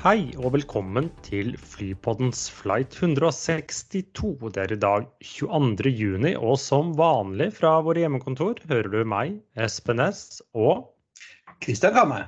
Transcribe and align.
Hei 0.00 0.30
og 0.40 0.54
velkommen 0.54 1.10
til 1.20 1.50
Flypoddens 1.60 2.46
flight 2.56 2.94
162. 2.96 4.30
Det 4.48 4.62
er 4.62 4.72
i 4.72 4.78
dag 4.80 5.04
22. 5.28 5.90
juni, 5.92 6.30
og 6.40 6.54
som 6.56 6.94
vanlig 6.96 7.50
fra 7.58 7.74
våre 7.84 8.00
hjemmekontor 8.00 8.62
hører 8.70 8.88
du 8.94 9.02
meg, 9.04 9.34
Espen 9.60 10.00
S, 10.00 10.40
og 10.56 10.88
Kristian 11.60 11.92
Kamme. 11.98 12.22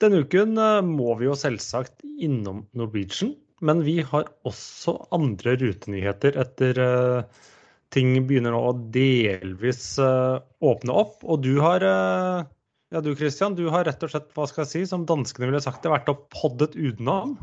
Denne 0.00 0.22
uken 0.24 0.56
eh, 0.56 0.80
må 0.88 1.18
vi 1.20 1.28
jo 1.28 1.36
selvsagt 1.36 2.00
innom 2.16 2.64
Norwegian, 2.72 3.34
men 3.60 3.84
vi 3.84 3.98
har 4.08 4.32
også 4.48 4.96
andre 5.12 5.58
rutenyheter 5.60 6.40
etter 6.40 6.80
uh, 6.80 7.48
ting 7.92 8.14
begynner 8.24 8.56
nå 8.56 8.62
å 8.70 8.76
delvis 8.94 9.98
uh, 10.00 10.40
åpne 10.64 10.96
opp. 11.04 11.20
Og 11.28 11.44
du 11.44 11.58
har 11.60 11.84
uh, 11.84 12.48
ja, 12.94 13.02
du 13.04 13.12
Christian, 13.16 13.56
du 13.58 13.66
har 13.72 13.84
rett 13.84 14.02
og 14.04 14.10
slett, 14.12 14.32
hva 14.36 14.46
skal 14.48 14.64
jeg 14.64 14.70
si, 14.70 14.82
som 14.88 15.06
danskene 15.08 15.50
ville 15.50 15.60
sagt 15.60 15.82
det, 15.84 15.92
vært 15.92 16.08
og 16.12 16.26
poddet 16.32 16.76
utenom? 16.78 17.36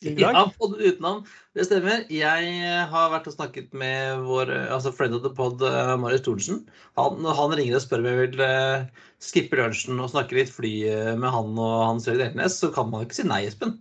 Ja, 0.00 0.46
poddet 0.56 0.80
utenom. 0.80 1.20
Det 1.54 1.66
stemmer. 1.68 2.06
Jeg 2.10 2.74
har 2.88 3.10
vært 3.12 3.28
og 3.28 3.34
snakket 3.36 3.74
med 3.76 4.22
vår 4.24 4.50
altså 4.72 4.94
friend 4.96 5.18
of 5.18 5.22
the 5.26 5.32
pod, 5.36 5.60
Marius 6.00 6.24
Thorensen. 6.24 6.62
Han, 6.98 7.26
han 7.26 7.54
ringer 7.58 7.76
og 7.76 7.84
spør 7.84 8.02
om 8.02 8.08
jeg 8.08 8.20
vil 8.22 8.42
uh, 8.42 9.04
skippe 9.22 9.60
lunsjen 9.60 10.00
og 10.00 10.10
snakke 10.14 10.38
litt 10.38 10.52
fly 10.54 10.72
med 11.20 11.28
han 11.28 11.52
og 11.52 11.74
Hans 11.84 12.08
Jørgen 12.08 12.30
Eltnes, 12.30 12.56
så 12.62 12.72
kan 12.74 12.88
man 12.90 13.04
ikke 13.04 13.20
si 13.20 13.28
nei, 13.28 13.44
Espen. 13.50 13.76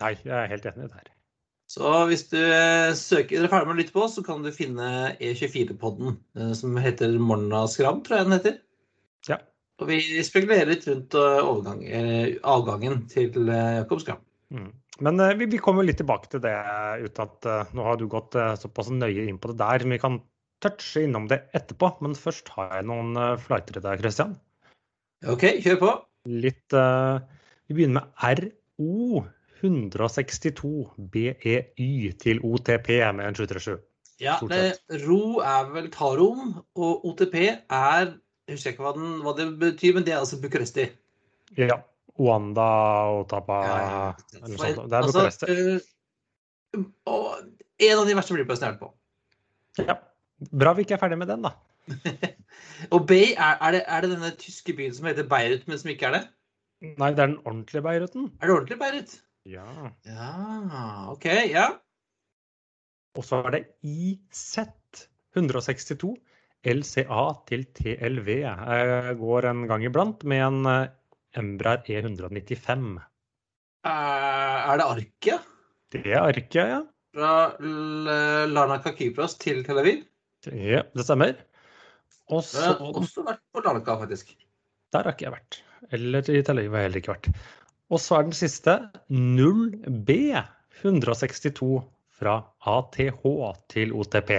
Nei, 0.00 0.14
jeg 0.24 0.34
er 0.34 0.50
helt 0.50 0.70
enig 0.72 0.88
der. 0.88 1.10
Så 1.74 1.92
hvis 2.08 2.26
du 2.30 2.38
søker, 2.96 3.44
er 3.44 3.50
ferdig 3.50 3.68
med 3.68 3.76
å 3.76 3.80
lytte 3.82 3.94
på, 3.94 4.08
så 4.10 4.24
kan 4.24 4.44
du 4.44 4.52
finne 4.54 5.14
E24-podden, 5.18 6.16
som 6.56 6.78
heter 6.80 7.18
Morna 7.20 7.64
Skram, 7.70 8.02
tror 8.04 8.20
jeg 8.20 8.28
den 8.28 8.38
heter. 8.38 8.58
Ja. 9.28 9.40
Og 9.82 9.88
vi 9.90 9.98
spekulerer 10.22 10.70
litt 10.70 10.86
rundt 10.86 11.16
avgangen 11.18 13.00
til 13.10 13.50
Jakob 13.50 14.02
Skram. 14.02 14.20
Mm. 14.54 14.70
Men 15.02 15.18
uh, 15.20 15.32
vi, 15.34 15.48
vi, 15.50 15.58
kommer 15.62 15.86
litt 15.86 15.98
tilbake 15.98 16.30
til 16.30 16.42
det 16.44 16.54
uten 17.02 17.26
at 17.26 17.48
uh, 17.50 17.74
nå 17.74 17.86
har 17.86 17.98
du 17.98 18.06
gått 18.10 18.36
uh, 18.38 18.54
såpass 18.58 18.92
nøye 18.94 19.26
inn 19.26 19.40
på 19.42 19.50
det 19.50 19.58
der. 19.62 19.86
Men 19.86 19.96
vi 19.96 20.02
kan 20.04 20.18
touche 20.62 21.04
innom 21.06 21.26
det 21.30 21.42
etterpå. 21.56 21.96
Men 22.04 22.14
først 22.18 22.52
har 22.54 22.76
jeg 22.78 22.88
noen 22.90 23.18
flightere 23.42 23.82
der, 23.84 23.98
Christian. 24.02 24.36
OK, 25.30 25.48
kjør 25.64 25.80
på. 25.80 25.94
Litt 26.30 26.72
Vi 26.72 27.74
begynner 27.76 28.06
med 28.06 28.44
RO 28.78 29.24
162 29.60 30.70
BEY 31.12 32.12
til 32.20 32.40
OTP 32.44 32.88
med 33.16 33.26
en 33.26 33.36
737. 33.36 33.76
Ja, 34.22 34.36
det, 34.48 34.78
RO 35.02 35.40
er 35.42 35.68
vel 35.74 35.88
Tarom, 35.92 36.54
og 36.78 37.06
OTP 37.10 37.36
er 37.42 38.12
jeg 38.44 38.58
husker 38.58 38.74
ikke 38.74 38.84
hva, 38.84 38.92
den, 38.96 39.10
hva, 39.24 39.32
det 39.38 39.48
betyr, 39.60 39.94
men 39.96 40.06
det 40.06 40.14
er 40.14 40.20
altså 40.20 40.38
Bucuresti. 40.42 40.88
Ja. 41.56 41.78
Oanda 42.20 42.66
Tapa 43.30 43.60
ja, 43.64 43.76
ja. 43.82 44.02
eller 44.42 44.60
sånt. 44.60 44.82
Det 44.90 44.98
er 44.98 45.06
Bucuresti. 45.08 45.48
Altså, 45.54 45.78
uh, 46.76 47.54
en 47.88 48.00
av 48.02 48.08
de 48.08 48.16
verste 48.18 48.36
flyplassene 48.36 48.68
jeg 48.68 48.74
har 48.74 48.76
vært 48.76 48.82
på. 48.84 49.86
Ja. 49.88 49.96
Bra 50.52 50.74
vi 50.76 50.84
ikke 50.84 50.98
er 50.98 51.02
ferdig 51.02 51.18
med 51.22 51.30
den, 51.32 51.46
da. 51.46 51.54
og 52.94 53.06
Bay, 53.08 53.32
er, 53.32 53.56
er, 53.56 53.78
det, 53.78 53.82
er, 53.86 54.04
det, 54.04 54.12
denne 54.12 54.32
tyske 54.40 54.76
byen 54.76 54.94
som 54.96 55.08
heter 55.08 55.28
Beirut, 55.30 55.64
men 55.70 55.80
som 55.80 55.92
ikke 55.94 56.10
er 56.10 56.18
det? 56.18 56.22
Nei, 56.84 57.10
det 57.16 57.24
er 57.24 57.32
den 57.32 57.40
ordentlige 57.46 57.84
Beiruten. 57.86 58.28
Er 58.40 58.50
det 58.50 58.56
ordentlig 58.58 58.78
Beirut? 58.82 59.16
Ja. 59.48 59.66
Ja, 60.08 60.34
OK. 61.12 61.26
Ja. 61.48 61.70
Og 63.16 63.24
så 63.24 63.40
er 63.46 63.56
det 63.56 63.64
IZ 63.86 64.58
162. 65.36 66.14
LCA 66.64 67.24
til 67.48 67.64
TLV 67.76 68.28
jeg 68.40 69.16
går 69.20 69.48
en 69.50 69.66
gang 69.68 69.84
iblant 69.84 70.24
med 70.24 70.44
en 70.46 70.68
Embraer 71.36 71.82
E195. 71.90 72.86
Er 73.84 74.80
det 74.80 74.86
Arkia? 74.86 75.38
Det 75.92 76.04
er 76.06 76.22
Arkia, 76.22 76.64
ja. 76.70 76.80
Fra 77.14 77.34
Larnaca 78.50 78.94
Kypros 78.96 79.36
til 79.38 79.60
Tel 79.66 79.78
Aviv? 79.82 80.00
Ja, 80.48 80.82
det 80.94 81.04
stemmer. 81.06 81.36
Og 82.32 82.42
så 82.46 82.62
Jeg 82.64 82.78
har 82.78 82.98
også 83.02 83.24
vært 83.26 83.42
på 83.52 83.62
Larnaca, 83.64 83.98
faktisk. 84.00 84.32
Der 84.94 85.04
har 85.04 85.12
ikke 85.12 85.28
jeg 85.28 85.34
vært. 85.36 85.60
Eller 85.92 86.30
i 86.30 86.42
Tel 86.46 86.62
Aviv 86.62 86.72
har 86.72 86.84
jeg 86.84 86.88
heller 86.88 87.02
ikke 87.02 87.14
vært. 87.14 87.28
Og 87.92 88.00
så 88.00 88.16
er 88.18 88.26
den 88.30 88.38
siste 88.38 88.78
0B 89.12 90.16
162 90.80 91.84
fra 92.14 92.38
ATH 92.64 93.22
til 93.74 93.92
OTP 93.92 94.32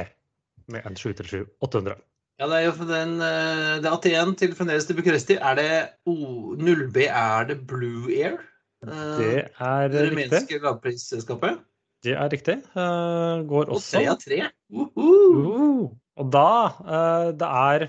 med 0.73 0.87
en 0.89 0.97
737-800. 0.97 1.95
Ja, 2.39 2.49
det 2.51 2.57
er 2.57 2.65
jo 2.65 2.87
den, 2.89 3.13
det 3.19 3.87
er 3.87 3.93
AT1 3.95 4.33
til 4.41 4.55
fremdeles 4.57 4.87
til 4.89 4.97
Bucuresti. 4.97 5.37
Er 5.39 5.55
det 5.55 5.69
oh, 6.05 6.51
0B, 6.59 7.05
er 7.07 7.47
det 7.47 7.61
Blue 7.67 8.11
Air? 8.11 8.41
Det 8.85 9.45
er 9.59 9.87
det 9.87 10.01
riktig. 10.01 10.11
rumenske 10.11 10.59
lavprisselskapet? 10.59 11.61
Det 12.05 12.13
er 12.13 12.31
riktig. 12.31 12.57
Uh, 12.75 13.41
går 13.49 13.69
Og 13.69 13.77
også 13.79 13.97
tre 13.97 14.09
av 14.11 14.19
tre. 14.21 14.41
Uh 14.69 14.87
-huh. 14.95 15.37
uh, 15.37 15.91
Og 16.15 16.31
da 16.31 17.31
Det 17.31 17.47
er 17.47 17.87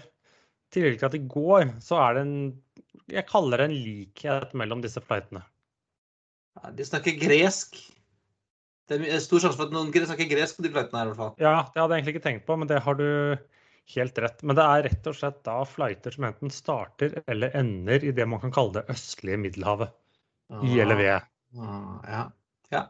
tillegg 0.72 0.98
til 0.98 1.06
at 1.06 1.12
det 1.12 1.28
går, 1.28 1.80
så 1.80 1.94
er 1.96 2.14
det 2.14 2.22
en 2.22 2.62
Jeg 3.08 3.26
kaller 3.26 3.56
det 3.56 3.64
en 3.64 3.76
likhet 3.84 4.54
mellom 4.54 4.82
disse 4.82 5.00
flightene. 5.00 5.42
Ja, 6.56 6.70
de 6.70 6.84
snakker 6.84 7.20
gresk. 7.20 7.76
Det 8.88 9.14
er 9.14 9.18
stor 9.18 9.38
sjanse 9.38 9.56
for 9.56 9.66
at 9.66 9.72
noen 9.72 9.92
snakker 9.92 10.28
gresk 10.30 10.56
på 10.56 10.62
de 10.62 10.70
flightene 10.70 10.98
her, 10.98 11.04
i 11.04 11.08
hvert 11.08 11.16
fall. 11.16 11.34
Ja, 11.38 11.62
det 11.74 11.80
hadde 11.80 11.94
jeg 11.94 12.02
egentlig 12.02 12.14
ikke 12.14 12.28
tenkt 12.28 12.46
på, 12.46 12.56
men 12.56 12.68
det 12.68 12.80
har 12.82 12.94
du 12.94 13.36
helt 13.94 14.18
rett. 14.18 14.42
Men 14.42 14.58
det 14.58 14.64
er 14.64 14.84
rett 14.88 15.06
og 15.10 15.16
slett 15.18 15.38
da 15.46 15.60
flighter 15.68 16.14
som 16.14 16.26
enten 16.28 16.52
starter 16.52 17.20
eller 17.26 17.54
ender 17.58 18.04
i 18.04 18.12
det 18.16 18.26
man 18.28 18.42
kan 18.42 18.54
kalle 18.54 18.80
det 18.80 18.86
østlige 18.92 19.38
Middelhavet. 19.40 19.94
I 20.62 20.80
eller 20.82 20.98
ved. 20.98 21.26
Ah, 21.58 22.02
ja. 22.06 22.22
ja. 22.70 22.82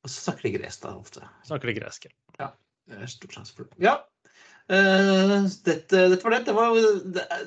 Og 0.00 0.12
så 0.12 0.30
snakker 0.30 0.48
de 0.48 0.54
gresk, 0.56 0.84
da, 0.84 0.94
ofte. 0.96 1.26
Snakker 1.44 1.70
de 1.70 1.76
gresk. 1.76 2.06
Ja. 2.40 2.52
Det 2.88 3.02
er 3.04 3.12
stor 3.12 3.34
sjanse 3.36 3.56
for 3.56 3.68
det. 3.68 3.80
Ja. 3.84 3.98
Uh, 4.70 5.48
dette, 5.66 6.04
dette, 6.12 6.22
var 6.22 6.36
det. 6.36 6.44
det, 6.46 6.54
var, 6.54 6.76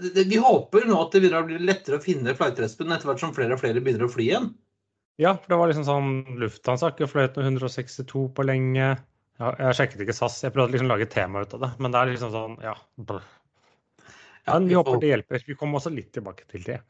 det, 0.03 0.11
det 0.17 0.25
vi 0.27 0.41
håper 0.43 0.85
nå 0.89 0.97
at 0.99 1.13
det 1.15 1.21
begynner 1.23 1.45
å 1.45 1.47
bli 1.47 1.61
lettere 1.63 1.97
å 1.97 2.03
finne 2.03 2.35
flightrespen 2.35 2.91
etter 2.91 3.09
hvert 3.09 3.23
som 3.23 3.33
flere 3.35 3.55
og 3.55 3.61
flere 3.61 3.81
begynner 3.81 4.09
å 4.09 4.11
fly 4.11 4.27
igjen. 4.27 4.51
Ja, 5.21 5.35
for 5.37 5.53
det 5.53 5.59
var 5.61 5.69
liksom 5.69 5.85
sånn 5.87 6.39
Lufthansa 6.41 6.87
har 6.87 6.95
ikke 6.95 7.09
fløyet 7.11 7.37
noe 7.37 7.47
162 7.47 8.27
på 8.35 8.45
lenge. 8.49 8.95
Ja, 9.41 9.53
jeg 9.57 9.77
sjekket 9.79 10.03
ikke 10.05 10.15
SAS. 10.15 10.41
Jeg 10.45 10.53
prøvde 10.53 10.71
å 10.71 10.75
liksom 10.75 10.91
lage 10.91 11.07
et 11.07 11.13
tema 11.13 11.41
ut 11.43 11.55
av 11.57 11.63
det. 11.65 11.71
Men 11.81 11.93
det 11.93 12.01
er 12.01 12.11
liksom 12.11 12.33
sånn, 12.33 12.57
ja. 12.63 12.75
ja 14.47 14.59
vi 14.61 14.77
håper 14.77 14.99
det 15.01 15.13
hjelper. 15.13 15.47
Vi 15.47 15.57
kommer 15.59 15.81
også 15.81 15.93
litt 15.93 16.11
tilbake 16.15 16.45
til 16.51 16.65
det. 16.67 16.81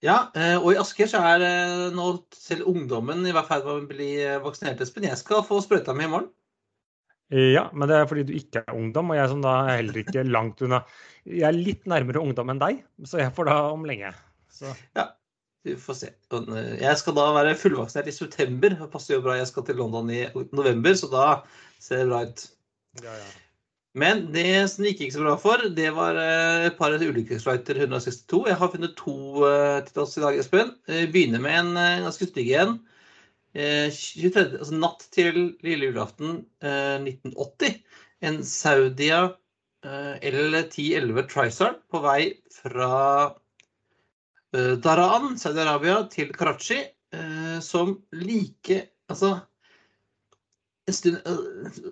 Ja, 0.00 0.30
og 0.62 0.70
i 0.72 0.78
Asker 0.80 1.10
så 1.12 1.20
er 1.28 1.42
nå 1.92 2.06
selv 2.32 2.68
ungdommen 2.70 3.20
i 3.28 3.34
hvert 3.36 3.50
fall 3.50 3.66
med 3.66 3.72
å 3.74 3.88
bli 3.90 4.12
vaksinert, 4.40 4.80
Espen. 4.80 5.04
Jeg 5.04 5.20
skal 5.20 5.44
få 5.44 5.60
sprøyta 5.60 5.92
mi 5.92 6.06
i 6.06 6.10
morgen. 6.10 6.30
Ja, 7.30 7.68
men 7.70 7.86
det 7.86 7.94
er 7.94 8.08
fordi 8.10 8.24
du 8.26 8.32
ikke 8.34 8.64
er 8.64 8.74
ungdom, 8.74 9.12
og 9.12 9.20
jeg 9.20 9.30
som 9.30 9.42
da 9.44 9.52
er 9.60 9.76
heller 9.76 10.00
ikke 10.00 10.24
langt 10.26 10.64
unna. 10.66 10.80
Jeg 11.28 11.46
er 11.46 11.54
litt 11.54 11.84
nærmere 11.90 12.22
ungdom 12.24 12.50
enn 12.50 12.62
deg, 12.62 12.80
så 13.06 13.20
jeg 13.20 13.30
får 13.36 13.52
da 13.52 13.58
om 13.70 13.84
lenge. 13.86 14.10
Så. 14.50 14.72
Ja, 14.98 15.12
vi 15.66 15.74
får 15.76 15.96
se. 15.98 16.08
Jeg 16.80 16.96
skal 17.00 17.16
da 17.18 17.26
være 17.36 17.58
fullvaksinert 17.58 18.08
i 18.08 18.16
september. 18.16 18.76
Det 18.78 18.88
passer 18.92 19.16
jo 19.16 19.24
bra. 19.24 19.36
Jeg 19.38 19.50
skal 19.50 19.66
til 19.66 19.78
London 19.80 20.10
i 20.12 20.24
november, 20.56 20.96
så 20.96 21.10
da 21.12 21.26
ser 21.82 22.02
det 22.02 22.10
bra 22.10 22.24
ut. 22.24 22.44
Ja, 23.04 23.14
ja. 23.20 23.30
Men 24.00 24.28
det 24.30 24.46
som 24.70 24.84
det 24.84 24.92
ikke 24.92 25.08
gikk 25.08 25.16
så 25.16 25.24
bra 25.24 25.32
for, 25.42 25.62
det 25.74 25.88
var 25.96 26.14
et 26.14 26.76
par 26.78 26.94
ulykkesflighter 26.94 27.80
162. 27.82 28.44
Jeg 28.46 28.58
har 28.60 28.70
funnet 28.70 28.94
to 28.98 29.16
til 29.88 30.02
oss 30.04 30.14
i 30.14 30.22
dag, 30.22 30.38
Espen. 30.38 30.70
Begynner 31.10 31.42
med 31.42 31.58
en 31.58 32.04
ganske 32.06 32.28
stygg 32.30 32.52
en. 32.54 32.76
23, 33.50 34.44
altså 34.60 34.78
natt 34.78 35.02
til 35.10 35.40
lille 35.66 35.90
julaften 35.90 36.44
1980. 36.62 37.80
En 38.30 38.38
Saudia 38.46 39.24
L1011 39.82 41.26
Trisar 41.32 41.78
på 41.90 42.02
vei 42.04 42.20
fra 42.60 43.34
Daran, 44.52 45.36
Saudi-Arabia, 45.38 46.00
til 46.10 46.32
Karachi, 46.34 46.80
som 47.62 47.96
like 48.12 48.80
Altså 49.10 49.40
en 50.90 50.94
stund 50.94 51.18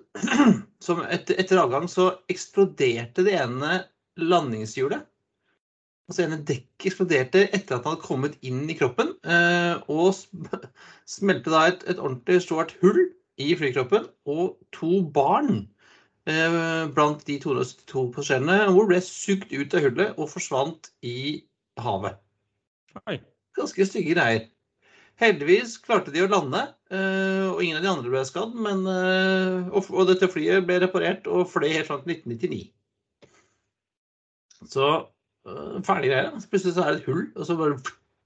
Som 0.85 1.01
etter, 1.07 1.39
etter 1.39 1.61
avgang 1.61 1.87
så 1.91 2.09
eksploderte 2.31 3.25
det 3.27 3.35
ene 3.39 3.81
landingshjulet. 4.19 5.03
Altså 6.09 6.23
ene 6.25 6.39
dekket 6.41 6.87
eksploderte 6.89 7.43
etter 7.53 7.77
at 7.77 7.83
han 7.85 7.93
hadde 7.93 8.05
kommet 8.05 8.37
inn 8.45 8.63
i 8.71 8.75
kroppen. 8.79 9.13
eh, 9.23 9.75
Og 9.91 10.15
smelte 11.15 11.53
da 11.53 11.65
et, 11.69 11.83
et 11.91 11.99
ordentlig 11.99 12.39
stort 12.45 12.73
hull 12.81 13.01
i 13.39 13.51
flykroppen. 13.59 14.07
Og 14.27 14.57
to 14.75 15.03
barn 15.15 15.67
eh, 16.27 16.87
blant 16.95 17.21
de 17.27 17.37
272 17.43 18.07
passasjerene 18.15 18.63
om 18.67 18.79
bord 18.79 18.89
ble 18.93 19.03
sugd 19.05 19.53
ut 19.53 19.77
av 19.77 19.85
hullet 19.85 20.17
og 20.17 20.31
forsvant 20.33 20.91
i 21.05 21.19
havet. 21.79 22.17
Oi. 23.05 23.19
Ganske 23.57 23.85
stygge 23.87 24.15
greier. 24.15 24.47
Heldigvis 25.19 25.75
klarte 25.83 26.13
de 26.15 26.23
å 26.23 26.29
lande, 26.31 26.61
eh, 26.95 27.45
og 27.49 27.61
ingen 27.63 27.79
av 27.79 27.83
de 27.83 27.91
andre 27.91 28.11
ble 28.13 28.21
skadd. 28.27 28.53
Men, 28.55 28.85
eh, 28.87 29.69
og, 29.75 30.07
dette 30.07 30.29
flyet 30.31 30.67
ble 30.67 30.79
reparert 30.85 31.27
og 31.27 31.49
fløy 31.51 31.67
helt 31.73 31.89
fram 31.89 32.05
til 32.05 32.15
1999. 32.15 32.61
Så 34.69 34.87
øh, 35.47 35.79
ferdig 35.87 36.13
greie. 36.13 36.31
Plutselig 36.51 36.77
så 36.77 36.85
er 36.85 36.95
det 36.95 37.01
et 37.01 37.09
hull, 37.11 37.25
og 37.35 37.47
så 37.47 37.57
bare 37.59 37.79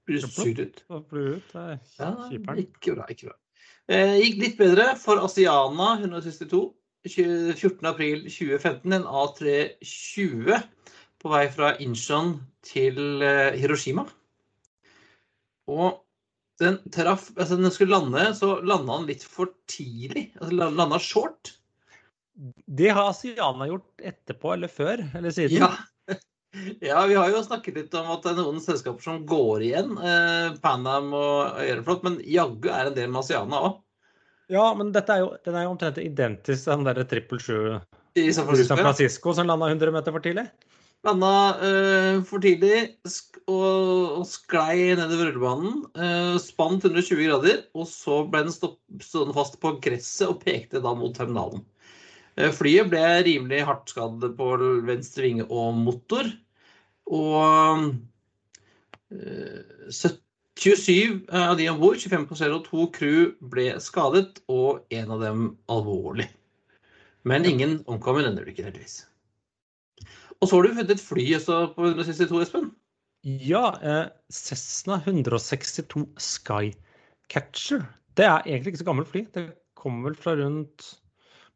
blir 0.06 0.22
det 0.22 0.30
sugd 0.30 0.62
ut. 0.62 0.84
Ja, 1.98 2.14
ikke 2.30 2.94
bra. 2.94 3.08
ikke 3.10 3.30
bra. 3.32 3.36
Eh, 3.90 4.16
gikk 4.22 4.40
litt 4.40 4.56
bedre 4.60 4.94
for 5.00 5.22
Asiana 5.24 5.96
162. 5.98 6.64
14.4.2015 7.04 8.94
en 8.96 9.02
A320 9.04 10.54
på 11.20 11.32
vei 11.32 11.42
fra 11.52 11.74
Incheon 11.84 12.38
til 12.64 13.20
eh, 13.20 13.58
Hiroshima. 13.60 14.06
Og 15.70 16.00
den 16.60 16.78
traff 16.94 17.30
Altså, 17.36 17.56
den 17.58 17.72
skulle 17.74 17.96
lande, 17.96 18.28
så 18.38 18.60
landa 18.62 18.98
den 19.00 19.08
litt 19.10 19.24
for 19.26 19.50
tidlig. 19.70 20.28
Altså 20.40 20.70
landa 20.70 21.00
short. 21.02 21.54
Det 22.66 22.90
har 22.90 23.10
Asiana 23.10 23.68
gjort 23.70 24.02
etterpå 24.02 24.54
eller 24.56 24.70
før 24.70 25.04
eller 25.14 25.34
siden. 25.34 25.62
Ja. 25.62 25.70
ja, 26.90 27.06
vi 27.06 27.14
har 27.14 27.30
jo 27.30 27.42
snakket 27.46 27.78
litt 27.78 27.94
om 27.98 28.10
at 28.14 28.26
det 28.26 28.34
er 28.34 28.40
noen 28.42 28.60
selskaper 28.62 29.02
som 29.06 29.22
går 29.26 29.66
igjen. 29.68 29.94
Eh, 29.98 30.54
Panam 30.62 31.12
og 31.14 31.60
Aeroflot, 31.62 32.02
men 32.06 32.20
jaggu 32.26 32.70
er 32.74 32.90
en 32.90 32.96
del 32.98 33.10
med 33.10 33.22
Asiana 33.22 33.62
òg. 33.70 33.80
Ja, 34.52 34.66
men 34.76 34.90
dette 34.92 35.14
er 35.14 35.22
jo, 35.22 35.30
den 35.46 35.56
er 35.56 35.64
jo 35.64 35.72
omtrent 35.72 35.98
identisk 36.02 36.66
den 36.68 36.84
derre 36.84 37.06
777 37.08 37.44
sju 37.46 38.20
i 38.20 38.32
San. 38.34 38.78
Francisco 38.78 39.32
som 39.34 39.48
landa 39.48 39.70
100 39.70 39.94
meter 39.94 40.14
for 40.14 40.22
tidlig. 40.22 40.44
Landa 41.04 41.34
uh, 41.60 42.22
for 42.26 42.42
tidlig 42.44 42.96
sk 43.08 43.42
og, 43.44 44.22
og 44.22 44.24
sklei 44.24 44.94
nedover 44.96 45.28
rullebanen. 45.28 45.82
Uh, 45.98 46.38
spant 46.40 46.86
120 46.86 47.26
grader, 47.28 47.60
og 47.76 47.86
så 47.90 48.22
ble 48.30 48.46
den 48.46 48.54
stående 48.54 49.36
fast 49.36 49.58
på 49.60 49.74
gresset 49.84 50.30
og 50.30 50.40
pekte 50.46 50.80
da 50.84 50.94
mot 50.96 51.12
terminalen. 51.16 51.60
Uh, 52.40 52.48
flyet 52.56 52.88
ble 52.92 53.04
rimelig 53.28 53.66
hardt 53.68 53.92
skadd 53.92 54.24
på 54.38 54.50
venstre 54.88 55.28
vinge 55.28 55.48
og 55.50 55.76
motor. 55.84 56.32
Og 57.12 57.90
eh, 59.12 59.90
70 59.92 60.24
27 60.54 61.26
av 61.34 61.56
de 61.58 61.66
om 61.68 61.80
bord, 61.80 61.98
25 61.98 62.28
passasjerer 62.30 62.54
og 62.56 62.66
to 62.68 62.86
crew, 62.94 63.32
ble 63.52 63.72
skadet, 63.82 64.38
og 64.48 64.84
en 64.94 65.10
av 65.16 65.24
dem 65.24 65.48
alvorlig. 65.70 66.28
Men 67.26 67.48
ingen 67.48 67.80
omkom 67.90 68.20
i 68.20 68.24
denne 68.26 68.44
ulykken, 68.44 68.68
heldigvis. 68.68 69.02
Og 70.44 70.50
så 70.50 70.58
har 70.58 70.66
du 70.66 70.74
funnet 70.76 70.90
et 70.92 71.00
fly 71.00 71.24
på 71.40 71.86
162, 71.88 72.40
Espen. 72.44 72.66
Ja, 73.24 73.62
eh, 73.80 74.10
Cessna 74.28 74.98
162 75.00 76.04
Skycatcher. 76.20 77.86
Det 78.12 78.26
er 78.28 78.44
egentlig 78.44 78.74
ikke 78.74 78.82
så 78.82 78.88
gammelt 78.90 79.08
fly. 79.08 79.22
Det 79.32 79.46
kom 79.80 80.02
vel 80.04 80.18
fra 80.18 80.36
rundt 80.36 80.90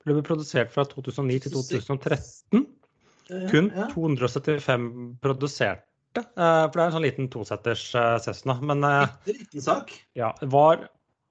Ble 0.06 0.23
produsert 0.25 0.70
fra 0.73 0.87
2009 0.88 1.37
til 1.44 1.52
2013. 1.58 2.64
Kun 3.50 3.69
275 3.93 4.87
produserte. 5.20 6.23
Eh, 6.25 6.64
for 6.64 6.73
det 6.73 6.81
er 6.81 6.87
en 6.87 6.94
sånn 6.96 7.05
liten 7.05 7.29
toseters 7.29 7.91
eh, 7.93 8.14
Cessna. 8.25 8.56
Men 8.64 8.87
eh, 8.88 9.34
ja, 10.17 10.32
var 10.55 10.87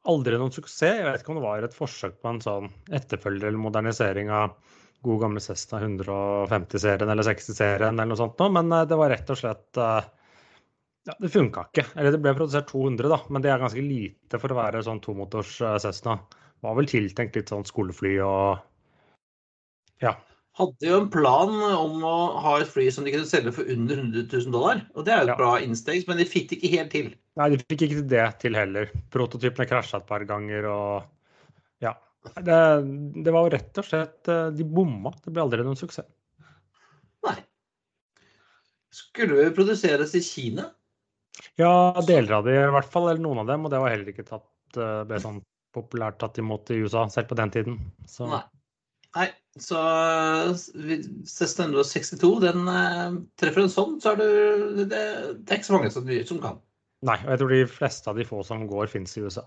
aldri 0.08 0.38
noen 0.38 0.54
suksess. 0.54 1.00
Jeg 1.00 1.08
vet 1.08 1.24
ikke 1.24 1.34
om 1.34 1.42
det 1.42 1.48
var 1.48 1.66
et 1.66 1.80
forsøk 1.82 2.20
på 2.22 2.36
en 2.36 2.44
sånn 2.44 2.70
etterfølger 2.94 3.50
eller 3.50 3.66
modernisering 3.66 4.30
av 4.30 4.54
god 5.06 5.20
gamle 5.22 5.42
Cessna 5.44 5.80
150-serien 5.84 7.10
eller 7.10 7.26
60-serien 7.28 7.94
eller 7.96 8.10
noe 8.12 8.20
sånt 8.20 8.40
noe, 8.42 8.54
men 8.58 8.72
eh, 8.74 8.86
det 8.90 8.98
var 9.00 9.12
rett 9.14 9.30
og 9.34 9.40
slett 9.40 9.80
eh, 9.82 10.08
ja, 11.08 11.16
det 11.24 11.30
funka 11.32 11.68
ikke. 11.70 11.86
Eller 11.96 12.12
det 12.16 12.22
ble 12.24 12.34
produsert 12.36 12.68
200, 12.72 13.08
da, 13.14 13.20
men 13.32 13.44
det 13.46 13.52
er 13.54 13.62
ganske 13.62 13.84
lite 13.84 14.42
for 14.42 14.52
å 14.52 14.58
være 14.60 14.82
sånn 14.84 15.00
tomotors 15.04 15.60
eh, 15.62 15.78
Cessna. 15.84 16.18
Var 16.66 16.74
vel 16.80 16.90
tiltenkt 16.90 17.38
litt 17.38 17.54
sånn 17.54 17.68
skolefly 17.70 18.18
og 18.26 18.58
ja. 20.02 20.16
Hadde 20.58 20.88
jo 20.90 20.98
en 21.04 21.10
plan 21.14 21.52
om 21.54 22.00
å 22.06 22.16
ha 22.42 22.56
et 22.62 22.70
fly 22.74 22.88
som 22.94 23.06
de 23.06 23.12
kunne 23.14 23.30
selge 23.30 23.54
for 23.54 23.70
under 23.70 24.00
100 24.02 24.24
000 24.34 24.54
dollar. 24.54 24.80
Og 24.98 25.06
det 25.06 25.14
er 25.14 25.20
jo 25.22 25.28
et 25.28 25.34
Ja. 25.36 25.38
bra 25.38 25.52
innsteg, 25.62 26.08
men 26.10 26.18
de 26.18 26.26
fikk 26.26 26.50
det 26.50 26.58
ikke 26.58 26.72
helt 26.74 26.90
til. 26.96 27.12
Nei, 27.38 27.50
de 27.54 27.60
fikk 27.62 27.84
ikke 27.86 28.08
det 28.10 28.26
til 28.42 28.58
heller. 28.58 28.90
Prototypene 29.14 29.70
krasja 29.70 30.02
et 30.02 30.08
par 30.10 30.26
ganger 30.26 30.66
og. 30.72 31.06
Det, 32.36 32.60
det 33.26 33.34
var 33.34 33.46
jo 33.46 33.54
rett 33.54 33.80
og 33.82 33.86
slett 33.88 34.32
eh, 34.32 34.48
De 34.56 34.66
bomma. 34.68 35.14
Det 35.24 35.34
ble 35.34 35.44
aldri 35.46 35.66
noen 35.66 35.80
suksess. 35.80 36.08
Nei. 37.28 37.38
Skulle 38.94 39.44
jo 39.44 39.56
produseres 39.56 40.16
i 40.18 40.24
Kina. 40.26 40.70
Ja, 41.60 41.94
deler 42.06 42.40
av 42.40 42.48
de 42.48 42.56
i 42.58 42.70
hvert 42.74 42.92
fall, 42.92 43.10
eller 43.12 43.22
noen 43.22 43.44
av 43.44 43.50
dem, 43.50 43.66
og 43.66 43.74
det 43.74 43.82
var 43.82 43.94
heller 43.94 44.10
ikke 44.14 44.26
tatt, 44.28 44.50
eh, 44.78 45.02
ble 45.10 45.20
sånn 45.22 45.42
populært 45.76 46.20
tatt 46.22 46.40
imot 46.42 46.72
i 46.74 46.80
USA, 46.82 47.06
selv 47.14 47.30
på 47.30 47.38
den 47.38 47.54
tiden. 47.54 47.76
Så 48.10 48.30
Nei. 48.32 48.44
Nei, 49.16 49.28
så 49.58 49.80
1662, 50.54 52.32
den 52.44 52.68
eh, 52.70 53.16
treffer 53.40 53.64
en 53.64 53.72
sånn, 53.74 53.96
så 54.04 54.14
er 54.14 54.20
det, 54.20 54.28
det, 54.92 55.04
det 55.42 55.54
er 55.54 55.58
ikke 55.58 55.70
så 55.70 55.78
mange 55.78 55.94
som, 55.94 56.10
som 56.30 56.42
kan. 56.44 56.60
nei. 57.08 57.18
Og 57.24 57.32
jeg 57.32 57.42
tror 57.42 57.54
de 57.54 57.62
fleste 57.72 58.12
av 58.12 58.20
de 58.20 58.28
få 58.28 58.44
som 58.46 58.68
går, 58.70 58.92
fins 58.92 59.16
i 59.18 59.24
USA. 59.26 59.46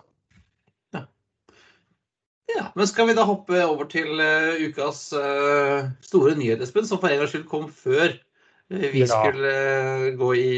Men 2.77 2.89
skal 2.89 3.09
vi 3.09 3.17
da 3.19 3.27
hoppe 3.27 3.59
over 3.67 3.89
til 3.91 4.21
uh, 4.21 4.61
ukas 4.63 5.09
uh, 5.17 5.91
store 6.05 6.37
nyhet, 6.39 6.63
Espen, 6.65 6.87
som 6.89 7.01
for 7.01 7.11
en 7.11 7.21
gangs 7.21 7.35
skyld 7.35 7.49
kom 7.51 7.67
før 7.73 8.13
eh, 8.13 8.87
vi 8.93 9.03
Ja. 9.03 9.09
skulle 9.11 9.51
uh, 9.51 10.07
gå 10.21 10.31
i, 10.39 10.51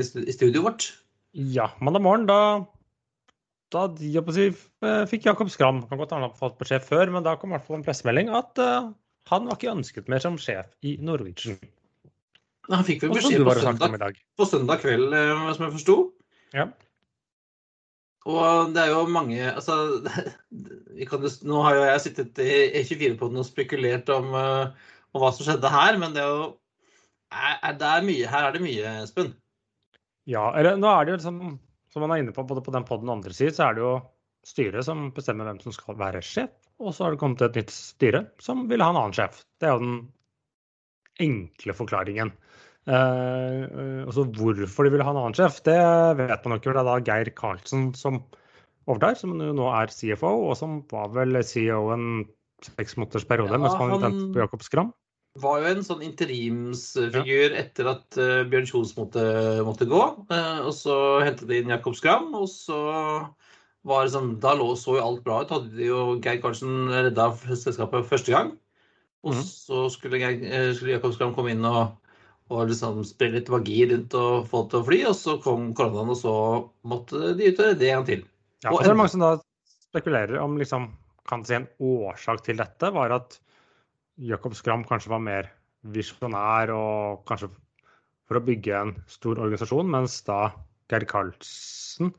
i 0.00 0.34
studioet 0.34 0.64
vårt? 0.64 0.88
Ja, 1.36 1.70
mandag 1.84 2.04
morgen, 2.04 2.26
da 2.30 2.40
da 3.68 3.84
på 4.24 4.32
si, 4.32 4.46
fikk 5.10 5.26
Jakob 5.26 5.50
Skram 5.52 5.82
kan 5.90 5.98
godt 6.00 6.14
han 6.16 6.22
har 6.24 6.32
fått 6.32 6.54
beskjed 6.56 6.86
før, 6.86 7.10
men 7.12 7.26
da 7.26 7.34
kom 7.36 7.50
i 7.52 7.58
hvert 7.58 7.66
fall 7.66 7.76
en 7.76 7.84
pressemelding 7.84 8.30
at 8.32 8.56
han 9.28 9.44
var 9.44 9.58
ikke 9.58 9.74
ønsket 9.74 10.08
mer 10.08 10.24
som 10.24 10.38
sjef 10.40 10.70
i 10.80 10.94
Norwegian. 11.04 11.58
Han 12.72 12.86
fikk 12.88 13.04
vel 13.04 13.12
beskjed 13.12 13.44
på 13.44 13.58
søndag, 13.60 14.16
på 14.40 14.46
søndag 14.48 14.80
kveld, 14.80 15.12
som 15.52 15.66
jeg 15.66 15.74
forsto. 15.76 15.98
Ja. 16.56 16.70
Og 18.28 18.74
det 18.74 18.82
er 18.82 18.92
jo 18.92 19.04
mange 19.08 19.38
altså, 19.48 19.76
jo- 21.02 21.34
Nå 21.48 21.62
har 21.64 21.78
jo 21.78 21.86
jeg 21.88 22.04
sittet 22.04 22.40
i 22.44 22.50
E24-podden 22.82 23.40
og 23.40 23.48
spekulert 23.48 24.10
om, 24.12 24.28
eh, 24.36 24.90
om 25.14 25.22
hva 25.22 25.30
som 25.32 25.46
skjedde 25.46 25.72
her, 25.72 25.96
men 26.00 26.16
det 26.16 26.24
er 26.24 26.34
jo 26.34 26.48
er, 27.32 27.72
er, 27.72 28.04
mye, 28.04 28.28
Her 28.28 28.48
er 28.48 28.54
det 28.56 28.64
mye, 28.64 28.92
Espen. 29.04 29.32
Ja, 30.28 30.50
eller 30.56 30.76
nå 30.80 30.88
er 30.92 31.04
det 31.04 31.14
jo 31.14 31.18
liksom, 31.22 31.40
som 31.92 32.04
man 32.04 32.12
er 32.14 32.22
inne 32.22 32.34
på 32.36 32.44
både 32.48 32.62
på 32.64 32.72
den 32.74 32.86
podden 32.88 33.08
og 33.08 33.18
andre 33.18 33.32
side, 33.36 33.54
så 33.56 33.68
er 33.68 33.76
det 33.76 33.84
jo 33.84 33.92
styret 34.48 34.84
som 34.86 35.08
bestemmer 35.16 35.48
hvem 35.48 35.60
som 35.64 35.74
skal 35.76 35.96
være 36.00 36.22
sjef. 36.24 36.52
Og 36.78 36.92
så 36.94 37.04
har 37.04 37.14
det 37.14 37.20
kommet 37.20 37.42
et 37.44 37.56
nytt 37.58 37.72
styre 37.74 38.22
som 38.44 38.66
vil 38.70 38.84
ha 38.84 38.92
en 38.92 39.00
annen 39.00 39.16
sjef. 39.16 39.42
Det 39.60 39.68
er 39.68 39.76
jo 39.76 39.84
den 39.84 39.98
enkle 41.24 41.74
forklaringen. 41.74 42.32
Eh, 42.88 43.62
eh, 43.68 44.02
og 44.08 44.14
så 44.16 44.24
hvorfor 44.32 44.86
de 44.86 44.92
vil 44.94 45.02
ha 45.04 45.10
en 45.12 45.20
annen 45.20 45.36
sjef, 45.36 45.60
det 45.66 45.76
vet 46.16 46.46
man 46.48 46.56
ikke. 46.58 46.72
Det 46.72 46.80
er 46.80 46.88
da 46.88 46.98
Geir 47.04 47.30
Karlsen 47.36 47.90
som 47.98 48.22
overtar, 48.88 49.18
som 49.20 49.34
nå 49.36 49.66
er 49.76 49.92
CFO, 49.92 50.30
og 50.48 50.56
som 50.56 50.78
var 50.90 51.10
vel 51.12 51.36
CEO 51.44 51.90
en 51.92 52.06
seks 52.64 52.96
måneders 52.96 53.26
periode 53.28 53.52
Ja, 53.52 53.58
mens 53.60 53.76
man 53.78 53.90
han- 53.92 54.00
ventet 54.06 54.32
på 54.32 54.40
Jakob 54.40 54.62
Skram. 54.64 54.94
var 55.38 55.60
jo 55.60 55.66
en 55.66 55.84
sånn 55.84 56.00
interimsfigur 56.02 57.52
etter 57.54 57.86
at 57.92 58.16
eh, 58.18 58.42
Bjørn 58.48 58.66
Kjos 58.66 58.94
måtte, 58.96 59.22
måtte 59.62 59.86
gå. 59.86 60.00
og 60.64 60.72
så 60.74 61.22
hentet 61.22 61.46
de 61.46 61.60
inn 61.60 61.68
Jakob 61.68 61.94
Skram, 61.94 62.32
og 62.34 62.48
så 62.48 63.28
var 63.84 64.04
det 64.04 64.12
sånn, 64.14 64.40
Da 64.40 64.54
lå, 64.56 64.72
så 64.76 64.96
jo 64.96 65.04
alt 65.04 65.22
bra 65.22 65.42
ut. 65.44 65.50
Hadde 65.50 65.76
de 65.76 65.84
jo 65.92 66.16
Geir 66.20 66.40
Karlsen 66.42 66.88
redda 66.90 67.30
selskapet 67.54 68.08
første 68.08 68.32
gang. 68.32 68.56
Og 69.22 69.34
Mhm. 69.34 69.42
så 69.44 69.90
skulle, 69.90 70.18
Geir, 70.18 70.72
skulle 70.74 70.96
Jakob 70.98 71.12
Skram 71.14 71.34
komme 71.34 71.50
inn 71.50 71.64
og, 71.64 71.97
og 72.48 72.70
liksom 72.70 73.02
spille 73.06 73.38
litt 73.38 73.50
magi 73.52 73.82
rundt 73.90 74.14
og 74.16 74.48
få 74.48 74.64
det 74.64 74.72
til 74.72 74.80
å 74.80 74.86
fly. 74.88 75.00
Og 75.10 75.16
så 75.18 75.36
kom 75.44 75.68
koronaen, 75.76 76.14
og 76.14 76.20
så 76.20 76.34
måtte 76.88 77.34
de 77.38 77.50
ut 77.50 77.60
og 77.60 77.70
redde 77.72 77.92
en 77.92 78.08
til. 78.08 78.24
Ja, 78.64 78.72
Og 78.72 78.80
så 78.80 78.88
er 78.88 78.94
det 78.94 79.00
mange 79.00 79.12
som 79.12 79.24
da 79.24 79.34
spekulerer 79.88 80.40
om 80.42 80.56
liksom, 80.60 80.90
kan 81.28 81.44
si 81.46 81.56
en 81.58 81.68
årsak 81.78 82.42
til 82.46 82.58
dette 82.60 82.90
var 82.94 83.14
at 83.14 83.38
Jacob 84.18 84.56
Skram 84.58 84.82
kanskje 84.88 85.12
var 85.12 85.22
mer 85.22 85.52
visjonær 85.94 86.72
og 86.74 87.26
kanskje 87.28 87.52
for 88.28 88.40
å 88.40 88.44
bygge 88.44 88.74
en 88.76 88.96
stor 89.08 89.38
organisasjon, 89.38 89.88
mens 89.88 90.18
da 90.26 90.50
Geir 90.90 91.06
Karlsen 91.08 92.10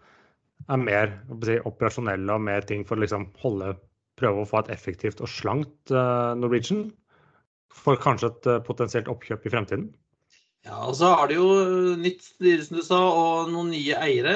er 0.70 0.82
mer 0.82 1.14
si, 1.46 1.58
operasjonell 1.66 2.30
og 2.34 2.42
mer 2.46 2.66
ting 2.70 2.86
for 2.88 2.98
å 2.98 3.04
liksom 3.04 3.30
holde 3.42 3.76
prøve 4.20 4.44
å 4.44 4.50
få 4.50 4.64
et 4.64 4.74
effektivt 4.74 5.22
og 5.24 5.32
slankt 5.32 5.94
eh, 5.94 6.32
Norwegian. 6.38 6.90
For 7.74 8.00
kanskje 8.02 8.32
et 8.32 8.50
eh, 8.50 8.62
potensielt 8.66 9.12
oppkjøp 9.12 9.46
i 9.46 9.54
fremtiden. 9.54 9.90
Ja, 10.68 10.82
og 10.86 10.96
så 11.00 11.14
har 11.16 11.30
de 11.30 11.38
jo 11.38 11.48
nytt 12.00 12.26
styre, 12.26 12.64
som 12.66 12.80
du 12.80 12.84
sa, 12.86 13.00
og 13.00 13.52
noen 13.54 13.72
nye 13.74 13.96
eiere. 14.04 14.36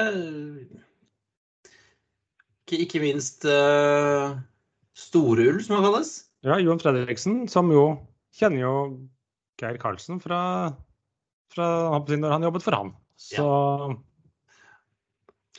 Ikke, 2.73 3.01
minst 3.03 3.43
uh, 3.45 4.39
Storull, 4.97 5.59
som 5.61 5.77
han 5.77 5.85
kalles. 5.85 6.13
Ja, 6.47 6.57
Johan 6.57 6.81
Fredriksen, 6.81 7.43
som 7.51 7.69
jo 7.73 7.83
kjenner 8.33 8.63
jo 8.63 8.73
Geir 9.61 9.77
Karlsen 9.81 10.17
fra, 10.23 10.39
fra 11.53 11.67
når 11.93 12.33
han 12.33 12.47
jobbet 12.47 12.65
for 12.65 12.79
han. 12.79 12.95
Så 13.19 13.43
ja. 13.43 13.93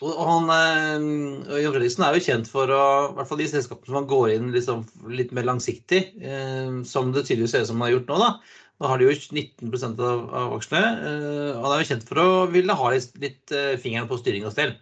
Og 0.03 0.17
han, 0.27 0.49
og 0.51 1.59
Jon 1.63 1.73
Fredriksen 1.77 2.03
er 2.03 2.17
jo 2.17 2.25
kjent 2.25 2.49
for 2.51 2.71
å, 2.75 2.83
i 3.13 3.15
hvert 3.15 3.29
fall 3.31 3.39
de 3.41 3.47
selskapene 3.53 3.93
som 3.93 3.99
han 4.01 4.09
går 4.11 4.33
inn 4.35 4.49
liksom, 4.53 4.83
litt 5.15 5.31
mer 5.37 5.47
langsiktig, 5.47 6.01
eh, 6.19 6.81
som 6.89 7.13
det 7.15 7.23
tydeligvis 7.29 7.55
ser 7.55 7.63
ut 7.63 7.71
som 7.71 7.79
han 7.79 7.87
har 7.87 7.95
gjort 7.95 8.11
nå. 8.11 8.19
da. 8.25 8.31
Nå 8.83 8.91
har 8.91 8.99
de 8.99 9.07
jo 9.07 9.15
19% 9.15 10.03
av, 10.03 10.27
av 10.35 10.57
aksjene. 10.57 11.13
Han 11.63 11.71
er 11.71 11.83
jo 11.83 11.89
kjent 11.93 12.07
for 12.09 12.21
å 12.21 12.29
ville 12.51 12.75
ha 12.75 12.91
litt, 12.91 13.15
litt 13.23 13.55
uh, 13.55 13.77
fingeren 13.81 14.11
på 14.11 14.19
styring 14.21 14.47
og 14.49 14.55
stell. 14.57 14.75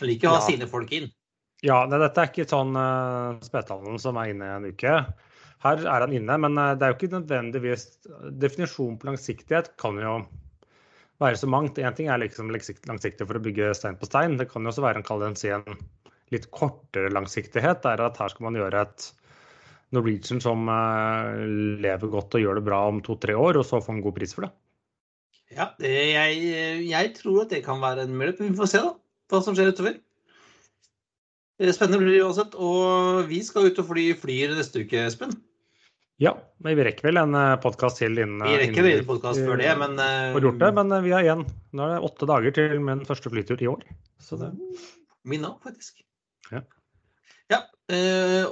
Han 0.00 0.10
liker 0.10 0.30
å 0.30 0.34
ha 0.34 0.40
ja. 0.42 0.46
sine 0.48 0.68
folk 0.70 0.92
inn. 0.96 1.08
Ja, 1.62 1.82
nei, 1.86 2.00
dette 2.02 2.22
er 2.22 2.30
ikke 2.32 2.48
sånn 2.48 2.74
uh, 2.74 3.38
Spetalen 3.44 4.00
som 4.02 4.18
er 4.18 4.32
inne 4.32 4.50
en 4.56 4.66
uke. 4.72 4.98
Her 5.60 5.82
er 5.84 6.06
han 6.06 6.14
inne, 6.16 6.36
men 6.40 6.56
det 6.56 6.86
er 6.86 6.94
jo 6.94 6.96
ikke 6.96 7.12
nødvendigvis 7.12 7.82
Definisjonen 8.40 8.96
på 8.98 9.10
langsiktighet 9.10 9.74
kan 9.80 9.98
jo 10.00 10.14
være 11.20 11.36
så 11.36 11.48
mangt. 11.52 11.78
Én 11.78 11.96
ting 11.96 12.08
er 12.08 12.22
liksom 12.22 12.50
langsiktig 12.50 13.26
for 13.26 13.36
å 13.36 13.44
bygge 13.44 13.74
stein 13.76 13.98
på 14.00 14.08
stein. 14.08 14.38
Det 14.40 14.48
kan 14.50 14.64
jo 14.64 14.72
også 14.72 14.84
være 14.84 15.02
en, 15.02 15.36
en 15.36 15.80
litt 16.32 16.48
kortere 16.54 17.12
langsiktighet. 17.12 17.82
Det 17.84 17.92
er 17.92 18.04
at 18.06 18.20
Her 18.20 18.32
skal 18.32 18.48
man 18.48 18.56
gjøre 18.58 18.86
et 18.86 19.10
Norwegian 19.94 20.42
som 20.42 20.68
uh, 20.70 21.34
lever 21.82 22.12
godt 22.12 22.36
og 22.38 22.44
gjør 22.44 22.60
det 22.60 22.66
bra 22.68 22.84
om 22.90 23.00
to-tre 23.04 23.34
år, 23.34 23.58
og 23.60 23.66
så 23.66 23.82
få 23.82 23.96
en 23.96 24.04
god 24.04 24.14
pris 24.18 24.36
for 24.36 24.46
det. 24.46 24.52
Ja, 25.50 25.72
det, 25.82 25.90
jeg, 25.90 26.42
jeg, 26.86 27.12
tror 27.18 27.42
at 27.42 27.52
det 27.54 27.64
kan 27.66 27.82
være 27.82 28.06
en 28.06 28.14
mulighet. 28.14 28.42
Vi 28.44 28.54
får 28.58 28.70
se 28.70 28.82
da, 28.84 28.94
hva 29.32 29.42
som 29.42 29.56
skjer 29.58 29.72
utover. 29.74 29.98
Spennende 31.74 32.00
blir 32.00 32.14
det 32.14 32.24
uansett. 32.24 32.54
Og 32.54 33.26
vi 33.28 33.42
skal 33.44 33.68
ut 33.68 33.80
og 33.82 33.88
fly 33.90 34.06
flyer 34.16 34.54
neste 34.56 34.84
uke, 34.84 35.02
Espen. 35.08 35.34
Ja, 36.20 36.34
men 36.60 36.76
vi 36.76 36.84
rekker 36.84 37.08
vel 37.08 37.16
en 37.16 37.34
eh, 37.36 37.54
podkast 37.62 37.98
til 38.02 38.18
innen 38.20 38.44
Vi 38.44 38.58
rekker 38.60 38.84
vel 38.84 38.98
en 39.00 39.06
podkast 39.08 39.40
før 39.40 39.56
det, 39.56 39.70
men 39.80 39.96
uh, 39.96 40.36
gjort 40.36 40.58
det, 40.60 40.68
Men 40.76 40.92
vi 41.04 41.14
har 41.16 41.24
igjen. 41.24 41.46
Nå 41.72 41.86
er 41.86 41.94
det 41.94 42.10
åtte 42.10 42.28
dager 42.28 42.56
til 42.56 42.74
min 42.84 43.02
første 43.08 43.32
flytur 43.32 43.64
i 43.64 43.70
år. 43.72 43.86
Så 44.20 44.38
det 44.40 44.52
Min 45.28 45.44
òg, 45.48 45.58
faktisk. 45.64 46.00
Ja. 46.52 46.62
Ja. 47.50 47.58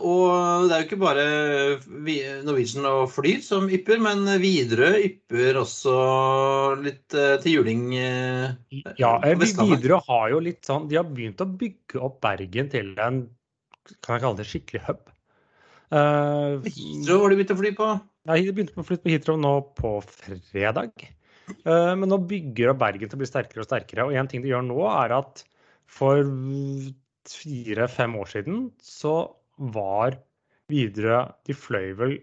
og 0.02 0.66
det 0.66 0.74
er 0.74 0.80
jo 0.80 0.86
ikke 0.88 0.98
bare 0.98 1.24
Norwegian 2.42 2.88
og 2.90 3.04
Fly 3.14 3.36
som 3.44 3.68
ypper, 3.70 4.00
men 4.02 4.26
Widerøe 4.42 4.98
ypper 5.06 5.60
også 5.60 5.94
litt 6.82 7.06
til 7.14 7.52
juling. 7.52 7.84
ja, 8.98 9.12
Widerøe 9.22 10.02
har 10.08 10.28
jo 10.34 10.42
litt 10.42 10.66
sånn 10.66 10.90
De 10.90 10.98
har 10.98 11.06
begynt 11.06 11.44
å 11.44 11.48
bygge 11.48 12.02
opp 12.02 12.18
Bergen 12.26 12.72
til 12.74 12.96
en 12.98 13.22
kan 14.04 14.16
jeg 14.16 14.24
kalle 14.24 14.40
det 14.40 14.48
skikkelig 14.48 14.84
hub. 14.88 15.04
Uh, 15.88 16.60
Heathrow 16.66 17.24
har 17.24 17.32
de 17.32 17.38
begynt 17.38 17.54
å 17.54 17.58
fly 17.58 17.72
på? 17.76 17.90
Ja, 18.28 18.36
de 18.36 18.54
begynte 18.54 18.76
å 18.76 18.86
fly 18.86 18.98
på 19.00 19.12
Hitro 19.12 19.38
nå 19.40 19.54
på 19.78 19.94
fredag. 20.04 21.06
Uh, 21.64 21.94
men 21.96 22.08
nå 22.10 22.20
bygger 22.28 22.76
Bergen 22.78 23.08
til 23.08 23.16
å 23.16 23.22
bli 23.22 23.30
sterkere 23.30 23.64
og 23.64 23.70
sterkere. 23.70 24.08
Og 24.08 24.18
en 24.18 24.28
ting 24.30 24.44
de 24.44 24.52
gjør 24.52 24.66
nå, 24.68 24.82
er 24.90 25.16
at 25.20 25.44
for 25.88 26.20
fire-fem 27.36 28.16
år 28.18 28.32
siden 28.32 28.64
så 28.84 29.20
var 29.74 30.18
Widerøe 30.68 31.22
De 31.48 31.56
fløy 31.56 31.94
vel 31.98 32.18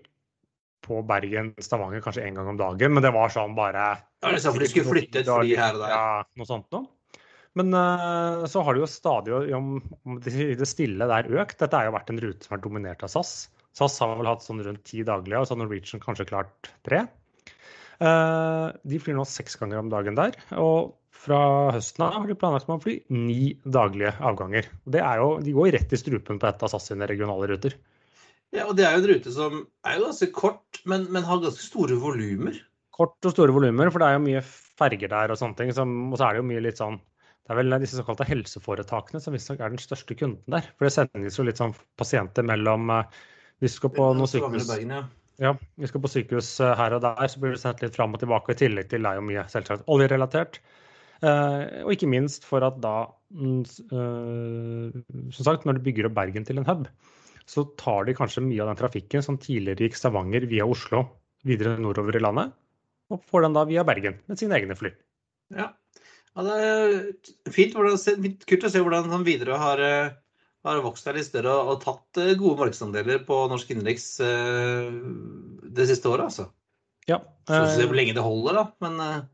på 0.86 1.00
Bergen-Stavanger 1.10 2.04
kanskje 2.06 2.28
én 2.28 2.36
gang 2.38 2.52
om 2.52 2.60
dagen, 2.60 2.94
men 2.94 3.02
det 3.02 3.14
var 3.16 3.32
sånn 3.34 3.56
bare 3.58 3.88
Ja, 4.22 4.36
sånn 4.38 4.54
for 4.54 4.62
de 4.62 4.70
skulle 4.70 4.92
flytte 4.92 5.24
et 5.24 5.32
fly 5.32 5.56
her 5.58 5.78
og 5.78 5.82
der. 5.82 5.96
Ja, 5.96 6.06
noe 6.38 6.50
sånt 6.50 6.68
noe. 6.76 6.86
Men 7.56 7.72
uh, 7.72 8.44
så 8.52 8.62
har 8.68 8.76
det 8.76 8.84
jo 8.84 8.92
stadig 8.92 9.36
om, 9.56 9.78
om 10.04 10.18
det 10.22 10.68
stille 10.68 11.08
der 11.10 11.30
økt. 11.32 11.58
Dette 11.62 11.80
har 11.80 11.88
jo 11.88 11.96
vært 11.96 12.12
en 12.12 12.20
rute 12.22 12.46
som 12.46 12.58
er 12.58 12.64
dominert 12.66 13.06
av 13.06 13.14
SAS. 13.14 13.48
SAS 13.76 13.96
har 14.04 14.12
vel 14.20 14.28
hatt 14.28 14.44
sånn 14.44 14.62
rundt 14.64 14.84
ti 14.88 15.02
daglige, 15.08 15.40
og 15.40 15.48
så 15.48 15.56
har 15.56 15.62
Norwegian 15.64 16.04
kanskje 16.04 16.28
klart 16.30 16.70
tre. 16.88 17.06
Uh, 18.04 18.76
de 18.84 19.00
flyr 19.00 19.16
nå 19.16 19.24
seks 19.30 19.56
ganger 19.60 19.80
om 19.80 19.92
dagen 19.92 20.20
der. 20.20 20.36
Og 20.60 20.94
fra 21.26 21.40
høsten 21.76 22.06
av 22.06 22.14
har 22.20 22.30
de 22.30 22.38
planlagt 22.40 22.70
å 22.72 22.78
fly 22.82 23.00
ni 23.14 23.56
daglige 23.66 24.14
avganger. 24.24 24.70
Det 24.86 25.02
er 25.02 25.22
jo, 25.22 25.34
de 25.44 25.56
går 25.56 25.74
rett 25.76 25.96
i 25.96 26.00
strupen 26.00 26.40
på 26.42 26.50
et 26.50 26.64
av 26.64 26.72
SAS 26.72 26.92
sine 26.92 27.10
regionale 27.10 27.50
ruter. 27.52 27.76
Ja, 28.56 28.68
og 28.70 28.78
Det 28.78 28.86
er 28.88 28.96
jo 28.96 29.02
en 29.02 29.10
rute 29.12 29.34
som 29.34 29.58
er 29.84 29.98
jo 29.98 30.06
ganske 30.06 30.30
kort, 30.36 30.80
men, 30.86 31.10
men 31.12 31.28
har 31.28 31.42
ganske 31.44 31.66
store 31.66 31.98
volumer. 32.00 32.62
Kort 32.96 33.28
og 33.28 33.34
store 33.34 33.56
volumer, 33.56 33.92
for 33.92 34.00
det 34.00 34.08
er 34.08 34.16
jo 34.16 34.24
mye 34.30 34.46
ferger 34.46 35.12
der 35.12 35.34
og 35.34 35.42
sånne 35.42 35.60
ting. 35.60 35.74
Som, 35.76 35.98
og 36.14 36.22
så 36.22 36.30
er 36.30 36.38
det 36.38 36.44
jo 36.44 36.50
mye 36.54 36.64
litt 36.64 36.80
sånn 36.80 37.02
det 37.46 37.54
er 37.54 37.60
vel 37.60 37.76
disse 37.78 38.00
såkalte 38.00 38.26
helseforetakene 38.26 39.20
som 39.22 39.36
visstnok 39.36 39.60
er 39.62 39.70
den 39.70 39.82
største 39.82 40.16
kunden 40.18 40.42
der. 40.50 40.66
For 40.80 40.88
det 40.88 40.96
sendes 40.96 41.36
jo 41.38 41.44
litt 41.46 41.60
sånn 41.62 41.76
pasienter 42.00 42.46
mellom 42.48 42.90
hvis 43.62 43.76
Vi 43.76 43.76
skal 43.76 43.92
på 43.94 44.08
noen 44.18 44.32
sykehus 44.32 44.66
Bergen, 44.72 44.96
ja, 44.96 45.04
Ja, 45.44 45.52
vi 45.78 45.90
skal 45.92 46.02
på 46.02 46.10
sykehus 46.10 46.50
eh, 46.64 46.74
her 46.80 46.96
og 46.98 47.04
der, 47.04 47.28
så 47.30 47.44
blir 47.44 47.54
det 47.54 47.62
sendt 47.62 47.84
litt 47.86 47.96
fram 47.96 48.18
og 48.18 48.24
tilbake. 48.24 48.56
I 48.56 48.60
tillegg 48.64 48.90
til 48.90 49.06
det 49.06 49.12
er 49.12 49.20
jo 49.20 49.28
mye 49.30 49.46
selvsagt 49.52 49.86
oljerelatert. 49.92 50.58
Eh, 51.26 51.84
og 51.86 51.94
ikke 51.96 52.10
minst 52.12 52.46
for 52.46 52.66
at 52.68 52.78
da 52.84 53.08
mm, 53.34 53.62
Som 55.34 55.44
sagt, 55.48 55.66
når 55.66 55.78
du 55.78 55.86
bygger 55.86 56.10
opp 56.10 56.18
Bergen 56.18 56.46
til 56.46 56.60
en 56.62 56.68
hub, 56.68 56.90
så 57.50 57.64
tar 57.80 58.08
de 58.08 58.16
kanskje 58.18 58.44
mye 58.46 58.62
av 58.64 58.72
den 58.72 58.82
trafikken 58.82 59.24
som 59.26 59.40
tidligere 59.42 59.88
gikk 59.88 59.98
Stavanger 60.00 60.46
via 60.50 60.68
Oslo 60.68 61.06
videre 61.46 61.76
nordover 61.78 62.18
i 62.18 62.22
landet, 62.24 62.54
og 63.14 63.22
får 63.30 63.46
den 63.46 63.58
da 63.58 63.66
via 63.70 63.86
Bergen 63.86 64.18
med 64.26 64.40
sine 64.42 64.58
egne 64.58 64.78
fly. 64.78 64.92
Ja, 65.54 65.70
ja, 66.36 66.44
det 66.44 66.56
er 66.60 67.52
fint, 67.54 67.76
kult 68.50 68.66
å 68.66 68.72
se 68.72 68.82
hvordan 68.82 69.12
han 69.14 69.26
videre 69.28 69.60
har, 69.62 69.82
eh, 69.82 70.16
har 70.66 70.82
vokst 70.84 71.06
seg 71.06 71.20
litt 71.20 71.30
større 71.30 71.54
og, 71.54 71.76
og 71.76 71.84
tatt 71.86 72.22
eh, 72.24 72.34
gode 72.40 72.58
markedsandeler 72.64 73.22
på 73.28 73.38
norsk 73.52 73.72
innenriks 73.72 74.10
eh, 74.26 74.90
det 75.78 75.88
siste 75.92 76.12
året, 76.12 76.32
altså. 76.32 76.50
Ja. 77.06 77.22
Så 77.46 77.62
vi 77.62 77.78
se 77.78 77.86
hvor 77.86 78.00
lenge 78.00 78.18
det 78.18 78.26
holder, 78.26 78.58
da. 78.58 78.66
Men 78.82 79.28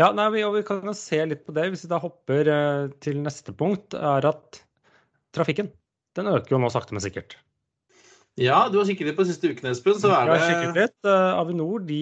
Ja, 0.00 0.10
nei, 0.16 0.30
vi, 0.32 0.42
vi, 0.56 0.64
kan 0.66 0.94
se 0.96 1.20
litt 1.28 1.44
på 1.44 1.54
det. 1.56 1.68
Hvis 1.74 1.84
vi 1.84 1.92
da 1.92 2.00
hopper 2.00 2.48
til 3.04 3.20
neste 3.20 3.52
punkt, 3.56 3.94
er 3.94 4.26
at 4.30 4.62
trafikken 5.36 5.70
den 6.18 6.30
øker 6.32 6.56
jo 6.56 6.60
nå 6.62 6.70
sakte, 6.72 6.96
men 6.96 7.04
sikkert. 7.04 7.36
Ja, 8.40 8.64
du 8.72 8.78
har 8.80 8.88
kikket 8.88 9.10
litt 9.10 9.18
på 9.18 9.26
siste 9.28 9.50
ukene, 9.52 9.74
Espen. 9.74 9.98
Så 10.00 10.08
er 10.14 10.26
det 10.26 10.38
Jeg 10.38 10.42
har 10.42 10.54
kikket 10.54 10.78
litt. 10.80 11.10
Avinor 11.10 11.84
de 11.84 12.00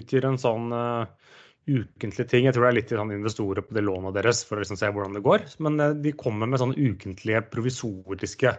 utgjør 0.00 0.32
en 0.32 0.40
sånn 0.42 0.74
ukentlig 1.64 2.26
ting. 2.28 2.46
Jeg 2.46 2.54
tror 2.54 2.66
det 2.66 2.70
er 2.70 2.76
litt 2.78 2.92
sånn 2.92 3.14
investorer 3.14 3.64
på 3.64 3.76
det 3.76 3.84
lånet 3.84 4.16
deres 4.16 4.42
for 4.46 4.58
å 4.58 4.64
liksom 4.64 4.78
se 4.80 4.90
hvordan 4.92 5.16
det 5.16 5.24
går. 5.24 5.46
Men 5.64 5.80
eh, 5.80 5.96
de 6.04 6.12
kommer 6.18 6.50
med 6.50 6.60
sånne 6.60 6.76
ukentlige 6.76 7.44
provisoriske 7.52 8.52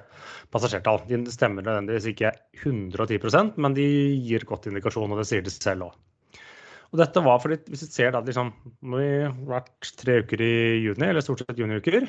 passasjertall. 0.53 1.03
De 1.09 1.21
stemmer 1.33 1.65
nødvendigvis 1.65 2.09
ikke 2.13 2.33
110% 2.63 3.61
men 3.61 3.77
de 3.77 3.85
gir 4.25 4.47
godt 4.49 4.69
indikasjon, 4.71 5.13
og 5.13 5.21
det 5.21 5.29
sier 5.29 5.45
de 5.45 5.53
selv 5.53 5.89
òg. 5.89 5.99
Og 6.95 7.01
dette 7.01 7.23
var 7.25 7.41
fordi, 7.43 7.59
Hvis 7.67 7.83
vi 7.83 7.91
ser 7.91 8.13
da, 8.15 8.23
liksom, 8.23 8.53
Nå 8.87 9.01
har 9.03 9.33
vi 9.35 9.49
vært 9.51 9.91
tre 9.99 10.21
uker 10.23 10.41
i 10.41 10.55
juni, 10.85 11.09
eller 11.09 11.23
stort 11.25 11.43
sett 11.43 11.59
juniuker. 11.59 12.07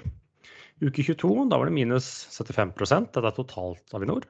Uke 0.84 1.02
22 1.02 1.48
da 1.50 1.58
var 1.58 1.66
det 1.66 1.74
minus 1.74 2.06
75 2.36 2.76
Dette 3.10 3.24
er 3.24 3.34
totalt 3.34 3.96
Avinor. 3.96 4.28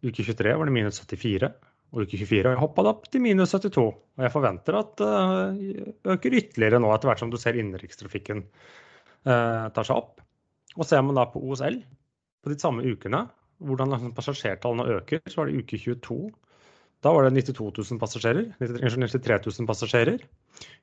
Uke 0.00 0.24
23 0.24 0.54
var 0.56 0.64
det 0.70 0.76
minus 0.76 1.02
74 1.02 1.52
og 1.88 2.04
uke 2.04 2.18
24 2.20 2.52
hoppa 2.60 2.84
det 2.84 2.90
opp 2.92 3.06
til 3.08 3.22
minus 3.24 3.54
72. 3.54 3.84
Og 3.88 4.24
jeg 4.24 4.32
forventer 4.34 4.76
at 4.76 4.90
det 5.00 5.08
uh, 5.08 6.12
øker 6.14 6.36
ytterligere 6.40 6.80
nå 6.84 6.90
etter 6.92 7.10
hvert 7.10 7.22
som 7.22 7.32
du 7.32 7.38
ser 7.40 7.56
innenrikstrafikken 7.56 8.42
eh, 8.44 9.64
tar 9.72 9.86
seg 9.88 9.96
opp. 9.96 10.20
Og 10.76 10.84
ser 10.86 11.00
man 11.04 11.16
da 11.16 11.24
på 11.32 11.40
OSL 11.40 11.80
på 12.44 12.52
de 12.52 12.58
samme 12.60 12.84
ukene, 12.84 13.24
hvordan 13.64 13.94
liksom 13.94 14.12
passasjertallene 14.14 14.98
øker, 14.98 15.22
så 15.26 15.40
var 15.40 15.48
det 15.48 15.62
uke 15.64 15.80
22. 15.80 16.18
Da 17.04 17.12
var 17.14 17.28
det 17.28 17.44
92 17.46 17.70
000 17.78 18.00
passasjerer. 18.02 18.48
93 18.58 19.38
000 19.46 19.68
passasjerer. 19.68 20.24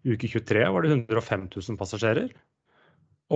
Uke 0.07 0.29
23 0.31 0.67
var 0.71 0.85
det 0.85 0.93
105 0.95 1.49
000 1.51 1.79
passasjerer. 1.79 2.29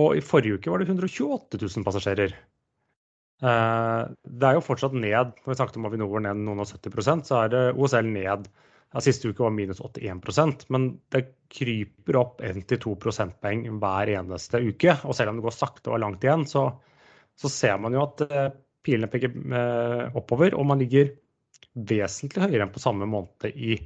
Og 0.00 0.16
i 0.16 0.24
forrige 0.24 0.56
uke 0.56 0.72
var 0.72 0.80
det 0.80 0.88
128 0.88 1.60
000 1.60 1.84
passasjerer. 1.86 2.34
Eh, 3.40 4.02
det 4.24 4.48
er 4.48 4.56
jo 4.56 4.64
fortsatt 4.64 4.96
ned. 4.96 5.34
Når 5.42 5.52
vi 5.52 5.58
snakket 5.58 5.78
om 5.80 5.88
Avinor 5.88 6.24
ned 6.24 6.42
noen 6.44 6.64
og 6.64 6.68
70% 6.70 7.28
så 7.28 7.42
er 7.44 7.52
det 7.52 7.62
OSL 7.74 8.10
ned. 8.14 8.48
Ja, 8.90 9.02
siste 9.04 9.30
uke 9.30 9.44
var 9.44 9.52
minus 9.54 9.78
81% 9.84 10.64
men 10.74 10.88
det 11.14 11.28
kryper 11.52 12.16
opp 12.18 12.40
1-2 12.42 12.96
prosentpoeng 12.98 13.68
hver 13.78 14.10
eneste 14.16 14.62
uke. 14.64 14.96
Og 15.04 15.14
selv 15.16 15.32
om 15.32 15.38
det 15.38 15.46
går 15.46 15.56
sakte 15.56 15.92
og 15.92 16.02
langt 16.02 16.26
igjen, 16.26 16.42
så, 16.48 16.66
så 17.38 17.52
ser 17.52 17.78
man 17.82 17.94
jo 17.94 18.02
at 18.02 18.24
uh, 18.26 18.48
pilene 18.82 19.10
peker 19.12 19.30
uh, 19.30 20.18
oppover. 20.18 20.58
Og 20.58 20.66
man 20.66 20.82
ligger 20.82 21.12
vesentlig 21.74 22.44
høyere 22.44 22.66
enn 22.66 22.74
på 22.74 22.82
samme 22.82 23.08
måned 23.08 23.50
i 23.54 23.76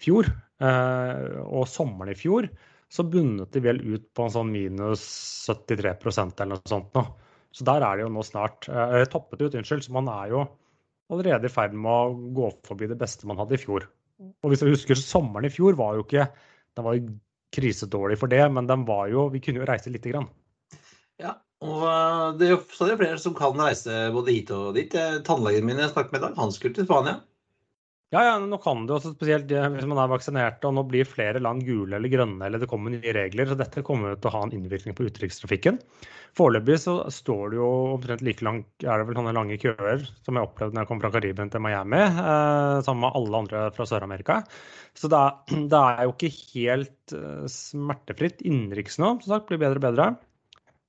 fjor. 0.00 0.28
Uh, 0.60 1.40
og 1.46 1.68
sommeren 1.70 2.12
i 2.12 2.18
fjor 2.18 2.50
så 2.90 3.04
bundet 3.06 3.52
de 3.54 3.62
vel 3.62 3.78
ut 3.86 4.08
på 4.14 4.26
en 4.26 4.32
sånn 4.34 4.50
minus 4.50 5.02
73% 5.46 6.42
eller 6.42 6.58
noe 6.58 6.70
sånt 6.70 6.96
nå. 6.98 7.04
Så 7.54 7.66
der 7.66 7.84
er 7.86 7.98
det 7.98 8.04
jo 8.04 8.12
nå 8.14 8.22
snart 8.26 8.66
eh, 8.70 9.04
toppet 9.10 9.42
ut, 9.42 9.54
unnskyld. 9.58 9.84
Så 9.86 9.94
man 9.94 10.10
er 10.10 10.32
jo 10.32 10.42
allerede 11.10 11.46
i 11.46 11.52
ferd 11.52 11.74
med 11.74 11.90
å 11.90 12.30
gå 12.34 12.50
forbi 12.66 12.88
det 12.90 12.98
beste 12.98 13.26
man 13.30 13.38
hadde 13.38 13.56
i 13.56 13.62
fjor. 13.62 13.86
Og 14.42 14.50
hvis 14.50 14.62
dere 14.62 14.74
husker, 14.74 14.98
så 14.98 15.18
sommeren 15.18 15.46
i 15.48 15.52
fjor 15.54 15.78
var 15.78 15.96
jo 15.96 16.04
ikke 16.04 16.26
Den 16.76 16.84
var 16.84 16.96
jo 16.98 17.14
krisedårlig 17.56 18.18
for 18.20 18.30
det, 18.30 18.42
men 18.52 18.68
den 18.68 18.84
var 18.86 19.08
jo 19.10 19.28
Vi 19.32 19.40
kunne 19.42 19.62
jo 19.62 19.70
reise 19.70 19.90
lite 19.90 20.12
grann. 20.12 20.28
Ja, 21.22 21.38
og 21.62 21.86
eh, 21.86 22.26
det 22.40 22.48
er 22.48 22.54
jo 22.56 22.62
flere 22.98 23.18
som 23.22 23.38
kan 23.38 23.58
reise 23.58 24.06
både 24.14 24.34
hit 24.34 24.50
og 24.56 24.74
dit. 24.78 24.94
Eh, 24.98 25.22
Tannlegen 25.26 25.66
min 25.66 25.78
jeg 25.78 25.94
snakket 25.94 26.14
med 26.14 26.22
i 26.22 26.26
dag, 26.26 26.38
han 26.42 26.54
skulle 26.54 26.78
til 26.78 26.90
Spania. 26.90 27.20
Ja, 28.10 28.24
ja, 28.26 28.30
nå 28.42 28.56
kan 28.58 28.88
det 28.88 28.96
også 28.96 29.12
spesielt 29.12 29.52
hvis 29.54 29.84
man 29.86 29.98
er 30.02 30.08
vaksinert, 30.10 30.64
og 30.66 30.72
nå 30.74 30.82
blir 30.90 31.06
flere 31.06 31.38
land 31.38 31.62
gule 31.62 31.94
eller 31.94 32.10
grønne, 32.10 32.42
eller 32.42 32.58
det 32.58 32.66
kommer 32.70 32.90
nye 32.90 33.12
regler, 33.14 33.46
så 33.46 33.54
dette 33.54 33.84
kommer 33.86 34.16
til 34.16 34.26
å 34.26 34.32
ha 34.34 34.40
en 34.42 34.54
innvirkning 34.56 34.96
på 34.98 35.06
utenrikstrafikken. 35.06 35.78
Foreløpig 36.34 36.80
så 36.82 36.96
står 37.14 37.52
det 37.52 37.60
jo 37.60 37.68
omtrent 37.92 38.24
like 38.26 38.42
langt, 38.42 38.66
er 38.82 38.98
det 38.98 39.06
vel 39.06 39.18
sånne 39.20 39.34
lange 39.36 39.58
køer 39.62 40.02
som 40.26 40.34
jeg 40.34 40.48
opplevde 40.48 40.74
når 40.74 40.82
jeg 40.82 40.90
kom 40.90 41.02
fra 41.04 41.12
Karibien 41.14 41.54
til 41.54 41.62
Miami, 41.62 42.02
eh, 42.02 42.80
sammen 42.86 43.04
med 43.06 43.20
alle 43.20 43.42
andre 43.44 43.62
fra 43.78 43.86
Sør-Amerika. 43.92 44.40
Så 44.98 45.10
det 45.10 45.22
er, 45.22 45.38
det 45.70 45.84
er, 45.84 46.02
jo 46.08 46.16
ikke 46.16 46.32
helt 46.56 47.14
eh, 47.14 47.46
smertefritt. 47.54 48.42
Innenriks 48.42 48.98
nå, 48.98 49.20
som 49.22 49.36
sagt, 49.36 49.46
blir 49.52 49.62
bedre 49.62 49.78
og 49.78 49.86
bedre. 49.86 50.10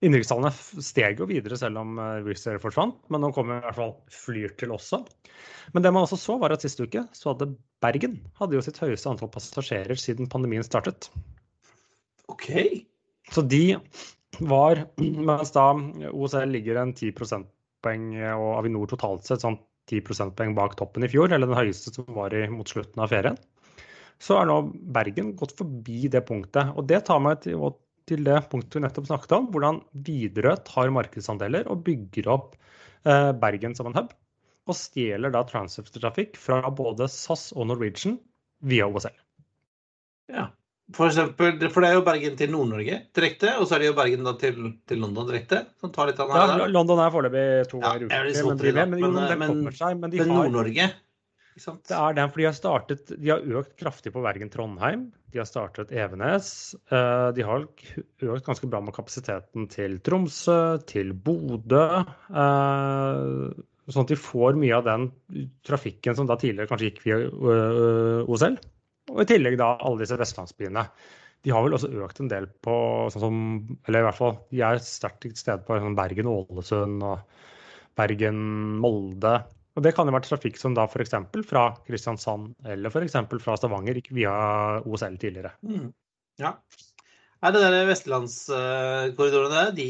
Innenrikstallene 0.01 0.81
steg 0.81 1.19
jo 1.21 1.27
videre 1.29 1.57
selv 1.59 1.77
om 1.83 1.99
uh, 2.01 2.23
Wizz 2.25 2.47
Air 2.49 2.61
forsvant, 2.61 2.95
men 3.13 3.21
nå 3.21 3.29
kommer 3.35 3.59
i 3.59 3.65
hvert 3.67 3.77
fall 3.77 3.91
Flyr 4.09 4.55
til 4.57 4.73
også. 4.73 5.03
Men 5.75 5.85
det 5.85 5.91
man 5.93 6.07
også 6.07 6.17
så, 6.17 6.37
var 6.41 6.55
at 6.55 6.65
sist 6.65 6.81
uke 6.81 7.03
så 7.13 7.33
hadde 7.33 7.51
Bergen 7.85 8.17
hadde 8.39 8.57
jo 8.57 8.63
sitt 8.65 8.79
høyeste 8.81 9.11
antall 9.11 9.29
passasjerer 9.33 9.99
siden 9.99 10.29
pandemien 10.31 10.65
startet. 10.65 11.11
OK. 12.33 12.49
Så 13.29 13.45
de 13.45 13.77
var, 14.41 14.87
mens 15.29 15.53
da 15.53 15.67
OSL 16.09 16.49
ligger 16.57 16.81
en 16.81 16.95
10 16.97 17.13
prosentpoeng, 17.17 18.09
og 18.33 18.55
Avinor 18.57 18.89
totalt 18.89 19.29
sett 19.29 19.45
sånn 19.45 19.59
10 19.91 20.05
prosentpoeng 20.07 20.57
bak 20.57 20.79
toppen 20.79 21.05
i 21.05 21.11
fjor, 21.11 21.29
eller 21.29 21.49
den 21.49 21.61
høyeste 21.61 21.93
som 21.93 22.09
var 22.15 22.33
i, 22.33 22.47
mot 22.49 22.69
slutten 22.69 23.01
av 23.05 23.13
ferien, 23.13 23.37
så 24.21 24.41
er 24.41 24.49
nå 24.49 24.57
Bergen 24.93 25.33
gått 25.37 25.53
forbi 25.57 26.09
det 26.13 26.25
punktet. 26.27 26.73
Og 26.77 26.85
det 26.89 27.03
tar 27.07 27.21
meg 27.21 27.41
til 27.45 27.57
til 28.09 28.23
det 28.25 28.37
punktet 28.51 28.79
vi 28.79 28.83
nettopp 28.85 29.09
snakket 29.09 29.35
om, 29.37 29.49
hvordan 29.53 29.81
Widerøe 30.07 30.55
tar 30.67 30.91
markedsandeler 30.93 31.69
og 31.71 31.83
bygger 31.87 32.29
opp 32.33 32.55
eh, 33.05 33.31
Bergen 33.41 33.75
som 33.77 33.91
en 33.91 33.97
hub. 33.99 34.15
Og 34.69 34.77
stjeler 34.77 35.33
da 35.33 35.41
transfer-trafikk 35.49 36.37
fra 36.39 36.61
både 36.69 37.07
SAS 37.09 37.49
og 37.55 37.69
Norwegian 37.71 38.19
via 38.61 38.87
OSL. 38.87 39.15
Ja, 40.31 40.47
for 40.95 41.09
eksempel, 41.09 41.55
for 41.71 41.83
det 41.83 41.89
er 41.89 41.97
jo 41.97 42.03
Bergen 42.05 42.35
til 42.39 42.51
Nord-Norge 42.53 42.97
direkte, 43.15 43.55
og 43.57 43.67
så 43.67 43.77
er 43.77 43.83
det 43.83 43.91
jo 43.91 43.95
Bergen 43.97 44.27
da 44.27 44.35
til, 44.39 44.57
til 44.89 45.01
London 45.01 45.29
direkte. 45.29 45.63
som 45.81 45.93
tar 45.95 46.11
litt 46.11 46.19
av 46.21 46.33
ja, 46.35 46.67
London 46.69 46.99
er 47.01 47.13
foreløpig 47.13 47.45
to 47.71 47.79
ganger 47.81 48.05
ja, 48.05 48.21
i 48.27 48.35
uken. 48.35 48.59
Men, 48.61 48.91
men, 48.91 49.07
men, 49.07 49.39
men, 49.39 49.63
men, 49.63 50.13
men 50.13 50.31
Nord-Norge 50.31 50.91
det 51.67 51.95
er 51.97 52.15
den, 52.17 52.29
for 52.31 52.41
de 52.41 52.47
har 52.47 52.55
startet, 52.57 53.11
de 53.11 53.31
har 53.31 53.43
økt 53.59 53.73
kraftig 53.79 54.13
på 54.15 54.23
Bergen-Trondheim. 54.23 55.09
De 55.31 55.39
har 55.39 55.47
startet 55.47 55.93
Evenes. 55.95 56.75
Eh, 56.91 57.27
de 57.37 57.45
har 57.47 57.65
økt 57.65 58.47
ganske 58.47 58.69
bra 58.71 58.81
med 58.83 58.95
kapasiteten 58.95 59.67
til 59.71 59.99
Tromsø, 60.03 60.77
til 60.89 61.13
Bodø. 61.13 61.83
Eh, 62.29 63.61
sånn 63.91 64.05
at 64.05 64.11
de 64.11 64.19
får 64.19 64.59
mye 64.59 64.77
av 64.77 64.87
den 64.87 65.07
trafikken 65.67 66.17
som 66.17 66.29
da 66.29 66.37
tidligere 66.39 66.71
kanskje 66.71 66.91
gikk 66.91 67.01
via 67.05 67.21
eh, 67.27 68.27
OSL. 68.27 68.59
Og 69.11 69.23
i 69.23 69.29
tillegg 69.31 69.57
da 69.59 69.73
alle 69.79 70.03
disse 70.03 70.19
vestlandsbyene. 70.19 70.85
De 71.41 71.53
har 71.53 71.63
vel 71.65 71.73
også 71.75 71.89
økt 72.05 72.21
en 72.21 72.29
del 72.29 72.45
på 72.61 72.73
sånn 73.09 73.23
som 73.23 73.37
Eller 73.89 74.03
i 74.03 74.05
hvert 74.05 74.19
fall 74.19 74.35
de 74.51 74.61
er 74.61 74.83
sterkt 74.85 75.23
til 75.23 75.33
stede 75.37 75.65
på 75.65 75.79
sånn 75.81 75.97
Bergen-Ålesund 75.97 77.01
og 77.07 77.23
Bergen-Molde. 77.97 79.33
Og 79.75 79.83
Det 79.85 79.93
kan 79.95 80.09
jo 80.09 80.13
være 80.15 80.27
trafikk 80.27 80.57
som 80.59 80.75
da 80.75 80.83
f.eks. 80.89 81.15
fra 81.47 81.65
Kristiansand 81.87 82.55
eller 82.67 82.91
f.eks. 82.91 83.17
fra 83.43 83.57
Stavanger 83.59 84.01
via 84.11 84.33
OSL 84.83 85.15
tidligere. 85.21 85.53
Mm. 85.63 85.91
Ja. 86.41 86.55
Nei, 87.41 87.51
det 87.55 87.61
der 87.63 87.87
Vestlandskorridorene 87.89 89.53
der, 89.55 89.71
de, 89.77 89.87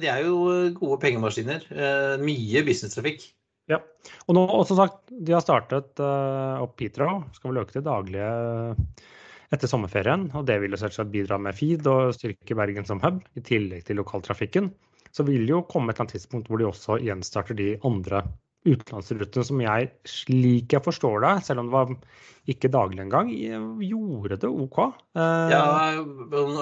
de, 0.00 0.08
er 0.08 0.22
jo 0.24 0.36
gode 0.78 1.00
pengemaskiner. 1.02 1.66
Eh, 1.68 2.14
mye 2.22 2.62
businesstrafikk. 2.64 3.26
Ja. 3.68 3.82
Og 4.30 4.38
nå, 4.38 4.46
som 4.68 4.78
sagt, 4.78 5.02
de 5.10 5.34
har 5.34 5.42
startet 5.42 5.98
uh, 6.00 6.62
opp 6.62 6.80
Heathrow. 6.80 7.24
Skal 7.34 7.50
vel 7.50 7.64
øke 7.64 7.74
til 7.74 7.84
daglige 7.84 8.30
etter 9.52 9.70
sommerferien. 9.70 10.28
Og 10.38 10.46
det 10.48 10.60
vil 10.62 10.72
jo 10.72 10.80
selvsagt 10.80 11.12
bidra 11.12 11.38
med 11.42 11.58
feed 11.58 11.86
og 11.90 12.14
styrke 12.16 12.56
Bergen 12.58 12.86
som 12.88 13.02
hub, 13.02 13.20
i 13.36 13.42
tillegg 13.44 13.84
til 13.86 14.00
lokaltrafikken. 14.00 14.70
Så 15.10 15.26
vil 15.26 15.44
det 15.44 15.52
jo 15.52 15.64
komme 15.68 15.90
et 15.90 15.98
eller 15.98 16.06
annet 16.06 16.16
tidspunkt 16.16 16.48
hvor 16.50 16.62
de 16.62 16.70
også 16.70 17.00
gjenstarter 17.02 17.58
de 17.58 17.74
andre 17.86 18.22
utenlandsrutene 18.66 19.46
som 19.48 19.60
jeg, 19.62 19.90
slik 20.08 20.74
jeg 20.74 20.84
forstår 20.84 21.22
det, 21.24 21.34
selv 21.46 21.62
om 21.62 21.70
det 21.70 21.76
var 21.76 21.92
ikke 22.50 22.70
daglig 22.70 23.00
engang, 23.02 23.30
gjorde 23.82 24.38
det 24.42 24.50
OK. 24.50 24.78
Eh, 25.18 25.52
ja, 25.52 25.62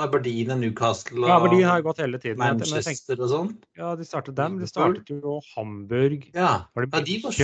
Aberdeen 0.05 0.55
og 0.55 0.63
Newcastle 0.63 1.25
og 1.25 1.29
ja, 1.29 1.37
Aberdeen 1.37 1.69
har 1.69 1.85
gått 1.85 2.01
hele 2.01 2.21
tiden. 2.21 2.41
Manchester 2.41 2.87
tenkte, 2.89 3.19
og 3.21 3.33
sånn. 3.33 3.51
Ja, 3.81 3.93
de 3.99 4.09
startet 4.09 4.39
dem. 4.39 4.61
De 4.63 4.69
startet 4.71 5.13
jo 5.13 5.41
Hamburg. 5.53 6.31
Ja, 6.37 6.55
var 6.73 6.87
det 6.87 7.03
ja 7.03 7.05
de, 7.09 7.19
var, 7.27 7.41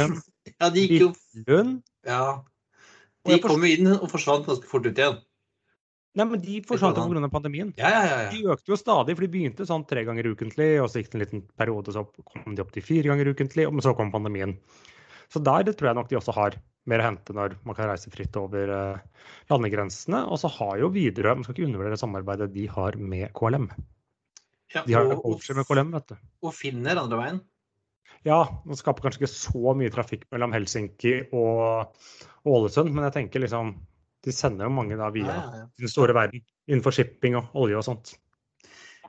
ja, 0.54 0.70
de 0.72 0.86
gikk 0.86 0.96
jo 1.04 1.10
Lund. 1.48 1.82
Ja. 2.08 2.22
De 3.28 3.36
kom 3.44 3.66
jo 3.66 3.74
inn 3.76 3.92
og 3.98 4.08
forsvant 4.12 4.48
ganske 4.48 4.68
fort 4.70 4.88
ut 4.88 4.96
igjen. 4.96 5.20
Nei, 6.18 6.26
men 6.26 6.40
De 6.42 6.56
forsvant 6.66 6.96
jo 6.98 7.06
pga. 7.06 7.28
pandemien. 7.30 7.68
Ja, 7.78 7.90
ja, 7.94 8.00
ja, 8.08 8.30
De 8.32 8.42
økte 8.50 8.72
jo 8.72 8.78
stadig, 8.78 9.14
for 9.14 9.22
de 9.22 9.30
begynte 9.30 9.66
sånn 9.68 9.86
tre 9.86 10.02
ganger 10.08 10.26
ukentlig, 10.32 10.72
og 10.82 10.88
så 10.90 11.02
gikk 11.02 11.12
det 11.12 11.18
en 11.18 11.22
liten 11.24 11.44
periode, 11.60 11.94
så 11.94 12.02
kom 12.32 12.56
de 12.56 12.64
opp 12.64 12.72
til 12.74 12.82
fire 12.82 13.12
ganger 13.12 13.30
ukentlig, 13.30 13.68
og 13.68 13.78
så 13.84 13.94
kom 13.94 14.10
pandemien. 14.10 14.56
Så 15.30 15.38
der 15.46 15.62
det 15.68 15.76
tror 15.78 15.92
jeg 15.92 15.98
nok 16.00 16.10
de 16.10 16.18
også 16.18 16.34
har 16.34 16.56
mer 16.90 17.02
å 17.02 17.06
hente 17.06 17.34
når 17.36 17.54
man 17.66 17.76
kan 17.78 17.86
reise 17.90 18.10
fritt 18.10 18.34
over 18.40 18.72
uh, 18.74 19.26
landegrensene. 19.52 20.24
Og 20.26 20.40
så 20.42 20.50
har 20.56 20.80
jo 20.80 20.90
Widerøe, 20.90 21.36
man 21.38 21.46
skal 21.46 21.54
ikke 21.54 21.68
undervurdere 21.68 22.00
samarbeidet 22.00 22.50
de 22.56 22.66
har 22.72 22.98
med 22.98 23.30
KLM. 23.36 23.68
Ja, 24.74 24.82
de 24.86 24.96
har 24.96 25.12
og, 25.14 25.38
med 25.38 25.68
KLM, 25.68 25.94
vet 25.94 26.10
du. 26.10 26.16
Og 26.46 26.56
finner 26.56 26.98
andre 26.98 27.20
veien. 27.20 27.40
Ja, 28.26 28.42
man 28.66 28.76
skaper 28.76 29.06
kanskje 29.06 29.22
ikke 29.22 29.32
så 29.32 29.76
mye 29.78 29.92
trafikk 29.94 30.26
mellom 30.34 30.52
Helsinki 30.52 31.14
og 31.30 31.94
Ålesund, 32.50 32.90
men 32.92 33.06
jeg 33.06 33.16
tenker 33.16 33.44
liksom 33.44 33.76
de 34.24 34.34
sender 34.34 34.68
jo 34.68 34.72
mange 34.74 34.98
da 35.00 35.08
via 35.14 35.28
ja, 35.28 35.36
ja, 35.40 35.60
ja. 35.62 35.68
den 35.80 35.92
store 35.92 36.16
verden 36.16 36.42
innenfor 36.68 36.94
shipping 36.94 37.38
og 37.40 37.54
olje 37.58 37.78
og 37.78 37.86
sånt. 37.86 38.12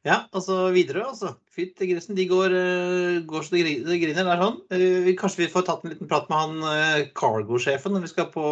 Ja, 0.02 0.24
altså 0.34 0.72
videre, 0.74 1.04
altså. 1.12 1.36
Fytti 1.54 1.86
grisen. 1.92 2.18
De 2.18 2.26
går, 2.30 2.54
uh, 2.56 3.18
går, 3.30 3.44
så 3.46 3.54
det 3.54 3.66
griner. 3.86 4.18
Det 4.18 4.24
er 4.24 4.42
sånn. 4.42 4.62
Uh, 4.74 5.10
kanskje 5.20 5.44
vi 5.44 5.50
får 5.54 5.68
tatt 5.68 5.84
en 5.86 5.94
liten 5.94 6.10
prat 6.10 6.32
med 6.32 6.40
han 6.40 6.56
uh, 6.66 7.10
cargo-sjefen 7.18 7.94
når 7.94 8.08
vi 8.08 8.14
skal 8.16 8.32
på 8.34 8.46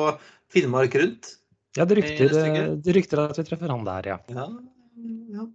Finnmark 0.53 0.97
rundt? 0.99 1.31
Ja, 1.77 1.87
det 1.89 1.97
rykter, 1.97 2.33
det, 2.33 2.67
det 2.85 2.93
rykter 2.97 3.23
at 3.23 3.39
vi 3.39 3.45
treffer 3.47 3.71
han 3.71 3.87
der, 3.87 4.11
ja. 4.11 4.19
ja, 4.33 4.45
ja. 5.33 5.47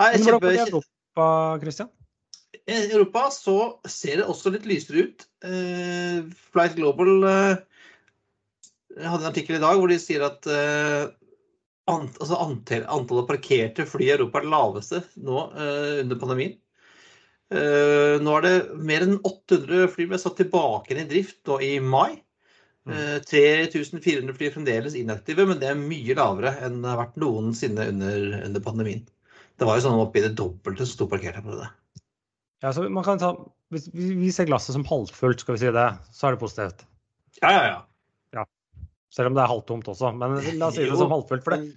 Nei, 0.00 0.10
Men 0.10 0.26
hvordan 0.26 0.42
går 0.42 0.48
det 0.48 0.58
i 0.58 0.66
Europa, 0.66 1.30
Christian? 1.64 1.90
I 2.68 2.78
Europa 2.92 3.24
så 3.32 3.56
ser 3.88 4.20
det 4.20 4.28
også 4.28 4.52
litt 4.52 4.68
lysere 4.68 5.04
ut. 5.06 5.24
Flight 6.52 6.76
Global 6.76 7.28
jeg 8.96 9.10
hadde 9.10 9.24
en 9.24 9.30
artikkel 9.30 9.58
i 9.58 9.62
dag 9.62 9.78
hvor 9.78 9.90
de 9.90 9.98
sier 10.00 10.24
at 10.26 10.48
uh, 10.48 11.10
ant, 11.90 12.14
altså 12.20 12.38
antall, 12.44 12.86
antallet 12.88 13.28
parkerte 13.28 13.86
fly 13.88 14.08
i 14.08 14.14
Europa 14.14 14.40
er 14.40 14.46
det 14.46 14.54
laveste 14.54 15.02
nå 15.24 15.44
uh, 15.52 16.00
under 16.04 16.20
pandemien. 16.20 16.56
Uh, 17.48 18.16
nå 18.20 18.32
er 18.36 18.44
det 18.44 18.54
mer 18.84 19.06
enn 19.06 19.20
800 19.24 19.88
fly 19.94 20.08
ble 20.10 20.20
satt 20.20 20.36
tilbake 20.40 20.96
i 20.96 21.06
drift 21.08 21.40
nå 21.48 21.60
i 21.64 21.76
mai. 21.80 22.18
Uh, 22.88 23.18
3400 23.28 24.32
fly 24.36 24.48
er 24.48 24.54
fremdeles 24.54 24.96
inaktive, 24.96 25.44
men 25.48 25.60
det 25.60 25.72
er 25.72 25.80
mye 25.80 26.16
lavere 26.16 26.54
enn 26.64 26.80
det 26.82 26.92
har 26.92 27.02
vært 27.02 27.20
noensinne 27.20 27.90
under, 27.92 28.40
under 28.46 28.64
pandemien. 28.64 29.04
Det 29.58 29.66
var 29.66 29.78
jo 29.78 29.88
sånn 29.88 30.00
oppi 30.00 30.22
det 30.22 30.36
dobbelte 30.38 30.86
som 30.86 30.94
sto 30.94 31.08
parkert 31.10 31.40
her 31.40 31.44
på 31.44 31.56
det. 31.58 31.68
Ja, 32.62 32.72
så 32.74 32.88
man 32.90 33.04
kan 33.06 33.20
ta, 33.20 33.32
Hvis 33.74 33.88
vi 33.92 34.30
ser 34.32 34.48
glasset 34.48 34.74
som 34.74 34.86
halvfullt, 34.88 35.42
skal 35.42 35.56
vi 35.56 35.62
si 35.62 35.72
det, 35.74 35.88
så 36.14 36.28
er 36.28 36.34
det 36.34 36.42
positivt. 36.42 36.86
Ja, 37.42 37.50
ja, 37.52 37.64
ja. 37.66 37.80
Selv 39.14 39.30
om 39.30 39.38
det 39.38 39.44
er 39.44 39.52
halvtomt 39.52 39.88
også. 39.88 40.12
Men 40.16 40.36
la 40.60 40.68
oss 40.68 40.76
si 40.76 40.84
det 40.84 40.98
som 41.00 41.12
halvfullt. 41.12 41.46
For 41.46 41.56
det, 41.56 41.72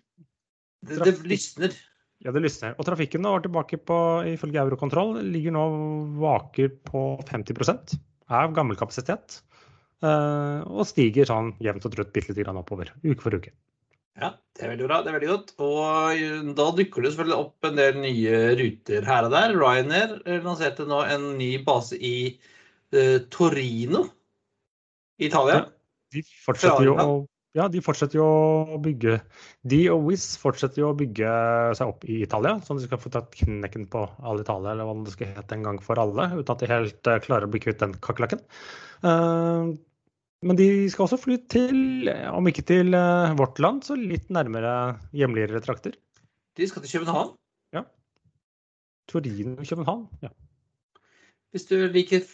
det, 0.89 1.00
det 1.06 1.15
lysner. 1.30 1.78
Ja, 2.22 2.34
det 2.36 2.44
lysner. 2.44 2.76
Og 2.78 2.86
trafikken 2.86 3.26
var 3.26 3.41
tilbake 3.41 3.80
på, 3.82 3.98
ifølge 4.30 4.62
Eurokontroll, 4.62 5.15
ligger 5.34 5.56
nå 5.56 5.63
vaker 6.22 6.70
på 6.86 7.06
50% 7.30 7.96
av 8.32 8.54
gammel 8.56 8.78
kapasitet. 8.80 9.41
Uh, 10.02 10.65
og 10.65 10.88
stiger 10.89 11.30
sånn 11.30 11.52
jevnt 11.62 11.86
og 11.86 11.94
trutt 11.94 12.13
bitte 12.13 12.32
lite 12.32 12.46
grann 12.46 12.58
oppover, 12.58 12.89
uke 13.06 13.22
for 13.22 13.38
uke. 13.38 13.52
Ja, 14.20 14.32
det 14.58 14.65
er 14.65 14.72
veldig 14.74 14.88
bra. 14.89 15.02
Det 15.02 15.12
er 15.12 15.15
veldig 15.15 15.30
godt. 15.30 15.52
Og 15.63 15.84
eh, 16.13 16.39
da 16.58 16.65
dukker 16.76 17.06
det 17.06 17.13
selvfølgelig 17.13 17.38
opp 17.38 17.67
en 17.70 17.78
del 17.80 18.00
nye 18.04 18.39
ruter 18.60 19.06
her 19.08 19.28
og 19.28 19.34
der. 19.34 19.54
Ryanair 19.56 20.17
lanserte 20.44 20.86
nå 20.89 21.00
en 21.08 21.30
ny 21.39 21.54
base 21.65 21.96
i 21.96 22.15
uh, 22.91 23.22
Torino 23.32 24.04
i 25.22 25.30
Italia. 25.30 25.62
Ja. 25.62 25.81
De 26.12 26.24
fortsetter 26.45 26.88
jo 26.89 26.97
å 26.97 27.12
ja, 27.52 27.65
de 27.67 27.82
fortsetter 27.84 28.15
jo 28.15 28.26
å 28.71 28.78
bygge 28.80 29.17
De 29.67 29.82
og 29.91 30.06
Wizz 30.06 30.38
fortsetter 30.39 30.80
jo 30.80 30.93
å 30.93 30.95
bygge 30.95 31.32
seg 31.76 31.89
opp 31.91 32.06
i 32.08 32.21
Italia, 32.24 32.54
sånn 32.63 32.78
at 32.78 32.86
de 32.86 32.88
skal 32.88 33.02
få 33.04 33.12
tatt 33.12 33.36
knekken 33.41 33.89
på 33.91 34.06
all 34.24 34.39
Italia, 34.39 34.71
eller 34.71 34.88
hva 34.88 34.95
det 35.04 35.12
skal 35.17 35.34
hete 35.36 35.58
en 35.58 35.65
gang 35.67 35.82
for 35.84 36.00
alle, 36.00 36.30
uten 36.38 36.54
at 36.54 36.63
de 36.63 36.69
helt 36.71 37.10
uh, 37.12 37.17
klarer 37.26 37.50
å 37.50 37.52
bli 37.52 37.60
kvitt 37.60 37.84
den 37.84 37.97
kakerlakken. 38.00 38.39
Uh, 39.04 39.76
Men 40.47 40.58
de 40.58 40.67
skal 40.89 41.06
også 41.06 41.19
fly 41.21 41.36
til, 41.54 42.08
om 42.34 42.47
ikke 42.50 42.63
til 42.65 42.95
eh, 42.97 43.34
vårt 43.38 43.60
land, 43.62 43.84
så 43.86 43.93
litt 43.93 44.32
nærmere 44.34 44.71
hjemligere 45.13 45.62
trakter. 45.62 45.93
De 46.58 46.65
skal 46.65 46.82
til 46.82 46.95
København. 46.95 47.36
Ja. 47.78 47.84
Torino, 49.12 49.62
København. 49.62 50.08
Ja, 50.24 50.32
Hvis 51.54 51.67
du 51.69 51.76
liker 51.93 52.26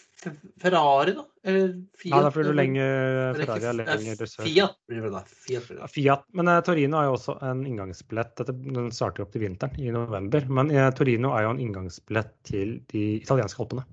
Ferrari, 0.58 1.12
da? 1.14 1.24
Eller 1.46 1.68
Fiat? 1.98 2.10
Nei, 2.10 2.22
da 2.24 2.30
flyr 2.34 2.48
du 2.48 2.56
lenger 2.56 3.36
Ferrari 3.38 3.68
er 3.70 3.76
lenger 3.78 4.18
til 4.18 4.30
sør. 4.30 4.48
Fiat 4.48 4.74
blir 4.90 5.04
det 5.06 5.12
da. 5.14 5.22
Fiat 5.46 5.68
blir 5.68 5.78
det. 5.78 5.90
Fiat. 5.94 6.24
Men 6.38 6.50
eh, 6.52 6.58
Torino 6.66 6.98
er 6.98 7.06
jo 7.06 7.14
også 7.14 7.36
en 7.50 7.62
inngangsbillett. 7.68 8.34
Dette, 8.40 8.56
den 8.78 8.90
starter 8.94 9.22
jo 9.22 9.28
opp 9.28 9.36
til 9.36 9.44
vinteren, 9.46 9.78
i 9.78 9.94
november. 9.94 10.48
Men 10.58 10.72
eh, 10.74 10.88
Torino 10.98 11.32
er 11.38 11.46
jo 11.46 11.54
en 11.54 11.62
inngangsbillett 11.62 12.34
til 12.50 12.74
de 12.90 13.04
italienske 13.20 13.62
alpene. 13.64 13.86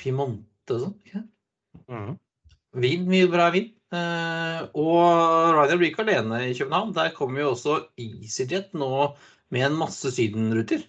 Piemonte 0.00 0.76
og 0.76 0.84
sånn. 0.86 0.96
ikke? 1.04 1.24
Mhm. 1.90 2.18
Vin, 2.80 3.08
mye 3.10 3.26
bra 3.32 3.48
vin. 3.50 3.72
Eh, 3.90 4.60
og 4.78 5.56
Ryder 5.56 5.80
blir 5.80 5.90
ikke 5.90 6.04
alene 6.06 6.44
i 6.46 6.54
København. 6.54 6.94
Der 6.94 7.10
kommer 7.16 7.42
jo 7.42 7.50
også 7.56 7.80
EasyJet 7.98 8.70
nå 8.78 9.10
med 9.50 9.66
en 9.66 9.80
masse 9.80 10.12
sydenruter. 10.14 10.86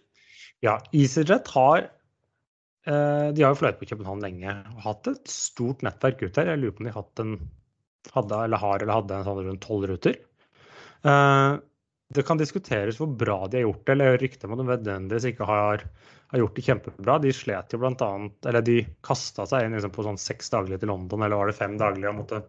Ja, 0.61 0.77
EasyJet 0.93 1.49
har 1.55 1.89
De 2.81 3.43
har 3.43 3.51
jo 3.51 3.59
fløyet 3.59 3.77
på 3.77 3.85
København 3.91 4.23
lenge 4.23 4.53
og 4.71 4.79
hatt 4.87 5.09
et 5.11 5.29
stort 5.29 5.83
nettverk 5.85 6.23
ut 6.23 6.33
der. 6.33 6.49
Jeg 6.49 6.61
lurer 6.61 6.73
på 6.73 6.81
om 6.81 6.87
de 6.87 6.93
hatt 6.95 7.21
en, 7.21 7.35
hadde, 8.15 8.39
eller 8.47 8.61
har 8.63 8.81
eller 8.81 8.95
hadde 8.95 9.19
en 9.19 9.27
sånn 9.27 9.41
rundt 9.45 9.61
tolv 9.61 9.85
ruter. 9.91 10.17
Eh, 11.05 11.57
det 12.11 12.23
kan 12.27 12.39
diskuteres 12.39 12.99
hvor 12.99 13.11
bra 13.15 13.45
de 13.47 13.61
har 13.61 13.67
gjort 13.69 13.85
det, 13.85 13.93
eller 13.95 14.17
ryktet 14.19 14.47
om 14.47 14.55
at 14.55 14.61
de 14.61 14.67
nødvendigvis 14.67 15.27
ikke 15.31 15.47
har, 15.47 15.85
har 16.33 16.41
gjort 16.43 16.57
det 16.57 16.65
kjempebra. 16.67 17.19
De 17.23 17.35
slet 17.35 17.73
jo 17.75 17.79
blant 17.81 18.03
annet, 18.05 18.37
eller 18.49 18.65
de 18.67 18.81
kasta 19.05 19.47
seg 19.47 19.67
inn 19.67 19.77
liksom 19.77 19.93
på 19.95 20.05
sånn 20.07 20.19
seks 20.21 20.51
daglige 20.53 20.83
til 20.83 20.91
London, 20.91 21.23
eller 21.23 21.39
var 21.39 21.51
det 21.51 21.59
fem 21.59 21.77
daglige, 21.79 22.11
og 22.11 22.19
måtte 22.19 22.41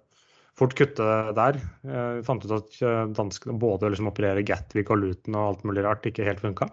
fort 0.59 0.75
kutte 0.77 1.09
der. 1.39 1.61
Eh, 1.87 2.11
vi 2.19 2.27
fant 2.27 2.45
ut 2.45 2.57
at 2.59 2.79
eh, 2.83 3.05
danskene 3.15 3.59
både 3.61 3.93
liksom 3.93 4.11
opererer 4.11 4.47
Gatwick 4.47 4.91
og 4.93 5.05
Luton 5.05 5.39
og 5.39 5.49
alt 5.53 5.67
mulig 5.69 5.87
rart 5.87 6.11
ikke 6.11 6.27
helt 6.27 6.43
funka. 6.43 6.69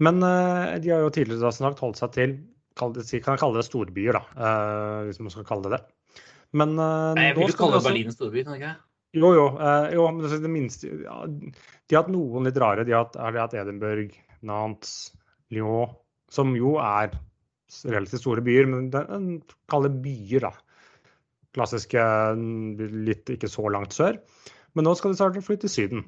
Men 0.00 0.22
eh, 0.24 0.78
de 0.80 0.92
har 0.94 1.04
jo 1.04 1.12
tidligere 1.14 1.52
snart 1.52 1.80
holdt 1.82 2.00
seg 2.00 2.14
til 2.16 2.38
kan 2.80 2.94
jeg 2.96 3.22
kalle 3.24 3.58
det 3.58 3.66
storbyer, 3.66 4.16
da, 4.16 4.20
eh, 4.40 5.08
hvis 5.08 5.18
man 5.20 5.32
skal 5.34 5.44
kalle 5.44 5.66
det 5.68 5.78
det. 5.78 6.22
Men 6.56 6.72
eh, 6.78 7.10
Nei, 7.18 7.24
jeg 7.28 7.36
vil 7.36 7.52
skal 7.52 7.58
kalle 7.58 7.74
det 7.74 7.80
også- 7.80 7.90
Berlin 7.90 8.14
storby. 8.14 8.44
kan 8.44 8.54
jeg 8.54 8.62
ikke? 8.62 8.76
jo, 9.20 9.32
jo. 9.34 9.46
Jo 9.92 10.04
men 10.14 10.42
det 10.42 10.50
minste 10.50 10.88
ja, 11.02 11.16
De 11.26 11.96
har 11.96 12.04
hatt 12.04 12.12
noen 12.14 12.46
litt 12.46 12.56
rare. 12.62 12.84
De 12.86 12.92
har 12.94 13.04
hatt, 13.04 13.16
har 13.16 13.38
hatt 13.42 13.54
Edinburgh, 13.58 14.14
Nantes, 14.46 15.12
Lyon, 15.50 15.96
som 16.30 16.54
jo 16.56 16.76
er 16.78 17.10
relativt 17.90 18.22
store 18.22 18.42
byer, 18.42 18.66
men 18.70 18.90
det 18.90 19.02
en 19.10 19.42
kaller 19.68 19.90
byer, 19.90 20.46
da. 20.46 20.52
Klassiske 21.54 21.98
mm, 22.38 22.78
litt 23.04 23.30
ikke 23.34 23.50
så 23.50 23.66
langt 23.70 23.92
sør. 23.92 24.20
Men 24.74 24.86
nå 24.86 24.94
skal 24.96 25.10
de 25.12 25.18
starte 25.18 25.42
å 25.42 25.44
flytte 25.44 25.66
til 25.66 25.74
Syden. 25.74 26.04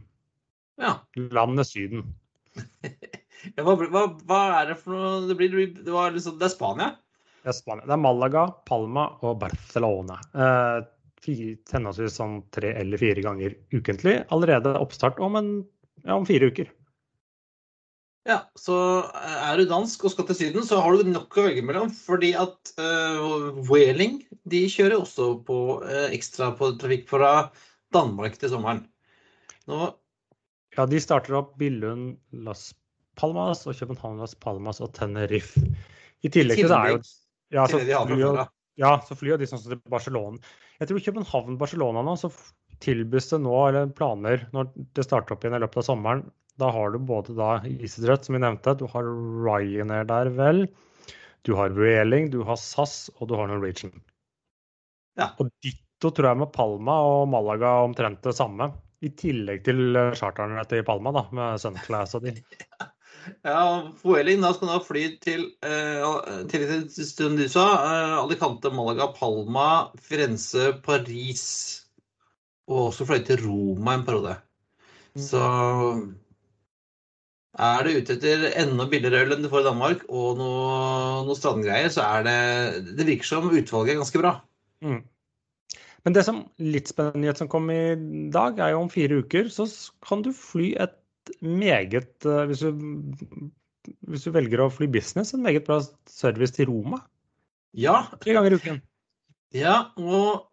Ja. 0.78 1.00
Landet 1.16 1.66
Syden. 1.66 2.14
Ja, 3.57 3.64
hva, 3.66 3.76
hva, 3.90 4.05
hva 4.28 4.40
er 4.61 4.72
det 4.72 4.78
for 4.81 4.94
noe? 4.94 5.22
Det, 5.28 5.37
blir, 5.38 5.55
det, 5.76 5.90
var 5.90 6.12
liksom, 6.14 6.38
det 6.40 6.48
er 6.48 6.55
Spania? 6.55 6.90
Det 7.42 7.50
er 7.50 7.57
Spania. 7.57 7.87
Det 7.88 7.96
er 7.96 8.02
Malaga, 8.02 8.46
Palma 8.68 9.09
og 9.26 9.40
Barcelona. 9.42 10.18
Eh, 10.35 10.85
henholdsvis 11.22 12.18
sånn 12.18 12.40
tre 12.55 12.74
eller 12.81 13.00
fire 13.00 13.24
ganger 13.24 13.57
ukentlig. 13.74 14.20
Allerede 14.35 14.76
oppstart 14.78 15.20
om, 15.22 15.38
en, 15.38 15.50
ja, 16.05 16.16
om 16.16 16.26
fire 16.28 16.50
uker. 16.52 16.70
Ja, 18.28 18.38
så 18.55 18.76
er 19.18 19.59
du 19.59 19.66
dansk 19.66 20.05
og 20.07 20.12
skal 20.12 20.28
til 20.28 20.38
Syden, 20.38 20.66
så 20.66 20.78
har 20.78 20.94
du 20.94 21.09
nok 21.11 21.35
å 21.35 21.46
velge 21.48 21.64
mellom. 21.66 21.90
Fordi 21.90 22.31
at 22.38 22.70
uh, 22.78 23.50
Whaling 23.66 24.20
de 24.50 24.62
kjører 24.70 25.00
også 25.00 25.33
på 25.46 25.59
uh, 25.83 26.07
ekstra 26.14 26.52
på 26.59 26.70
trafikk 26.78 27.09
fra 27.11 27.33
Danmark 27.94 28.38
til 28.38 28.55
sommeren. 28.55 28.85
Nå, 29.70 29.90
Ja, 30.72 30.87
de 30.88 31.02
starter 31.02 31.35
opp 31.37 31.57
Billund, 31.61 32.14
Las 32.46 32.70
Palmas 33.18 33.66
og 33.66 33.77
København, 33.77 34.18
Las 34.22 34.35
Palmas 34.35 34.81
og 34.81 34.92
Tenerife. 34.96 35.61
I 36.22 36.31
tillegg 36.33 36.62
til 36.62 36.70
det 36.70 36.79
er 36.79 36.94
jo 36.96 37.01
ja, 37.53 37.66
så 37.68 37.79
flyr 37.83 38.20
jo- 38.20 38.46
ja, 38.81 38.92
så 39.05 39.16
flyr 39.18 39.35
jo 39.35 39.40
de 39.42 39.48
sånn 39.51 39.61
som 39.61 39.75
til 39.75 39.81
Barcelona. 39.92 40.38
Jeg 40.81 40.88
tror 40.88 41.03
København-Barcelona 41.07 42.03
nå, 42.07 42.14
så 42.18 42.31
tilbys 42.83 43.29
det 43.31 43.40
nå, 43.44 43.53
eller 43.68 43.90
planer, 43.94 44.46
når 44.55 44.70
det 44.96 45.05
starter 45.05 45.37
opp 45.37 45.44
igjen 45.44 45.59
i 45.59 45.61
løpet 45.62 45.83
av 45.83 45.88
sommeren. 45.90 46.25
Da 46.61 46.70
har 46.72 46.92
du 46.92 46.98
både 46.98 47.37
da 47.37 47.51
EasyJet, 47.68 48.25
som 48.27 48.37
vi 48.37 48.42
nevnte, 48.42 48.75
du 48.79 48.87
har 48.90 49.05
Ryanair 49.05 50.09
der 50.09 50.31
vel. 50.37 50.66
Du 51.44 51.55
har 51.59 51.75
Vueling, 51.75 52.31
du 52.31 52.42
har 52.46 52.57
SAS 52.61 53.11
og 53.18 53.29
du 53.29 53.37
har 53.38 53.48
Norwegian. 53.51 53.92
Ja. 55.18 55.33
Og 55.42 55.51
ditto 55.62 56.11
tror 56.11 56.31
jeg 56.33 56.40
med 56.42 56.53
Palma 56.55 56.96
og 57.05 57.29
Malaga 57.33 57.77
omtrent 57.85 58.22
det 58.25 58.35
samme. 58.38 58.72
I 59.03 59.11
tillegg 59.18 59.64
til 59.66 59.81
charteren 59.92 60.55
charterne 60.55 60.64
til 60.70 60.85
Palma, 60.87 61.12
da, 61.12 61.25
med 61.35 61.62
Sunclass 61.62 62.14
og 62.18 62.29
de. 62.29 62.37
Ja, 62.81 62.91
Whaling 63.45 64.43
da 64.43 64.53
skal 64.55 64.71
nå 64.71 64.79
fly 64.87 65.05
til 65.23 65.45
eh, 65.67 66.07
til 66.51 66.65
til 66.91 67.07
stund 67.09 67.39
du 67.39 67.45
sa, 67.51 67.67
eh, 67.89 68.17
Alicante, 68.23 68.73
Malaga, 68.75 69.11
Palma, 69.17 69.69
Firenze, 70.01 70.73
Paris. 70.85 71.45
Og 72.71 72.89
også 72.91 73.07
fløy 73.07 73.23
til 73.27 73.43
Roma 73.45 73.95
en 73.99 74.05
periode. 74.07 74.37
Så 75.19 75.43
er 77.61 77.85
du 77.85 77.99
ute 77.99 78.15
etter 78.17 78.47
enda 78.63 78.87
billigere 78.89 79.27
øl 79.27 79.35
enn 79.35 79.45
du 79.45 79.51
får 79.53 79.65
i 79.65 79.69
Danmark, 79.69 80.05
og 80.09 80.39
noe, 80.39 81.25
noe 81.27 81.37
strandgreier, 81.37 81.91
så 81.93 82.07
er 82.07 82.25
det 82.25 82.97
Det 82.97 83.09
virker 83.09 83.29
som 83.29 83.51
utvalget 83.51 83.93
er 83.93 84.01
ganske 84.01 84.23
bra. 84.23 84.39
Mm. 84.81 85.03
Men 86.03 86.17
det 86.17 86.25
som 86.27 86.41
litt 86.59 86.91
spennende 86.91 87.23
nyhet 87.23 87.43
som 87.43 87.51
kom 87.51 87.69
i 87.71 87.95
dag, 88.35 88.59
er 88.59 88.73
jo 88.73 88.83
om 88.83 88.91
fire 88.91 89.21
uker 89.23 89.53
så 89.53 89.69
kan 90.03 90.25
du 90.25 90.33
fly 90.35 90.73
et 90.83 90.97
meget 91.41 92.27
eh, 92.29 92.45
hvis 92.51 92.63
du, 92.65 92.87
hvis 94.11 94.27
du 94.27 94.33
velger 94.35 94.63
å 94.65 94.71
fly 94.73 94.89
business, 94.91 95.35
en 95.35 95.45
meget 95.45 95.67
bra 95.69 95.81
service 96.11 96.55
til 96.57 96.71
Roma. 96.71 97.03
Ja, 97.73 98.03
Tre 98.21 98.35
ganger 98.37 98.55
i 98.55 98.59
uken. 98.61 98.83
ja 99.57 99.77
og, 99.97 100.49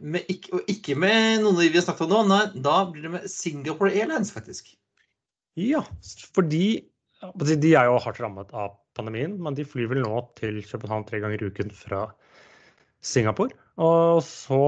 med, 0.00 0.26
ikke, 0.32 0.56
og 0.56 0.72
ikke 0.72 0.96
med 0.98 1.44
noen 1.44 1.60
vi 1.60 1.76
har 1.76 1.84
snakket 1.86 2.08
om 2.08 2.14
nå. 2.14 2.24
Nei, 2.32 2.62
da 2.64 2.80
blir 2.90 3.06
det 3.06 3.14
med 3.18 3.30
Singapore 3.30 3.92
Airlines, 3.94 4.32
faktisk. 4.34 4.72
Ja, 5.56 5.84
fordi 6.36 6.66
de 7.60 7.72
er 7.78 7.88
jo 7.88 8.00
hardt 8.02 8.20
rammet 8.20 8.50
av 8.52 8.74
pandemien, 8.96 9.36
men 9.42 9.56
de 9.56 9.64
flyr 9.68 9.88
vel 9.92 10.02
nå 10.04 10.20
til 10.38 10.58
København 10.64 11.06
tre 11.08 11.20
ganger 11.22 11.42
i 11.42 11.48
uken 11.52 11.72
fra 11.72 12.06
Singapore. 13.04 13.54
Og 13.80 14.22
så 14.24 14.60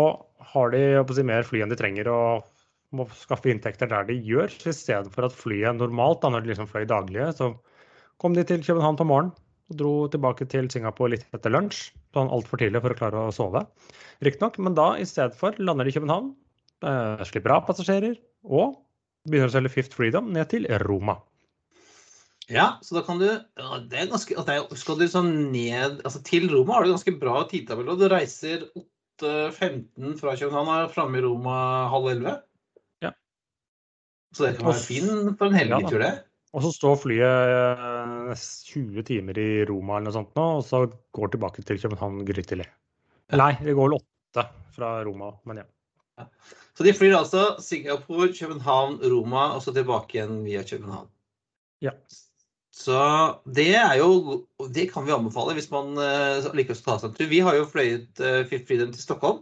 har 0.53 0.73
de 0.73 0.81
si, 1.17 1.25
mer 1.27 1.47
fly 1.47 1.63
enn 1.65 1.73
de 1.73 1.79
trenger 1.81 2.09
og 2.13 2.47
må 2.97 3.05
skaffe 3.19 3.51
inntekter 3.53 3.91
der 3.91 4.07
de 4.09 4.17
gjør. 4.25 4.53
I 4.69 4.75
stedet 4.75 5.13
for 5.15 5.29
at 5.29 5.37
flyet 5.37 5.77
normalt, 5.77 6.23
da, 6.23 6.33
når 6.33 6.45
de 6.45 6.53
liksom 6.53 6.71
fløy 6.71 6.87
daglige, 6.89 7.31
så 7.37 7.53
kom 8.23 8.35
de 8.37 8.47
til 8.47 8.65
København 8.65 8.99
på 8.99 9.07
morgenen 9.09 9.37
og 9.69 9.77
dro 9.77 9.95
tilbake 10.09 10.47
til 10.49 10.71
Singapore 10.73 11.13
litt 11.13 11.27
etter 11.37 11.53
lunsj. 11.53 11.91
Sånn 12.17 12.31
altfor 12.33 12.61
tidlig 12.61 12.81
for 12.85 12.95
å 12.95 12.99
klare 12.99 13.25
å 13.29 13.35
sove, 13.35 13.67
riktignok. 14.25 14.57
Men 14.65 14.77
da 14.79 14.95
i 14.97 15.07
stedet 15.09 15.37
for 15.37 15.57
lander 15.61 15.85
de 15.85 15.93
i 15.93 15.99
København, 15.99 16.31
eh, 16.89 17.25
slipper 17.29 17.53
av 17.59 17.67
passasjerer 17.69 18.17
og 18.45 18.79
begynner 19.29 19.53
å 19.53 19.57
selge 19.59 19.75
Fifth 19.75 19.97
Freedom 19.99 20.33
ned 20.33 20.49
til 20.49 20.65
Roma. 20.87 21.19
Ja, 22.49 22.79
så 22.81 22.97
da 22.97 23.03
kan 23.05 23.19
du 23.21 23.27
det 23.29 23.99
er 23.99 24.09
ganske, 24.09 24.33
det 24.33 24.55
er, 24.55 24.77
Skal 24.81 24.97
du 24.97 25.05
sånn 25.05 25.51
ned 25.53 26.01
altså 26.01 26.23
Til 26.25 26.49
Roma 26.49 26.79
har 26.79 26.87
du 26.87 26.95
ganske 26.95 27.13
bra 27.21 27.43
tidtabell. 27.45 27.93
Du 28.01 28.09
reiser 28.09 28.65
8.15 29.21 30.17
fra 30.17 30.33
København 30.33 30.71
og 30.71 30.79
er 30.79 30.95
framme 30.95 31.21
i 31.21 31.25
Roma 31.27 31.59
halv 31.93 32.09
elleve. 32.15 32.39
Så 34.37 34.45
det 34.45 34.59
kan 34.59 34.69
være 34.71 34.85
fin 34.85 35.09
for 35.39 35.49
en 35.49 35.57
helgetur, 35.57 36.03
det. 36.03 36.13
Og 36.57 36.65
så 36.65 36.71
står 36.73 37.01
flyet 37.03 37.53
eh, 37.53 38.45
20 38.73 39.05
timer 39.09 39.41
i 39.41 39.49
Roma 39.69 39.99
eller 39.99 40.09
noe 40.09 40.17
sånt 40.17 40.39
nå, 40.39 40.47
og 40.61 40.65
så 40.65 40.85
går 41.17 41.35
tilbake 41.35 41.65
til 41.67 41.81
København 41.83 42.23
grytidlig. 42.29 42.69
Nei, 43.37 43.53
det 43.61 43.75
går 43.77 43.91
vel 43.91 43.99
åtte 43.99 44.47
fra 44.77 44.95
Roma, 45.05 45.35
men 45.49 45.61
ja. 45.63 45.67
Så 46.79 46.87
de 46.87 46.95
flyr 46.95 47.17
altså 47.19 47.59
Singapore, 47.63 48.31
København, 48.33 48.97
Roma 49.13 49.51
og 49.57 49.63
så 49.65 49.75
tilbake 49.77 50.17
igjen 50.19 50.41
via 50.47 50.65
København. 50.67 51.11
Ja. 51.85 51.93
Så 52.79 52.99
det 53.51 53.73
er 53.75 53.97
jo 53.99 54.47
Det 54.75 54.87
kan 54.93 55.07
vi 55.07 55.15
anbefale 55.15 55.55
hvis 55.59 55.71
man 55.71 55.99
uh, 55.99 56.47
liker 56.55 56.77
å 56.77 56.83
ta 56.85 56.97
seg 56.99 57.11
en 57.11 57.17
tur. 57.17 57.31
Vi 57.31 57.41
har 57.43 57.59
jo 57.59 57.67
fløyet 57.67 58.23
uh, 58.23 58.45
Fifth 58.47 58.71
Freedom 58.71 58.93
til 58.95 59.03
Stockholm. 59.03 59.41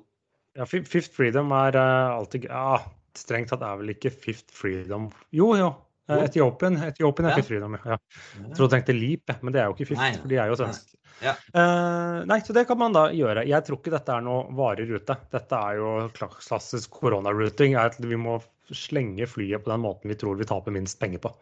ja 0.57 0.65
Fifth 0.65 1.13
Freedom 1.13 1.53
er 1.53 1.77
eh, 1.77 2.17
alltid 2.17 2.49
Ja, 2.49 2.81
strengt 3.21 3.53
tatt 3.53 3.65
er 3.67 3.81
vel 3.81 3.95
ikke 3.95 4.13
Fifth 4.15 4.55
Freedom 4.55 5.09
Jo, 5.35 5.53
jo. 5.59 5.71
eh, 6.11 6.25
Etiopien, 6.27 6.79
Etiopien 6.89 7.29
er 7.29 7.35
Ja. 7.35 7.39
Fifth 7.41 7.53
Freedom, 7.53 7.79
ja. 7.79 7.99
Jeg 8.37 8.53
trodde 8.59 8.71
du 8.71 8.77
tenkte 8.77 8.97
Leap, 8.97 9.35
men 9.43 9.57
det 9.57 9.63
er 9.63 9.71
jo 9.71 9.77
ikke 9.77 9.91
Fifth, 9.93 10.03
Nei, 10.03 10.13
for 10.21 10.33
de 10.33 10.41
er 10.43 10.53
jo 10.53 10.59
svenske. 10.61 11.01
Ja. 11.25 11.33
Uh, 11.57 12.27
nei, 12.29 12.43
så 12.45 12.53
det 12.53 12.67
kan 12.69 12.77
man 12.77 12.93
da 12.93 13.07
gjøre. 13.09 13.47
Jeg 13.49 13.65
tror 13.65 13.81
ikke 13.81 13.95
dette 13.95 14.13
er 14.13 14.25
noe 14.27 14.43
varig 14.53 14.85
rute. 14.91 15.17
Dette 15.33 15.61
er 15.71 15.79
jo 15.81 15.93
klassisk 16.13 16.93
koronarouting. 16.99 17.73
at 17.81 17.97
Vi 17.97 18.19
må 18.21 18.37
slenge 18.69 19.25
flyet 19.31 19.65
på 19.65 19.73
den 19.73 19.81
måten 19.81 20.13
vi 20.13 20.19
tror 20.21 20.37
vi 20.37 20.45
taper 20.45 20.75
minst 20.75 21.01
penger 21.01 21.23
på. 21.25 21.33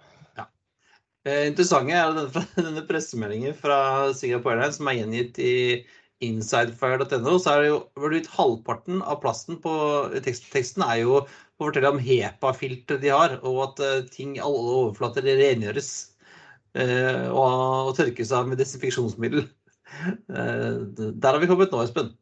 Eh, 1.25 1.47
interessante 1.49 1.97
er 1.97 2.13
denne, 2.13 2.45
denne 2.67 2.83
pressemeldingen 2.89 3.55
fra 3.57 4.13
Singapore 4.17 4.59
Airlines 4.59 4.77
som 4.81 4.91
er 4.91 4.99
gjengitt 4.99 5.39
i 5.41 5.55
insidefire.no, 6.23 7.39
så 7.39 7.55
er 7.55 7.63
det 7.63 7.71
jo 7.71 8.11
litt 8.13 8.31
halvparten 8.35 9.03
av 9.03 9.21
plasten 9.23 9.59
på 9.63 9.75
tekst, 10.25 10.47
teksten 10.53 10.85
er 10.87 11.01
jo 11.03 11.19
å 11.19 11.25
fortelle 11.61 11.91
om 11.95 12.01
HEPA-filteret 12.03 13.03
de 13.03 13.13
har, 13.15 13.39
og 13.47 13.61
at 13.69 13.85
uh, 13.85 14.11
ting, 14.13 14.37
alle 14.43 14.77
overflater 14.81 15.27
rengjøres 15.27 15.93
uh, 16.79 17.31
og, 17.31 17.49
og, 17.89 17.95
tørkes 17.99 18.35
av 18.35 18.51
med 18.51 18.61
desinfeksjonsmiddel. 18.63 19.49
Uh, 20.29 20.85
der 20.95 21.31
har 21.31 21.41
vi 21.43 21.51
kommet 21.51 21.75
nå, 21.75 21.83
Espen. 21.85 22.15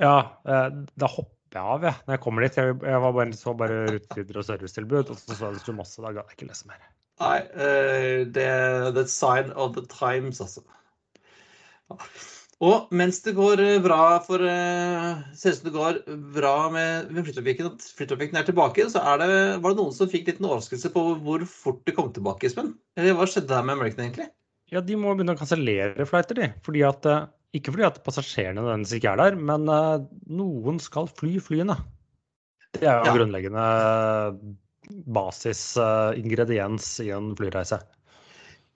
Ja, 0.00 0.16
da 0.42 1.06
hopper 1.06 1.54
jeg 1.54 1.62
av, 1.62 1.84
jeg, 1.86 1.98
når 2.02 2.16
jeg 2.16 2.22
kommer 2.24 2.42
dit. 2.42 2.56
Jeg, 2.58 2.76
jeg 2.82 3.02
var 3.04 3.12
bare, 3.14 3.36
så 3.38 3.52
bare 3.54 3.82
rutetider 3.94 4.40
og 4.40 4.46
servicetilbud, 4.48 5.12
og 5.12 5.20
så 5.20 5.36
så 5.38 5.52
det 5.54 5.62
sto 5.62 5.74
masse, 5.76 6.02
da 6.02 6.10
ga 6.10 6.24
jeg 6.24 6.38
ikke 6.38 6.48
lese 6.48 6.66
mer. 6.66 6.80
Nei, 7.22 7.36
det 8.34 8.46
er 8.50 8.88
the 8.96 9.04
sign 9.06 9.52
of 9.54 9.76
the 9.76 9.84
times, 9.86 10.42
altså. 10.42 10.64
Ja. 11.92 12.00
Og 12.64 12.92
mens 12.96 13.18
det 13.24 13.34
går 13.36 13.60
eh, 13.60 13.82
bra 13.82 14.16
for 14.24 14.40
uh, 14.40 15.20
ser 15.36 15.52
ut 15.52 15.58
som 15.58 15.66
det 15.66 15.74
går 15.74 15.98
bra 16.36 16.54
med, 16.72 17.10
med 17.12 17.26
flytrafikken, 17.26 17.72
at 17.74 17.88
flytrafikken 17.98 18.40
er 18.40 18.46
tilbake, 18.46 18.86
så 18.92 19.02
er 19.12 19.20
det, 19.20 19.28
var 19.64 19.74
det 19.74 19.82
noen 19.82 19.96
som 19.96 20.10
fikk 20.10 20.30
litt 20.30 20.40
en 20.40 20.48
overraskelse 20.48 20.92
på 20.94 21.04
hvor 21.26 21.44
fort 21.50 21.82
det 21.88 21.96
kom 21.98 22.12
tilbake, 22.14 22.48
Espen? 22.48 22.72
Eller 22.96 23.18
hva 23.18 23.28
skjedde 23.28 23.56
her 23.56 23.66
med 23.66 23.76
American 23.76 24.06
egentlig? 24.06 24.30
Ja, 24.72 24.80
de 24.80 24.96
må 24.96 25.12
begynne 25.12 25.36
å 25.36 25.40
kansellere 25.40 26.06
flighter, 26.08 26.40
de. 26.40 26.50
Fordi 26.64 26.84
at, 26.88 27.08
uh, 27.10 27.26
ikke 27.58 27.74
fordi 27.74 27.88
at 27.90 28.00
passasjerene 28.06 28.62
nødvendigvis 28.62 28.96
ikke 29.00 29.12
er 29.12 29.22
der, 29.24 29.40
men 29.50 29.68
noen 30.40 30.80
skal 30.82 31.10
fly 31.10 31.36
flyene. 31.44 31.76
Det 32.74 32.88
er 32.88 33.04
jo 33.04 33.10
ja. 33.12 33.16
grunnleggende 33.18 33.66
basisingrediens 35.14 36.88
i 37.04 37.12
en 37.14 37.30
flyreise. 37.38 37.78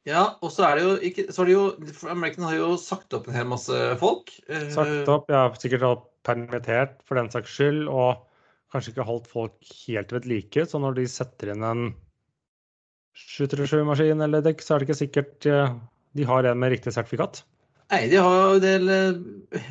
Ja, 0.08 0.22
og 0.40 0.52
så 0.54 0.64
er 0.64 0.78
det 0.78 0.84
jo 0.86 0.92
ikke 1.04 1.26
så 1.34 1.42
er 1.42 1.48
det 1.48 1.54
jo, 1.54 1.64
American 2.08 2.46
har 2.48 2.56
jo 2.56 2.68
sagt 2.80 3.12
opp 3.16 3.28
en 3.28 3.36
hel 3.36 3.48
masse 3.50 3.76
folk. 4.00 4.32
Eh, 4.48 4.70
sagt 4.72 5.10
opp, 5.12 5.28
ja. 5.32 5.44
Sikkert 5.60 6.06
permittert 6.26 6.96
for 7.08 7.20
den 7.20 7.28
saks 7.32 7.52
skyld. 7.52 7.84
Og 7.92 8.24
kanskje 8.72 8.94
ikke 8.94 9.08
holdt 9.08 9.28
folk 9.28 9.74
helt 9.84 10.14
ved 10.16 10.28
like. 10.30 10.64
Så 10.68 10.80
når 10.80 10.96
de 11.00 11.04
setter 11.12 11.52
inn 11.52 11.66
en 11.66 11.90
737-maskin 13.18 14.24
eller 14.24 14.44
dekk, 14.44 14.64
så 14.64 14.74
er 14.74 14.80
det 14.80 14.88
ikke 14.88 15.02
sikkert 15.02 15.48
de 16.16 16.26
har 16.26 16.48
en 16.48 16.60
med 16.60 16.72
riktig 16.72 16.94
sertifikat. 16.94 17.42
Nei, 17.92 18.06
de 18.08 18.20
har 18.20 18.34
jo 18.36 18.58
en 18.58 18.64
del 18.64 18.90
eh, 18.92 19.70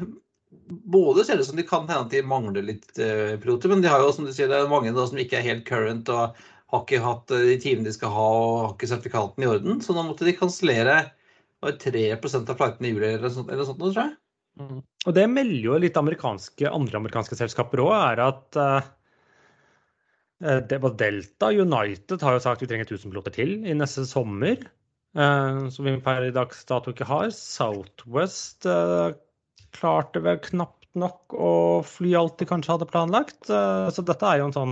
Både 0.67 1.23
ser 1.23 1.37
det 1.37 1.45
ut 1.45 1.49
som 1.49 1.59
de 1.59 1.65
kan 1.67 1.85
hende 1.87 2.03
at 2.05 2.11
de 2.11 2.21
mangler 2.27 2.65
litt 2.65 2.89
piloter, 2.95 3.71
men 3.71 3.79
de 3.83 3.87
har 3.87 4.01
jo 4.03 4.09
som 4.15 4.25
du 4.27 4.33
sier, 4.35 4.49
det 4.51 4.57
er 4.59 4.69
mange 4.71 4.91
da, 4.95 5.05
som 5.07 5.19
ikke 5.19 5.39
er 5.39 5.45
helt 5.45 5.63
current. 5.67 6.09
og 6.11 6.35
har 6.73 6.83
ikke 6.83 7.03
hatt 7.03 7.33
eh, 7.35 7.45
de 7.51 7.57
timene 7.63 7.87
de 7.87 7.95
skal 7.95 8.11
ha 8.13 8.27
og 8.27 8.57
har 8.59 8.75
ikke 8.75 8.91
sertifikatene 8.91 9.47
i 9.47 9.51
orden. 9.51 9.81
Så 9.83 9.95
nå 9.95 10.03
måtte 10.07 10.27
de 10.27 10.35
kansellere 10.37 10.99
3% 11.63 12.51
av 12.51 12.59
flightene 12.59 12.89
i 12.89 12.93
juli 12.93 13.11
eller 13.15 13.33
sånt, 13.33 13.51
eller 13.53 13.67
sånt 13.67 13.81
tror 13.81 14.01
jeg. 14.01 14.13
Mm. 14.57 14.79
Og 14.81 15.15
det 15.15 15.25
melder 15.29 15.63
jo 15.63 15.81
litt 15.81 15.97
amerikanske, 15.99 16.69
andre 16.69 16.99
amerikanske 16.99 17.37
selskaper 17.37 17.81
òg, 17.83 17.93
er 17.95 18.21
at 18.25 18.57
uh, 18.59 18.89
det 20.69 20.79
var 20.83 20.97
Delta 20.97 21.51
United 21.53 22.25
har 22.25 22.35
jo 22.35 22.41
sagt 22.43 22.61
vi 22.61 22.69
trenger 22.69 22.89
1000 22.89 23.13
piloter 23.13 23.33
til 23.33 23.55
i 23.65 23.77
neste 23.77 24.05
sommer. 24.09 24.59
Uh, 25.17 25.65
som 25.73 25.87
vi 25.87 25.95
per 26.03 26.27
dags 26.35 26.65
dato 26.69 26.93
ikke 26.93 27.07
har. 27.09 27.29
Southwest 27.33 28.67
uh, 28.69 29.15
klarte 29.77 30.21
vel 30.25 30.41
knapt 30.45 30.89
nok 30.97 31.37
å 31.37 31.53
fly 31.85 32.15
alt 32.17 32.37
de 32.41 32.49
kanskje 32.49 32.73
hadde 32.73 32.89
planlagt. 32.89 33.45
så 33.45 34.01
dette 34.01 34.25
er 34.25 34.39
jo 34.39 34.47
en 34.47 34.55
sånn 34.55 34.71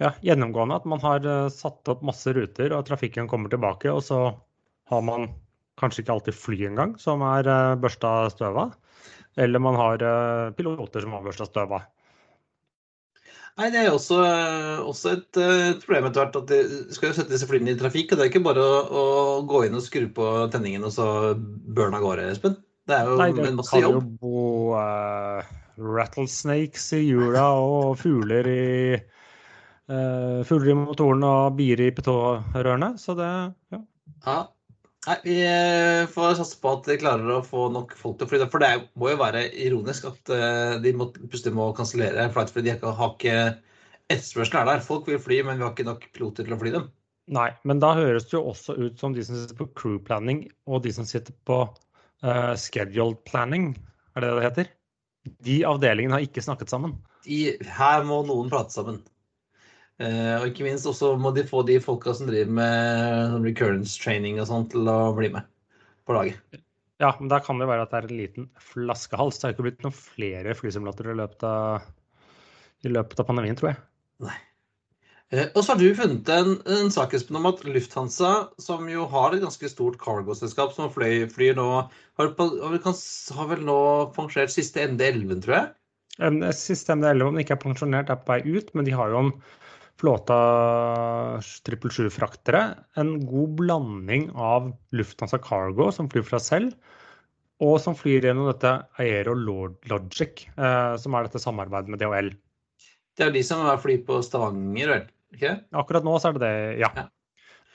ja, 0.00 0.14
gjennomgående 0.24 0.80
at 0.80 0.88
man 0.88 1.02
har 1.04 1.26
eh, 1.28 1.46
satt 1.52 1.88
opp 1.92 2.02
masse 2.06 2.32
ruter, 2.36 2.72
og 2.72 2.86
trafikken 2.88 3.28
kommer 3.28 3.52
tilbake. 3.52 3.92
Og 3.92 4.02
så 4.06 4.20
har 4.90 5.04
man 5.06 5.28
kanskje 5.80 6.04
ikke 6.04 6.16
alltid 6.16 6.36
fly 6.36 6.58
engang 6.68 6.96
som 7.00 7.22
er 7.24 7.48
uh, 7.48 7.78
børsta 7.80 8.30
støv 8.32 8.58
av. 8.64 8.76
Eller 9.40 9.62
man 9.62 9.78
har 9.78 10.02
uh, 10.02 10.52
piloter 10.56 11.04
som 11.04 11.14
har 11.16 11.24
børsta 11.24 11.46
støv 11.48 11.76
av. 11.78 11.86
Nei, 13.60 13.68
Det 13.74 13.80
er 13.82 13.92
også, 13.92 14.18
også 14.88 15.14
et, 15.18 15.36
et, 15.36 15.80
problem 15.84 16.08
etter 16.08 16.22
hvert 16.22 16.36
at 16.38 16.52
de 16.52 16.90
skal 16.94 17.10
jo 17.10 17.16
sette 17.18 17.32
disse 17.34 17.48
flyene 17.48 17.74
i 17.74 17.78
trafikk. 17.80 18.12
og 18.12 18.20
Det 18.20 18.24
er 18.24 18.32
ikke 18.32 18.44
bare 18.46 18.64
å, 18.64 18.80
å 18.88 19.06
gå 19.48 19.66
inn 19.66 19.76
og 19.76 19.84
skru 19.84 20.06
på 20.16 20.28
tenningen 20.52 20.86
og 20.88 20.94
så 20.96 21.06
burne 21.36 22.00
av 22.00 22.06
gårde, 22.06 22.28
Espen. 22.32 22.56
Det 22.88 22.96
er 22.96 23.10
jo 23.10 23.18
Nei, 23.20 23.30
det 23.36 23.48
en 23.50 23.58
masse 23.60 23.80
jobb. 23.80 24.00
Nei, 24.00 24.04
det 24.04 24.16
kan 24.16 24.16
jo 24.16 24.20
bo 24.24 24.44
uh, 24.80 25.50
rattlesnakes 25.98 26.88
i 26.96 27.02
hjula 27.04 27.46
og 27.60 27.98
fugler 28.00 28.48
i 28.48 28.68
uh, 29.90 30.40
fugler 30.46 30.72
i 30.72 30.78
motoren 30.78 31.26
og 31.26 31.58
bier 31.58 31.82
i 31.82 31.90
petårørene. 31.94 32.94
Så 33.00 33.16
det 33.18 33.28
ja. 33.74 33.82
ja. 34.26 34.40
Nei, 35.06 35.16
Vi 35.24 35.34
eh, 35.48 36.06
får 36.12 36.34
satse 36.36 36.58
på 36.60 36.74
at 36.76 36.88
de 36.90 36.98
klarer 37.00 37.30
å 37.32 37.40
få 37.44 37.70
nok 37.72 37.94
folk 37.96 38.18
til 38.20 38.26
å 38.26 38.30
fly. 38.30 38.40
For 38.52 38.60
det 38.60 38.72
må 39.00 39.12
jo 39.14 39.20
være 39.22 39.46
ironisk 39.64 40.10
at 40.10 40.32
uh, 40.34 40.76
de 40.82 40.92
må, 40.96 41.08
plutselig 41.16 41.56
må 41.56 41.70
kansellere 41.76 42.28
flight 42.34 42.52
fordi 42.52 42.68
de 42.68 42.74
ikke 42.76 42.92
har 42.98 43.14
ikke 43.14 43.36
etterspørselen 44.10 44.60
er 44.60 44.68
der. 44.68 44.84
Folk 44.84 45.08
vil 45.08 45.22
fly, 45.22 45.40
men 45.46 45.56
vi 45.56 45.64
har 45.64 45.72
ikke 45.72 45.88
nok 45.88 46.04
piloter 46.16 46.44
til 46.44 46.56
å 46.56 46.60
fly 46.60 46.74
dem. 46.76 46.90
Nei, 47.30 47.48
men 47.68 47.80
da 47.80 47.94
høres 47.94 48.26
det 48.26 48.34
jo 48.34 48.42
også 48.50 48.74
ut 48.76 48.98
som 49.00 49.14
de 49.14 49.24
som 49.24 49.38
sitter 49.38 49.56
på 49.60 49.68
crew 49.78 50.00
planning 50.02 50.42
og 50.66 50.82
de 50.84 50.92
som 50.92 51.06
sitter 51.06 51.32
på 51.46 51.62
uh, 51.64 52.52
scheduled 52.58 53.20
planning, 53.28 53.70
er 54.18 54.24
det 54.24 54.32
det 54.34 54.46
heter? 54.48 54.72
De 55.46 55.60
avdelingene 55.68 56.16
har 56.16 56.26
ikke 56.26 56.42
snakket 56.44 56.72
sammen. 56.72 56.96
De, 57.24 57.54
her 57.78 58.04
må 58.08 58.20
noen 58.26 58.50
prate 58.52 58.74
sammen. 58.74 59.00
Eh, 60.00 60.34
og 60.38 60.48
ikke 60.48 60.64
minst 60.64 60.88
også 60.88 61.12
må 61.20 61.32
de 61.36 61.44
få 61.48 61.60
de 61.68 61.76
folka 61.84 62.14
som 62.16 62.28
driver 62.30 62.52
med 62.56 63.38
recurrence 63.44 64.00
training 64.00 64.40
og 64.40 64.48
sånt, 64.48 64.72
til 64.72 64.88
å 64.88 65.12
bli 65.16 65.28
med 65.34 65.48
på 66.08 66.16
laget. 66.16 66.60
Ja, 67.00 67.14
men 67.18 67.30
da 67.32 67.40
kan 67.44 67.60
det 67.60 67.68
være 67.68 67.84
at 67.84 67.92
det 67.92 67.98
er 67.98 68.06
en 68.08 68.20
liten 68.20 68.46
flaskehals. 68.72 69.40
Det 69.40 69.48
har 69.48 69.56
ikke 69.56 69.66
blitt 69.68 69.84
noen 69.84 69.96
flere 69.96 70.56
flysimulatorer 70.56 71.14
i 71.14 71.20
løpet 71.20 71.44
av, 71.48 71.90
i 72.84 72.92
løpet 72.92 73.20
av 73.20 73.28
pandemien, 73.28 73.56
tror 73.56 73.72
jeg. 73.72 73.82
Nei. 74.24 74.36
Eh, 75.30 75.46
og 75.54 75.62
så 75.62 75.72
har 75.72 75.80
du 75.80 75.94
funnet 75.94 76.30
en, 76.34 76.56
en 76.66 76.92
sak 76.92 77.14
om 77.30 77.50
at 77.52 77.60
Lufthansa, 77.68 78.32
som 78.60 78.88
jo 78.90 79.04
har 79.12 79.36
et 79.36 79.44
ganske 79.44 79.68
stort 79.70 80.00
cargo-selskap 80.02 80.72
som 80.76 80.90
fløy, 80.92 81.28
flyr 81.30 81.54
nå, 81.60 81.68
har, 82.18 82.32
har, 82.40 83.50
vel 83.52 83.68
nå 83.68 83.80
pensjonert 84.16 84.52
siste 84.52 84.88
MD11, 84.90 85.44
tror 85.44 85.56
jeg? 85.58 85.70
Siste 86.58 86.96
MD11, 86.96 87.28
om 87.28 87.36
den 87.36 87.44
ikke 87.44 87.56
er 87.56 87.62
pensjonert, 87.62 88.10
er 88.10 88.20
på 88.20 88.32
vei 88.32 88.42
ut, 88.58 88.74
men 88.74 88.88
de 88.88 88.96
har 88.96 89.12
jo 89.12 89.22
en 89.22 89.32
flåta 90.00 90.36
777-fraktere. 91.44 92.62
En 93.00 93.14
god 93.26 93.54
blanding 93.60 94.30
av 94.32 94.72
Lufthansa 94.96 95.38
Cargo, 95.44 95.90
som 95.92 96.08
flyr 96.10 96.24
fra 96.26 96.40
selv, 96.42 96.74
og 97.60 97.76
som 97.84 97.96
flyr 97.96 98.24
gjennom 98.24 98.48
dette 98.48 98.72
Aero 99.02 99.36
Logic, 99.36 100.46
eh, 100.56 100.94
som 101.00 101.16
er 101.16 101.28
dette 101.28 101.42
samarbeidet 101.42 101.92
med 101.92 102.00
DHL. 102.00 102.32
Det 103.16 103.26
er 103.26 103.32
jo 103.32 103.36
de 103.36 103.44
som 103.44 103.66
flyr 103.82 104.04
på 104.06 104.20
Stavanger, 104.24 104.94
vel? 104.94 105.08
Okay. 105.36 105.60
Akkurat 105.76 106.06
nå 106.06 106.16
så 106.18 106.30
er 106.30 106.38
det 106.38 106.46
det, 106.46 106.54
ja. 106.80 106.90
ja. 106.96 107.08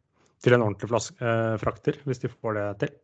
til 0.45 0.57
en 0.57 0.65
ordentlig 0.67 0.91
flaske, 0.91 1.17
eh, 1.25 1.57
frakter, 1.61 1.99
hvis 2.05 2.23
de 2.23 2.29
får 2.29 2.57
det 2.59 2.67
til. 2.83 2.95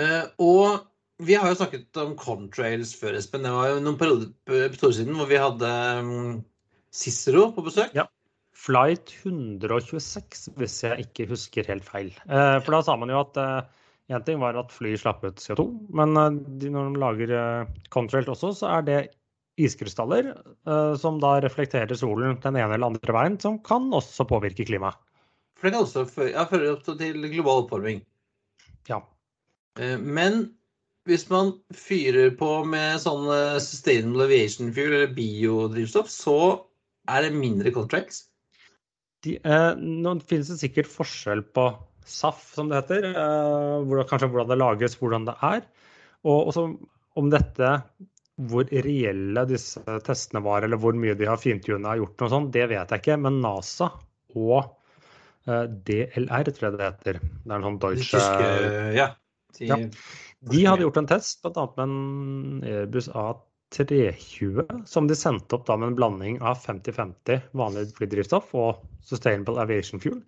Eh, 0.00 0.24
og 0.38 0.86
vi 1.22 1.36
har 1.38 1.50
jo 1.50 1.58
snakket 1.58 2.00
om 2.02 2.16
contrails 2.18 2.94
før, 2.98 3.14
Espen. 3.18 3.44
Det 3.46 3.52
var 3.54 3.70
jo 3.70 3.82
noen 3.84 3.98
perioder 4.00 4.92
siden 4.96 5.14
hvor 5.18 5.30
vi 5.30 5.38
hadde 5.38 5.70
um, 6.00 6.42
Cicero 6.94 7.48
på 7.54 7.64
besøk. 7.66 7.94
Ja. 7.94 8.08
Flight 8.64 9.12
126, 9.20 10.48
hvis 10.58 10.76
jeg 10.86 11.06
ikke 11.06 11.28
husker 11.30 11.66
helt 11.68 11.84
feil. 11.84 12.12
Eh, 12.24 12.58
for 12.64 12.72
da 12.72 12.80
sa 12.86 12.94
man 12.96 13.10
jo 13.12 13.18
at 13.20 13.36
én 14.08 14.22
ting 14.24 14.38
var 14.40 14.56
at 14.56 14.72
fly 14.72 14.94
slapp 14.96 15.24
ut 15.26 15.42
CO2, 15.42 15.66
men 15.98 16.14
når 16.14 16.38
de 16.62 16.70
lager 17.02 17.34
contrail 17.92 18.30
også, 18.30 18.54
så 18.62 18.70
er 18.78 18.86
det 18.86 19.00
iskrystaller 19.60 20.30
som 20.98 21.18
da 21.22 21.34
reflekterer 21.44 21.98
solen 21.98 22.38
den 22.40 22.56
ene 22.56 22.78
eller 22.78 22.94
andre 22.94 23.16
veien, 23.18 23.36
som 23.42 23.58
kan 23.66 23.90
også 23.92 24.24
påvirke 24.30 24.64
klimaet. 24.70 24.96
For 25.58 25.68
det 25.68 25.74
kan 25.74 25.84
også 25.84 26.06
føre, 26.08 26.32
ja, 26.32 26.46
føre 26.48 26.72
opp 26.76 26.86
til 26.86 27.28
global 27.34 27.66
oppvarming. 27.66 28.00
Ja. 28.88 29.02
Men 30.00 30.46
hvis 31.08 31.26
man 31.30 31.52
fyrer 31.76 32.30
på 32.38 32.50
med 32.68 33.00
sånn 33.02 33.26
sustainable 33.60 34.24
aviation 34.28 34.70
fuel 34.72 34.92
eller 34.92 35.12
biodrivstoff, 35.16 36.08
så 36.12 36.38
er 37.10 37.26
det 37.26 37.36
mindre 37.36 37.72
contracts? 37.74 38.24
De, 39.24 39.38
eh, 39.40 39.72
nå 39.80 40.16
finnes 40.28 40.50
det 40.52 40.60
sikkert 40.60 40.90
forskjell 40.90 41.44
på 41.56 41.68
SAF, 42.04 42.42
som 42.56 42.68
det 42.68 42.82
heter. 42.82 43.06
Eh, 43.12 43.76
hvordan, 43.88 44.08
kanskje 44.10 44.28
hvordan 44.32 44.52
det 44.52 44.60
lages, 44.60 44.96
hvordan 45.00 45.28
det 45.28 45.36
er. 45.48 45.62
Og 46.28 46.50
også 46.50 46.66
om 47.20 47.30
dette, 47.32 47.70
hvor 48.50 48.68
reelle 48.84 49.44
disse 49.48 49.80
testene 50.04 50.42
var, 50.44 50.66
eller 50.66 50.80
hvor 50.80 50.96
mye 50.98 51.16
de 51.16 51.28
har 51.28 51.40
fintuna 51.40 51.94
og 51.94 52.04
gjort 52.04 52.24
noe 52.24 52.32
sånt, 52.32 52.52
det 52.56 52.68
vet 52.72 52.92
jeg 52.92 53.04
ikke. 53.04 53.18
Men 53.24 53.40
NASA 53.44 53.90
og 54.34 54.58
eh, 55.48 55.66
DLR, 55.88 56.50
tror 56.50 56.68
jeg 56.68 56.76
det 56.76 56.88
heter. 56.88 57.20
Det 57.22 57.52
er 57.52 57.58
en 57.58 57.68
sånn 57.68 57.80
Deutsche 57.84 58.24
ja. 58.98 59.12
De, 59.58 59.68
ja. 59.70 59.78
De 60.50 60.64
hadde 60.66 60.84
gjort 60.86 61.00
en 61.00 61.10
test, 61.10 61.42
bl.a. 61.44 61.66
med 61.76 61.84
en 61.84 62.64
Airbus 62.68 63.08
A320, 63.08 64.64
som 64.88 65.08
de 65.08 65.16
sendte 65.18 65.56
opp 65.56 65.66
da 65.68 65.76
med 65.80 65.92
en 65.92 65.98
blanding 65.98 66.40
av 66.42 66.60
50-50 66.64 67.50
vanlig 67.56 67.88
flydrivstoff 67.98 68.52
og 68.58 68.82
Sustainable 69.04 69.60
Aviation 69.62 70.02
Fuel. 70.02 70.20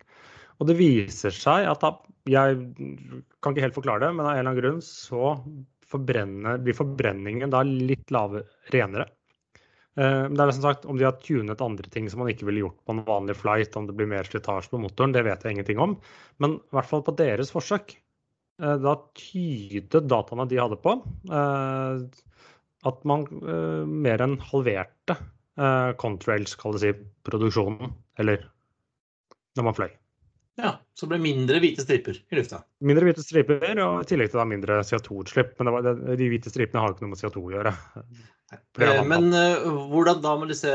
Og 0.57 0.69
det 0.69 0.77
viser 0.79 1.33
seg 1.35 1.67
at 1.69 1.83
da, 1.83 1.93
jeg 2.27 2.57
kan 3.41 3.53
ikke 3.53 3.67
helt 3.67 3.77
forklare 3.77 4.07
det, 4.07 4.15
men 4.17 4.25
av 4.25 4.31
en 4.31 4.39
eller 4.39 4.51
annen 4.51 4.61
grunn 4.61 4.81
så 4.83 5.35
blir 5.93 6.75
forbrenningen 6.75 7.53
da 7.53 7.61
litt 7.63 8.09
lavere, 8.11 8.47
renere. 8.73 9.05
Men 9.97 10.35
det 10.37 10.43
er 10.43 10.51
som 10.53 10.65
sagt, 10.65 10.85
Om 10.85 10.97
de 10.99 11.05
har 11.07 11.15
tunet 11.23 11.61
andre 11.63 11.89
ting 11.89 12.09
som 12.09 12.19
man 12.21 12.29
ikke 12.29 12.45
ville 12.45 12.61
gjort 12.65 12.77
på 12.85 12.93
en 12.93 13.05
vanlig 13.07 13.37
flight, 13.39 13.77
om 13.79 13.87
det 13.87 13.95
blir 13.97 14.09
mer 14.09 14.27
slitasje 14.27 14.69
på 14.69 14.81
motoren, 14.81 15.13
det 15.15 15.23
vet 15.25 15.41
jeg 15.45 15.55
ingenting 15.55 15.79
om. 15.81 15.95
Men 16.37 16.59
i 16.59 16.75
hvert 16.77 16.89
fall 16.89 17.01
på 17.05 17.15
deres 17.17 17.53
forsøk 17.53 17.95
da 18.57 18.93
tydet 19.17 20.07
dataene 20.09 20.47
de 20.49 20.57
hadde 20.61 20.79
på, 20.81 20.95
at 22.87 23.05
man 23.09 23.27
mer 23.87 24.23
enn 24.25 24.37
halverte 24.49 25.17
contrails, 26.01 26.53
kall 26.57 26.75
det 26.77 26.81
si, 26.83 26.91
produksjonen. 27.27 27.93
Eller 28.17 28.47
når 29.57 29.65
man 29.67 29.75
fløy. 29.77 29.91
Ja, 30.57 30.71
så 30.97 31.05
det 31.05 31.11
ble 31.11 31.19
mindre 31.21 31.59
hvite 31.61 31.83
striper 31.85 32.17
i 32.17 32.37
lufta. 32.39 32.63
Mindre 32.81 33.05
hvite 33.05 33.21
striper, 33.21 33.61
og 33.83 33.99
i 34.01 34.07
tillegg 34.09 34.31
til 34.31 34.39
da 34.41 34.45
mindre 34.49 34.79
CO2-utslipp. 34.89 35.51
Men 35.59 35.69
var, 35.75 35.85
de 36.17 36.29
hvite 36.31 36.49
stripene 36.49 36.81
har 36.81 36.95
ikke 36.95 37.05
noe 37.05 37.13
med 37.13 37.21
CO2 37.21 37.43
å 37.43 37.53
gjøre. 37.53 37.73
Men 39.05 39.29
hvordan 39.91 40.23
da 40.23 40.33
med 40.41 40.49
disse, 40.53 40.73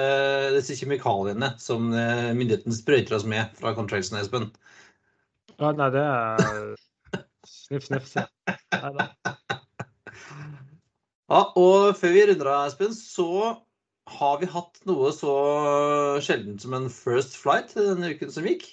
disse 0.55 0.79
kjemikaliene 0.79 1.49
som 1.63 1.91
myndighetene 1.91 2.79
sprøyter 2.79 3.19
oss 3.19 3.27
med 3.27 3.59
fra 3.59 3.75
contrailsen, 3.75 4.21
Espen? 4.23 4.47
Ja, 5.59 5.75
nei, 5.75 5.91
det 5.95 6.07
er 6.07 6.75
Sniff, 7.49 7.87
sniff, 7.89 8.07
se. 8.07 8.25
Ja, 11.33 11.41
og 11.57 11.97
før 11.97 12.13
vi 12.13 12.25
runder 12.29 12.51
av, 12.53 12.67
Espen, 12.69 12.93
så 12.93 13.29
har 14.13 14.41
vi 14.43 14.49
hatt 14.53 14.83
noe 14.89 15.13
så 15.17 15.35
sjeldent 16.25 16.65
som 16.65 16.75
en 16.77 16.91
first 16.93 17.39
flight 17.41 17.73
denne 17.79 18.13
uken 18.13 18.33
som 18.35 18.49
gikk. 18.49 18.67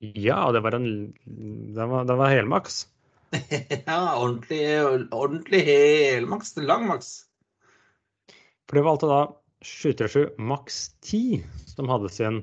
Ja, 0.00 0.46
det 0.54 0.62
var 0.64 0.78
en 0.78 1.12
Den 1.28 1.90
var, 1.90 2.06
det 2.08 2.16
var 2.16 2.32
helmaks. 2.32 2.86
ja, 3.90 4.16
ordentlig, 4.16 4.62
ordentlig 5.12 5.60
helmaks. 5.66 6.54
Langmaks. 6.56 7.10
For 8.66 8.78
det 8.78 8.86
var 8.86 8.96
altså 8.96 9.10
da 9.10 9.20
737 9.66 10.40
maks 10.40 10.80
10 11.04 11.42
som 11.74 11.90
hadde 11.92 12.08
sin 12.14 12.40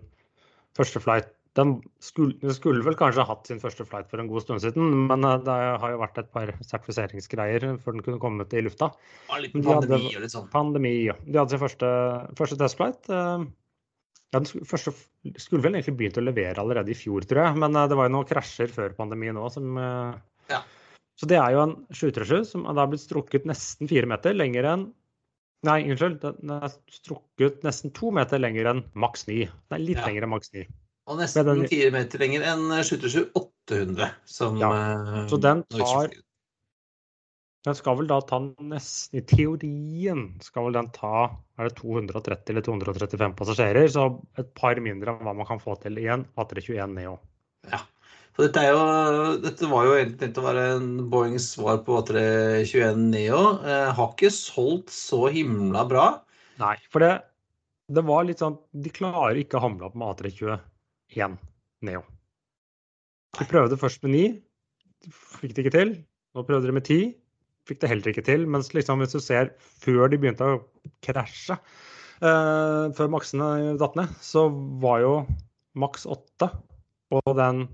første 0.78 1.02
flight 1.02 1.34
den 1.58 1.74
skulle, 2.04 2.54
skulle, 2.54 2.84
vel 2.86 2.98
kanskje 2.98 3.26
hatt 3.26 3.50
sin 3.50 3.62
første 3.62 3.86
flight 3.88 4.10
for 4.12 4.22
en 4.22 4.30
god 4.30 4.44
stund 4.46 4.62
siden, 4.64 5.08
men 5.10 5.26
det 5.26 5.56
har 5.82 5.94
jo 5.94 6.02
vært 6.04 6.20
et 6.22 6.30
par 6.34 6.52
sertifiseringsgreier 6.62 7.66
før 7.82 7.98
den 7.98 8.04
kunne 8.06 8.22
kommet 8.22 8.54
i 8.54 8.62
lufta. 8.66 8.92
Ja, 9.32 9.40
litt 9.42 9.56
pandemi 9.58 10.12
og 10.14 10.22
litt 10.24 10.36
sånn. 10.36 10.50
Pandemi, 10.54 10.94
ja. 11.08 11.18
De 11.26 11.40
hadde 11.40 11.56
sin 11.56 11.64
første, 11.64 11.90
første 12.38 12.60
testflight. 12.62 13.10
Ja, 13.10 14.42
den 14.44 14.68
første, 14.68 14.94
skulle 15.40 15.64
vel 15.66 15.80
egentlig 15.80 15.98
begynt 16.02 16.20
å 16.22 16.26
levere 16.28 16.62
allerede 16.62 16.94
i 16.94 17.00
fjor, 17.00 17.26
tror 17.26 17.46
jeg. 17.46 17.60
Men 17.64 17.78
det 17.78 17.98
var 17.98 18.10
jo 18.10 18.16
noen 18.18 18.30
krasjer 18.30 18.72
før 18.74 18.94
pandemien 18.98 19.40
òg 19.40 19.50
som 19.56 19.82
ja. 20.52 20.62
Så 21.18 21.26
det 21.26 21.40
er 21.42 21.56
jo 21.56 21.64
en 21.64 21.76
737 21.90 22.52
som 22.52 22.66
har 22.70 22.90
blitt 22.92 23.02
strukket 23.02 23.48
nesten 23.50 23.90
fire 23.90 24.10
meter 24.10 24.38
lenger 24.38 24.70
enn 24.76 24.88
Nei, 25.66 25.80
unnskyld. 25.90 26.20
Den 26.22 26.52
er 26.54 26.70
strukket 26.94 27.64
nesten 27.66 27.90
to 27.98 28.12
meter 28.14 28.38
lenger 28.38 28.70
enn 28.70 28.84
maks 28.94 29.26
9. 29.26 29.48
Den 29.48 29.74
er 29.74 29.82
litt 29.82 29.98
Ja. 29.98 30.06
lenger 30.06 30.28
enn 30.28 30.30
maks 30.30 30.52
9. 30.54 30.68
Og 31.08 31.20
nesten 31.22 31.66
fire 31.72 31.92
meter 31.96 32.20
lenger 32.20 32.46
enn 32.52 32.66
737 32.84 33.30
800, 33.40 34.10
som 34.28 34.58
Ja, 34.60 34.72
eh, 34.76 35.28
så 35.32 35.40
den 35.40 35.64
tar- 35.72 36.16
Den 37.68 37.76
skal 37.76 37.98
vel 37.98 38.08
da 38.08 38.22
ta 38.22 38.40
nesten 38.40 39.18
I 39.20 39.22
teorien 39.28 40.42
skal 40.42 40.68
vel 40.68 40.74
den 40.78 40.90
ta 40.96 41.32
er 41.60 41.68
det 41.68 41.76
230 41.80 42.50
eller 42.54 42.62
235 42.62 43.36
passasjerer, 43.36 43.88
så 43.92 44.22
et 44.38 44.54
par 44.54 44.76
mindre 44.76 45.16
enn 45.16 45.26
hva 45.26 45.36
man 45.36 45.46
kan 45.48 45.60
få 45.60 45.76
til 45.82 45.98
i 45.98 46.06
en 46.08 46.24
A321 46.38 46.94
Neo. 46.94 47.20
Ja. 47.72 47.80
For 48.38 48.46
dette, 48.46 48.62
jo, 48.70 49.38
dette 49.42 49.66
var 49.68 49.88
jo 49.88 49.96
egentlig 49.98 50.20
tenkt 50.22 50.38
å 50.38 50.46
være 50.46 50.76
en 50.76 51.10
Boeings 51.10 51.48
svar 51.56 51.80
på 51.84 51.98
A321 52.04 53.00
Neo. 53.10 53.58
Eh, 53.66 53.92
har 53.98 54.12
ikke 54.14 54.30
solgt 54.30 54.94
så 54.94 55.26
himla 55.34 55.88
bra. 55.90 56.22
Nei, 56.62 56.76
for 56.94 57.00
det, 57.02 57.24
det 57.90 58.04
var 58.06 58.24
litt 58.28 58.40
sånn 58.40 58.58
De 58.74 58.90
klarer 58.94 59.38
ikke 59.42 59.58
å 59.58 59.64
hamle 59.66 59.90
opp 59.90 59.96
med 59.98 60.14
A321 61.18 61.38
Neo. 61.82 62.04
De 63.38 63.46
prøvde 63.46 63.78
først 63.78 64.04
med 64.06 64.14
9, 64.14 64.24
fikk 65.42 65.56
det 65.56 65.66
ikke 65.66 65.76
til. 65.76 65.94
Nå 66.34 66.44
prøvde 66.46 66.70
de 66.70 66.76
med 66.78 66.86
10, 66.86 67.12
fikk 67.70 67.82
det 67.82 67.92
heller 67.92 68.12
ikke 68.12 68.26
til. 68.26 68.48
Mens 68.50 68.72
liksom 68.74 69.02
hvis 69.02 69.14
du 69.14 69.22
ser 69.22 69.54
før 69.60 70.10
de 70.10 70.20
begynte 70.22 70.48
å 70.48 70.62
krasje, 71.06 71.58
eh, 72.22 72.86
før 72.98 73.14
maksene 73.14 73.78
datt 73.82 73.98
ned, 74.00 74.16
så 74.22 74.48
var 74.82 75.04
jo 75.04 75.14
maks 75.78 76.08
8 76.10 76.50
og 77.18 77.38
den 77.38 77.68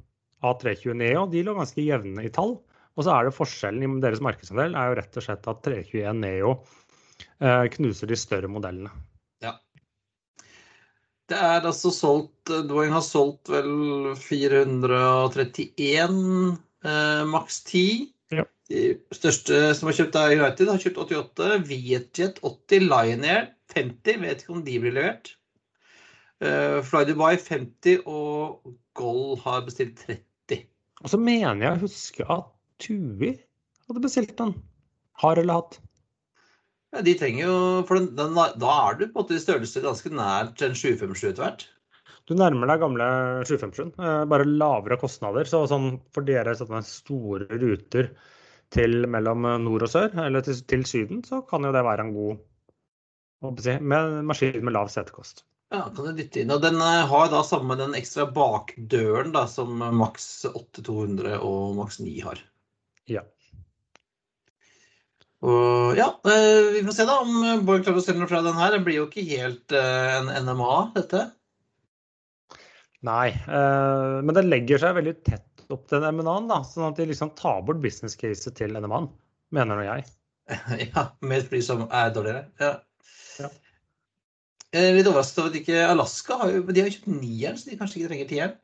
A320 0.43 0.97
Neo 0.99 1.25
de 1.31 1.45
lå 1.45 1.55
ganske 1.55 1.83
jevne 1.83 2.27
i 2.27 2.33
tall. 2.33 2.57
Og 2.93 3.05
så 3.05 3.15
er 3.15 3.25
det 3.25 3.37
forskjellen 3.37 3.97
i 3.97 4.03
deres 4.03 4.21
markedsandel 4.21 4.75
er 4.77 4.91
jo 4.91 4.97
rett 4.99 5.17
og 5.17 5.25
slett 5.25 5.47
at 5.49 5.63
321 5.65 6.19
Neo 6.19 6.51
eh, 7.39 7.65
knuser 7.73 8.11
de 8.11 8.19
større 8.19 8.51
modellene. 8.51 8.91
Det 11.33 11.39
er 11.41 11.65
altså 11.65 11.89
solgt 11.89 12.51
Boeing 12.69 12.91
har 12.93 13.01
solgt 13.01 13.49
vel 13.49 14.11
431 14.21 15.63
eh, 16.85 17.23
maks 17.25 17.63
10. 17.65 18.11
Ja. 18.35 18.43
De 18.69 18.83
største 19.17 19.61
som 19.73 19.89
har 19.89 19.97
kjøpt 19.97 20.17
er 20.19 20.35
United, 20.35 20.69
har 20.69 20.83
kjøpt 20.83 20.99
88. 21.07 21.47
Vietjet 21.71 22.37
80. 22.45 22.85
Lion 22.85 23.25
Air 23.25 23.47
50. 23.73 24.21
Vet 24.21 24.43
ikke 24.43 24.53
om 24.53 24.61
de 24.67 24.77
blir 24.83 24.93
levert. 24.93 25.33
Eh, 26.43 26.77
Fly 26.85 27.01
Dubai 27.09 27.33
50. 27.41 28.05
Og 28.05 28.75
Gold 28.93 29.41
har 29.47 29.65
bestilt 29.65 30.05
30. 30.05 30.67
Og 31.01 31.15
så 31.15 31.17
mener 31.17 31.65
jeg 31.65 31.73
å 31.79 31.83
huske 31.87 32.29
at 32.29 32.45
Tui 32.83 33.33
hadde 33.87 34.05
bestilt 34.05 34.37
den. 34.37 34.53
Har 35.23 35.41
eller 35.41 35.63
hatt. 35.63 35.81
Ja, 36.93 37.01
de 37.01 37.13
trenger 37.17 37.47
jo 37.47 37.55
For 37.89 37.97
den, 37.97 38.11
den, 38.17 38.35
da 38.37 38.73
er 38.87 38.97
du 38.99 39.07
på 39.07 39.09
en 39.09 39.15
måte 39.23 39.37
i 39.37 39.41
størrelse 39.41 39.81
ganske 39.83 40.11
nært 40.13 40.61
en 40.65 40.75
757 40.77 41.23
etter 41.31 41.45
hvert. 41.45 41.65
Du 42.29 42.35
nærmer 42.39 42.69
deg 42.69 42.79
gamle 42.79 43.07
757, 43.49 43.97
eh, 43.99 44.21
bare 44.31 44.47
lavere 44.47 44.99
kostnader. 45.01 45.49
Så 45.49 45.65
sånn 45.67 45.97
for 46.15 46.23
dere 46.27 46.53
sånne 46.55 46.83
store 46.87 47.49
ruter 47.59 48.13
til 48.73 49.07
mellom 49.11 49.43
nord 49.65 49.85
og 49.85 49.91
sør, 49.91 50.13
eller 50.23 50.45
til, 50.45 50.61
til 50.69 50.85
Syden, 50.87 51.19
så 51.27 51.41
kan 51.49 51.65
jo 51.67 51.73
det 51.75 51.83
være 51.85 52.07
en 52.07 52.13
god 52.15 53.59
si, 53.61 53.75
med 53.81 54.23
maskin 54.29 54.63
med 54.63 54.73
lav 54.77 54.89
setekost. 54.93 55.43
Ja, 55.73 55.87
kan 55.89 56.05
du 56.05 56.13
dytte 56.15 56.43
inn. 56.43 56.53
Og 56.53 56.61
den 56.63 56.77
eh, 56.77 57.03
har 57.09 57.29
da 57.33 57.41
samme 57.45 57.75
den 57.79 57.97
ekstra 57.97 58.27
bakdøren 58.31 59.33
da, 59.35 59.47
som 59.49 59.81
maks 59.97 60.45
8200 60.53 61.39
og 61.41 61.75
maks 61.81 61.99
9 62.03 62.19
har. 62.23 62.43
Ja. 63.09 63.25
Og 65.43 65.97
ja, 65.99 66.07
eh, 66.31 66.69
vi 66.77 66.81
får 66.87 66.95
se 66.95 67.05
da 67.07 67.17
om 67.19 67.65
Borg 67.67 67.83
klarer 67.83 67.99
å 67.99 68.03
selge 68.03 68.21
noe 68.21 68.31
fra 68.31 68.43
den 68.45 68.55
her. 68.55 68.75
Det 68.75 68.83
blir 68.85 69.01
jo 69.01 69.07
ikke 69.09 69.25
helt 69.27 69.75
eh, 69.75 70.19
en 70.21 70.29
NMA, 70.47 70.75
dette. 70.95 71.25
Nei, 73.03 73.33
eh, 73.33 74.19
men 74.23 74.37
det 74.37 74.45
legger 74.47 74.79
seg 74.79 74.95
veldig 75.01 75.17
tett 75.27 75.65
opp 75.73 75.89
til 75.89 76.05
NMA-en, 76.05 76.47
da, 76.47 76.61
sånn 76.67 76.87
at 76.87 76.99
de 76.99 77.09
liksom 77.09 77.33
tar 77.39 77.59
bort 77.67 77.81
business 77.83 78.15
caset 78.19 78.55
til 78.55 78.75
NMA-en, 78.77 79.09
mener 79.55 79.79
nå 79.79 79.87
jeg. 79.89 80.07
Ja, 80.93 81.09
med 81.23 81.41
et 81.41 81.51
fly 81.51 81.59
som 81.65 81.85
er 81.89 82.15
dårligere. 82.15 82.47
Ja. 82.63 82.73
Ja. 83.41 83.51
Litt 84.73 85.07
overrasket 85.09 85.43
over 85.43 85.51
at 85.51 85.59
ikke 85.59 85.85
Alaska 85.85 86.39
har 86.39 86.55
jo, 86.55 86.63
de 86.69 86.83
har 86.83 86.91
kjøpt 86.93 87.11
nieren, 87.11 87.59
så 87.59 87.69
de 87.69 87.77
kanskje 87.79 87.99
ikke 87.99 88.13
trenger 88.13 88.31
tieren. 88.31 88.59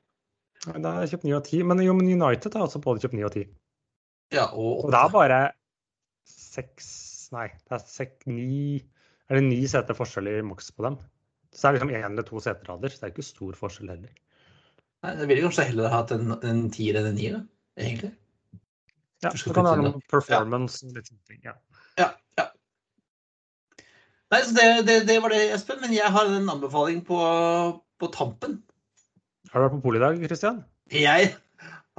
Det 0.69 0.91
har 0.91 1.11
kjøpt 1.11 1.27
9 1.27 1.35
og 1.37 1.43
10, 1.45 1.63
men 1.67 1.83
jo, 1.83 1.93
men 1.95 2.09
United 2.11 2.55
har 2.55 2.65
også 2.65 2.81
både 2.83 3.03
kjøpt 3.03 3.15
9 3.19 3.27
og 3.27 3.35
10. 3.35 3.47
Ja, 4.35 4.47
og 4.53 4.85
Og 4.85 4.91
det 4.93 4.99
er 4.99 5.13
bare 5.13 5.39
seks 6.29 6.89
Nei, 7.33 7.45
det 7.67 7.75
er 7.77 7.81
seks, 7.85 8.25
ni 8.25 8.79
Er 9.29 9.37
det 9.37 9.43
ni 9.45 9.59
seter 9.69 9.97
forskjell 9.97 10.31
i 10.31 10.39
maks 10.45 10.71
på 10.73 10.87
dem? 10.87 10.97
Så 11.53 11.61
det 11.61 11.69
er 11.69 11.75
liksom 11.77 11.91
én 11.97 12.07
eller 12.07 12.25
to 12.25 12.41
seterader, 12.41 12.93
så 12.93 13.01
det 13.01 13.07
er 13.07 13.13
ikke 13.13 13.25
stor 13.25 13.57
forskjell 13.57 13.91
heller. 13.93 14.13
Nei, 15.05 15.13
Det 15.17 15.27
ville 15.29 15.45
kanskje 15.45 15.65
heller 15.71 15.93
hatt 15.93 16.11
en, 16.13 16.33
en 16.45 16.63
tier 16.73 16.99
enn 16.99 17.09
en 17.09 17.17
nier, 17.17 17.37
da, 17.37 17.41
egentlig. 17.85 18.11
Ja, 19.23 19.31
det 19.33 19.53
kan 19.55 19.67
være 19.67 19.83
noe 19.83 20.01
performance 20.11 20.85
og 20.85 20.95
litt 20.95 21.09
sånne 21.09 21.25
ting. 21.27 21.39
Ja. 21.43 21.55
Ja, 21.99 22.09
ja. 22.39 22.45
Nei, 24.31 24.41
så 24.45 24.55
det, 24.55 24.67
det, 24.87 24.97
det 25.09 25.17
var 25.23 25.33
det, 25.33 25.41
Espen. 25.55 25.81
Men 25.81 25.95
jeg 25.95 26.13
har 26.15 26.29
en 26.29 26.51
anbefaling 26.53 27.01
på, 27.07 27.19
på 27.99 28.11
tampen. 28.15 28.59
Har 29.49 29.59
du 29.59 29.65
vært 29.65 29.75
på 29.79 29.83
polet 29.87 29.99
i 29.99 30.05
dag, 30.05 30.21
Christian? 30.29 30.61
Jeg, 30.93 31.33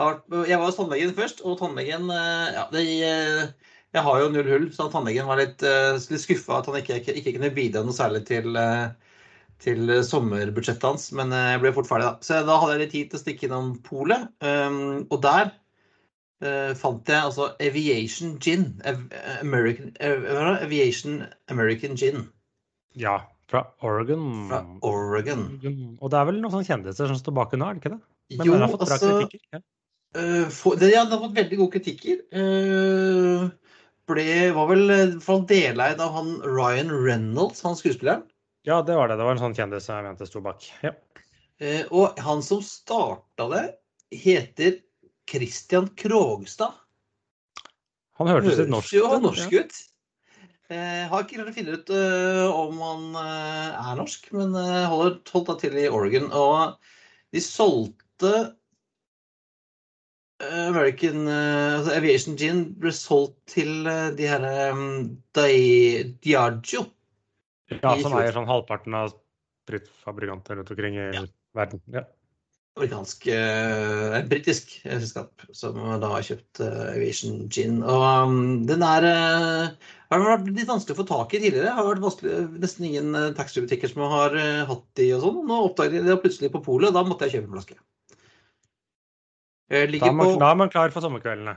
har 0.00 0.22
jeg 0.48 0.60
var 0.60 0.64
hos 0.68 0.78
tannlegen 0.78 1.12
først, 1.18 1.42
og 1.44 1.58
tannlegen 1.60 2.08
eh, 2.14 2.54
ja, 2.54 2.64
det, 2.72 2.86
eh, 3.04 3.69
Jeg 3.90 4.02
har 4.06 4.20
jo 4.22 4.28
null 4.30 4.46
hull, 4.52 4.66
så 4.70 4.86
tannlegen 4.92 5.26
var 5.26 5.40
litt, 5.40 5.62
eh, 5.66 5.96
litt 5.98 6.22
skuffa 6.22 6.60
at 6.60 6.68
han 6.70 6.76
ikke, 6.78 7.00
ikke, 7.00 7.14
ikke 7.18 7.32
kunne 7.38 7.54
bidra 7.56 7.80
noe 7.82 7.96
særlig 7.96 8.20
til, 8.28 8.54
eh, 8.56 8.92
til 9.58 9.90
sommerbudsjettet 10.06 10.86
hans. 10.86 11.08
Men 11.18 11.32
eh, 11.34 11.48
jeg 11.56 11.62
ble 11.64 11.72
fort 11.74 11.88
ferdig, 11.90 12.06
da. 12.06 12.12
Så 12.22 12.38
da 12.46 12.58
hadde 12.62 12.76
jeg 12.76 12.82
litt 12.84 12.92
tid 12.94 13.10
til 13.10 13.18
å 13.18 13.22
stikke 13.24 13.48
innom 13.48 13.72
polet. 13.82 14.28
Um, 14.46 14.78
og 15.10 15.18
der 15.26 15.50
eh, 16.40 16.70
fant 16.78 17.10
jeg 17.10 17.18
altså 17.18 17.50
Aviation 17.60 18.36
Gin. 18.38 18.68
American? 19.42 19.90
Aviation 20.00 21.24
American 21.50 21.98
Gin 21.98 22.28
Ja, 22.94 23.18
fra 23.50 23.64
Oregon. 23.82 24.46
fra 24.48 24.62
Oregon. 24.86 25.44
Og 26.00 26.14
det 26.14 26.18
er 26.22 26.30
vel 26.30 26.38
noen 26.40 26.54
sånne 26.54 26.70
kjendiser 26.70 27.10
som 27.10 27.18
står 27.18 27.34
bak 27.42 27.58
nå, 27.58 27.66
er 27.66 27.74
det 27.74 27.82
ikke 27.82 27.96
det? 27.96 28.00
Men 28.38 28.46
Jo, 28.46 28.54
den 28.54 28.62
har 28.62 28.70
fått 28.70 28.86
bra 28.86 28.96
altså 29.00 29.12
kritikker. 29.24 29.58
Ja. 29.58 29.60
Eh, 30.14 30.46
få- 30.54 30.76
det, 30.78 30.92
ja, 30.94 31.02
den 31.04 31.12
har 31.18 31.24
fått 31.26 31.36
veldig 31.36 31.58
gode 31.58 31.74
kritikker. 31.74 32.22
Eh, 32.30 33.50
ble, 34.10 34.26
var 34.56 34.68
vel 34.70 34.94
eh, 34.94 35.38
deleid 35.48 36.02
av 36.02 36.14
han 36.16 36.34
Ryan 36.44 36.92
Reynolds, 36.92 37.62
han 37.66 37.78
skuespilleren. 37.78 38.26
ja, 38.68 38.82
det 38.82 38.96
var 38.96 39.08
det. 39.08 39.16
Det 39.16 39.26
var 39.26 39.36
en 39.36 39.44
sånn 39.44 39.56
kjendis 39.56 39.88
jeg 39.88 40.06
mente 40.06 40.28
sto 40.28 40.42
bak. 40.44 40.66
Ja. 40.84 40.94
Eh, 41.60 41.84
og 41.92 42.18
han 42.20 42.42
som 42.44 42.62
starta 42.64 43.48
det, 43.52 43.64
heter 44.10 44.80
Christian 45.30 45.88
Krogstad. 45.96 46.74
Han 48.20 48.28
hørtes 48.28 48.58
litt 48.60 48.72
norsk 48.72 48.92
jo 48.92 49.06
han 49.08 49.24
norsk 49.24 49.54
ut. 49.54 49.76
Eh, 50.70 51.04
har 51.10 51.24
ikke 51.24 51.38
klart 51.38 51.50
å 51.50 51.54
finne 51.56 51.74
ut 51.74 51.88
uh, 51.90 52.46
om 52.54 52.76
han 52.78 53.06
uh, 53.16 53.88
er 53.90 53.96
norsk, 53.98 54.28
men 54.36 54.52
uh, 54.54 54.86
holder, 54.86 55.16
holdt 55.32 55.48
da 55.48 55.56
til 55.58 55.78
i 55.80 55.88
Oregon. 55.90 56.28
Og 56.30 56.76
de 57.34 57.42
solgte 57.42 58.34
American 60.40 61.26
eh, 61.28 61.78
altså 61.78 61.96
Aviation 61.96 62.38
Gin 62.40 62.62
ble 62.80 62.92
solgt 62.96 63.36
til 63.54 63.88
eh, 63.90 64.08
de 64.16 64.28
her 64.30 64.46
um, 64.72 65.18
Diageo. 65.36 66.86
Ja, 67.70 67.92
som 68.02 68.16
eier 68.18 68.34
sånn 68.34 68.48
halvparten 68.50 68.96
av 68.98 69.12
spritfabrikanter 69.12 70.58
rundt 70.58 70.72
omkring 70.72 70.96
i 70.98 71.10
Ja. 71.14 71.26
verden. 71.54 71.82
Ja. 71.92 72.06
amerikansk, 72.78 73.26
uh, 73.28 74.20
britisk 74.30 74.70
eh, 74.86 74.98
selskap 75.02 75.42
som 75.52 75.76
da 76.00 76.12
har 76.14 76.22
kjøpt 76.24 76.62
uh, 76.64 76.94
Aviation 76.94 77.48
Gin. 77.52 77.82
Og 77.82 78.04
um, 78.30 78.38
den 78.66 78.84
er 78.86 79.04
uh, 79.04 79.88
har 80.10 80.24
vært 80.24 80.48
litt 80.50 80.68
vanskelig 80.70 80.96
å 80.96 81.00
få 81.02 81.06
tak 81.06 81.34
i 81.36 81.40
tidligere. 81.42 81.74
Har 81.76 81.86
vært 81.86 82.02
vanskelig, 82.02 82.38
nesten 82.62 82.88
ingen 82.88 83.14
uh, 83.14 83.28
taxfree-butikker 83.36 83.92
som 83.92 84.02
har 84.10 84.34
eh, 84.38 84.64
hatt 84.66 84.84
de 84.98 85.06
og 85.16 85.24
sånn. 85.24 85.40
Nå 85.46 85.58
oppdaget 85.68 86.00
jeg 86.00 86.08
det 86.08 86.18
plutselig 86.24 86.52
på 86.54 86.62
polet, 86.66 86.94
da 86.96 87.04
måtte 87.06 87.28
jeg 87.28 87.38
kjøpe 87.38 87.50
en 87.50 87.58
flaske. 87.58 87.78
Jeg 89.70 89.92
Da, 90.00 90.06
er 90.10 90.12
man, 90.18 90.26
på, 90.26 90.38
da 90.42 90.50
er 90.50 90.58
man 90.58 90.70
klar 90.72 90.90
for 90.90 91.04
sommerkveldene. 91.04 91.56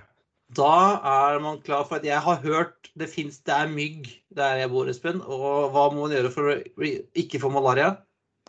da 0.54 0.74
er 1.34 1.40
man 1.42 1.60
klar 1.66 1.84
for 1.90 1.98
at 1.98 2.06
jeg 2.06 2.20
har 2.22 2.42
hørt 2.44 2.92
det 3.00 3.10
fins 3.10 3.40
Det 3.42 3.54
er 3.56 3.72
mygg 3.72 4.10
der 4.38 4.60
jeg 4.62 4.70
bor, 4.70 4.86
Espen. 4.92 5.22
Og 5.22 5.72
hva 5.74 5.88
må 5.94 6.04
man 6.06 6.14
gjøre 6.14 6.32
for 6.34 6.54
å 6.54 6.58
ikke 7.18 7.42
få 7.42 7.50
malaria? 7.50 7.96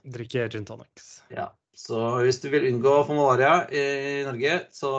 Drikke 0.04 0.48
gin 0.52 0.66
tonics. 0.68 1.22
Ja, 1.32 1.48
så 1.74 2.20
hvis 2.20 2.42
du 2.42 2.50
vil 2.52 2.68
unngå 2.68 2.92
å 2.92 3.06
få 3.08 3.16
malaria 3.16 3.64
i 3.72 4.20
Norge, 4.26 4.58
så 4.76 4.90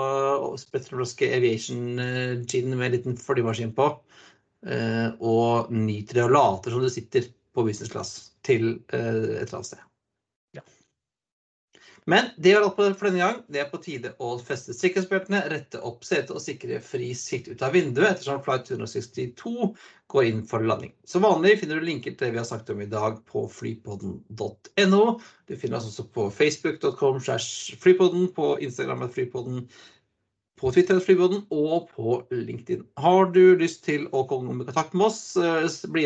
spretter 0.58 0.90
du 0.90 0.96
en 0.96 1.04
flaske 1.04 1.30
Aviation 1.38 2.00
eh, 2.02 2.34
gin 2.50 2.74
med 2.74 2.88
en 2.88 2.96
liten 2.98 3.18
flymaskin 3.22 3.76
på, 3.78 3.92
eh, 4.66 5.14
og 5.22 5.70
nyt 5.70 6.16
det 6.18 6.26
og 6.26 6.34
later 6.34 6.74
som 6.74 6.82
du 6.82 6.90
sitter 6.90 7.30
på 7.54 7.68
business 7.70 7.94
class 7.94 8.16
til 8.42 8.80
eh, 8.90 8.98
et 8.98 9.46
eller 9.46 9.60
annet 9.62 9.70
sted. 9.76 9.86
Men 12.06 12.26
det 12.38 12.54
var 12.54 12.62
alt 12.62 13.00
for 13.00 13.08
denne 13.08 13.22
gang. 13.22 13.38
Det 13.50 13.62
er 13.64 13.70
på 13.72 13.80
tide 13.82 14.12
å 14.22 14.36
feste 14.38 14.76
sikkerhetsbeltene, 14.78 15.40
rette 15.50 15.80
opp 15.82 16.06
setet 16.06 16.36
og 16.36 16.44
sikre 16.44 16.78
fri 16.86 17.10
sikt 17.18 17.50
ut 17.50 17.64
av 17.66 17.74
vinduet 17.74 18.12
ettersom 18.12 18.44
flight 18.46 18.70
162 18.70 19.72
går 20.14 20.28
inn 20.30 20.44
for 20.46 20.62
landing. 20.62 20.94
Som 21.10 21.26
vanlig 21.26 21.56
finner 21.64 21.82
du 21.82 21.88
linker 21.88 22.14
til 22.14 22.28
det 22.28 22.36
vi 22.36 22.42
har 22.44 22.46
snakket 22.46 22.76
om 22.76 22.86
i 22.86 22.90
dag 22.92 23.18
på 23.32 23.48
flypodden.no. 23.50 25.02
Du 25.50 25.56
finner 25.58 25.80
oss 25.80 25.90
også 25.90 26.06
på 26.14 26.30
facebook.com 26.38 27.20
slash 27.26 27.82
flypodden, 27.82 28.30
på 28.38 28.54
Instagram 28.62 29.08
at 29.08 29.18
flypodden, 29.18 29.66
på 30.62 30.72
Twitter 30.78 31.02
at 31.02 31.10
flypodden 31.10 31.48
og 31.50 31.90
på 31.98 32.20
LinkedIn. 32.30 32.86
Har 33.02 33.34
du 33.34 33.58
lyst 33.58 33.82
til 33.90 34.06
å 34.14 34.28
komme 34.30 34.54
i 34.62 34.70
kontakt 34.70 34.94
med 34.94 35.10
oss, 35.10 35.24
eh, 35.42 35.66
bli 35.90 36.06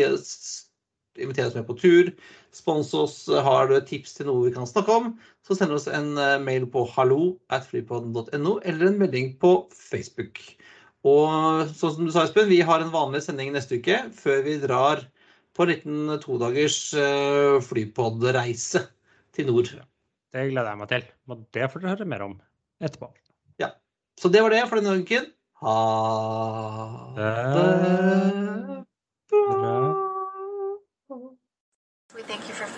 invitere 1.20 1.50
oss 1.50 1.54
med 1.58 1.68
på 1.68 1.76
tur, 1.76 2.10
spons 2.56 2.92
oss, 2.96 3.16
har 3.30 3.70
du 3.70 3.76
tips 3.86 4.16
til 4.16 4.28
noe 4.28 4.48
vi 4.48 4.54
kan 4.54 4.68
snakke 4.68 4.96
om, 4.96 5.12
så 5.46 5.56
send 5.58 5.74
oss 5.76 5.88
en 5.90 6.12
eh, 6.18 6.38
mail 6.42 6.66
på 6.70 6.84
hallo 6.96 7.36
at 7.54 7.68
flypodden.no 7.68 8.58
eller 8.64 8.90
en 8.90 8.98
melding 9.00 9.32
på 9.42 9.54
Facebook. 9.76 10.42
Og 11.08 11.70
sånn 11.72 11.94
som 11.96 12.08
du 12.08 12.12
sa, 12.12 12.26
Espen, 12.26 12.50
vi 12.50 12.60
har 12.66 12.82
en 12.82 12.92
vanlig 12.92 13.22
sending 13.24 13.54
neste 13.54 13.80
uke 13.80 14.02
før 14.16 14.44
vi 14.46 14.58
drar 14.60 15.06
på 15.56 15.64
en 15.64 15.72
liten 15.72 16.12
todagers 16.22 16.78
uh, 16.94 17.56
flypodreise 17.64 18.84
til 19.36 19.48
nord. 19.48 19.72
Det 20.30 20.50
gleder 20.52 20.74
jeg 20.74 20.82
meg 20.82 20.92
til. 20.92 21.08
Og 21.32 21.42
det 21.56 21.72
får 21.72 21.82
dere 21.82 21.96
høre 21.96 22.12
mer 22.12 22.28
om 22.28 22.36
etterpå. 22.84 23.10
Så 24.20 24.28
det 24.28 24.42
var 24.42 24.50
det 24.50 24.68
for 24.68 24.76
denne 24.76 25.00
uken. 25.00 25.32
Ha 25.62 25.76
det 27.16 27.30
bra. 29.30 29.89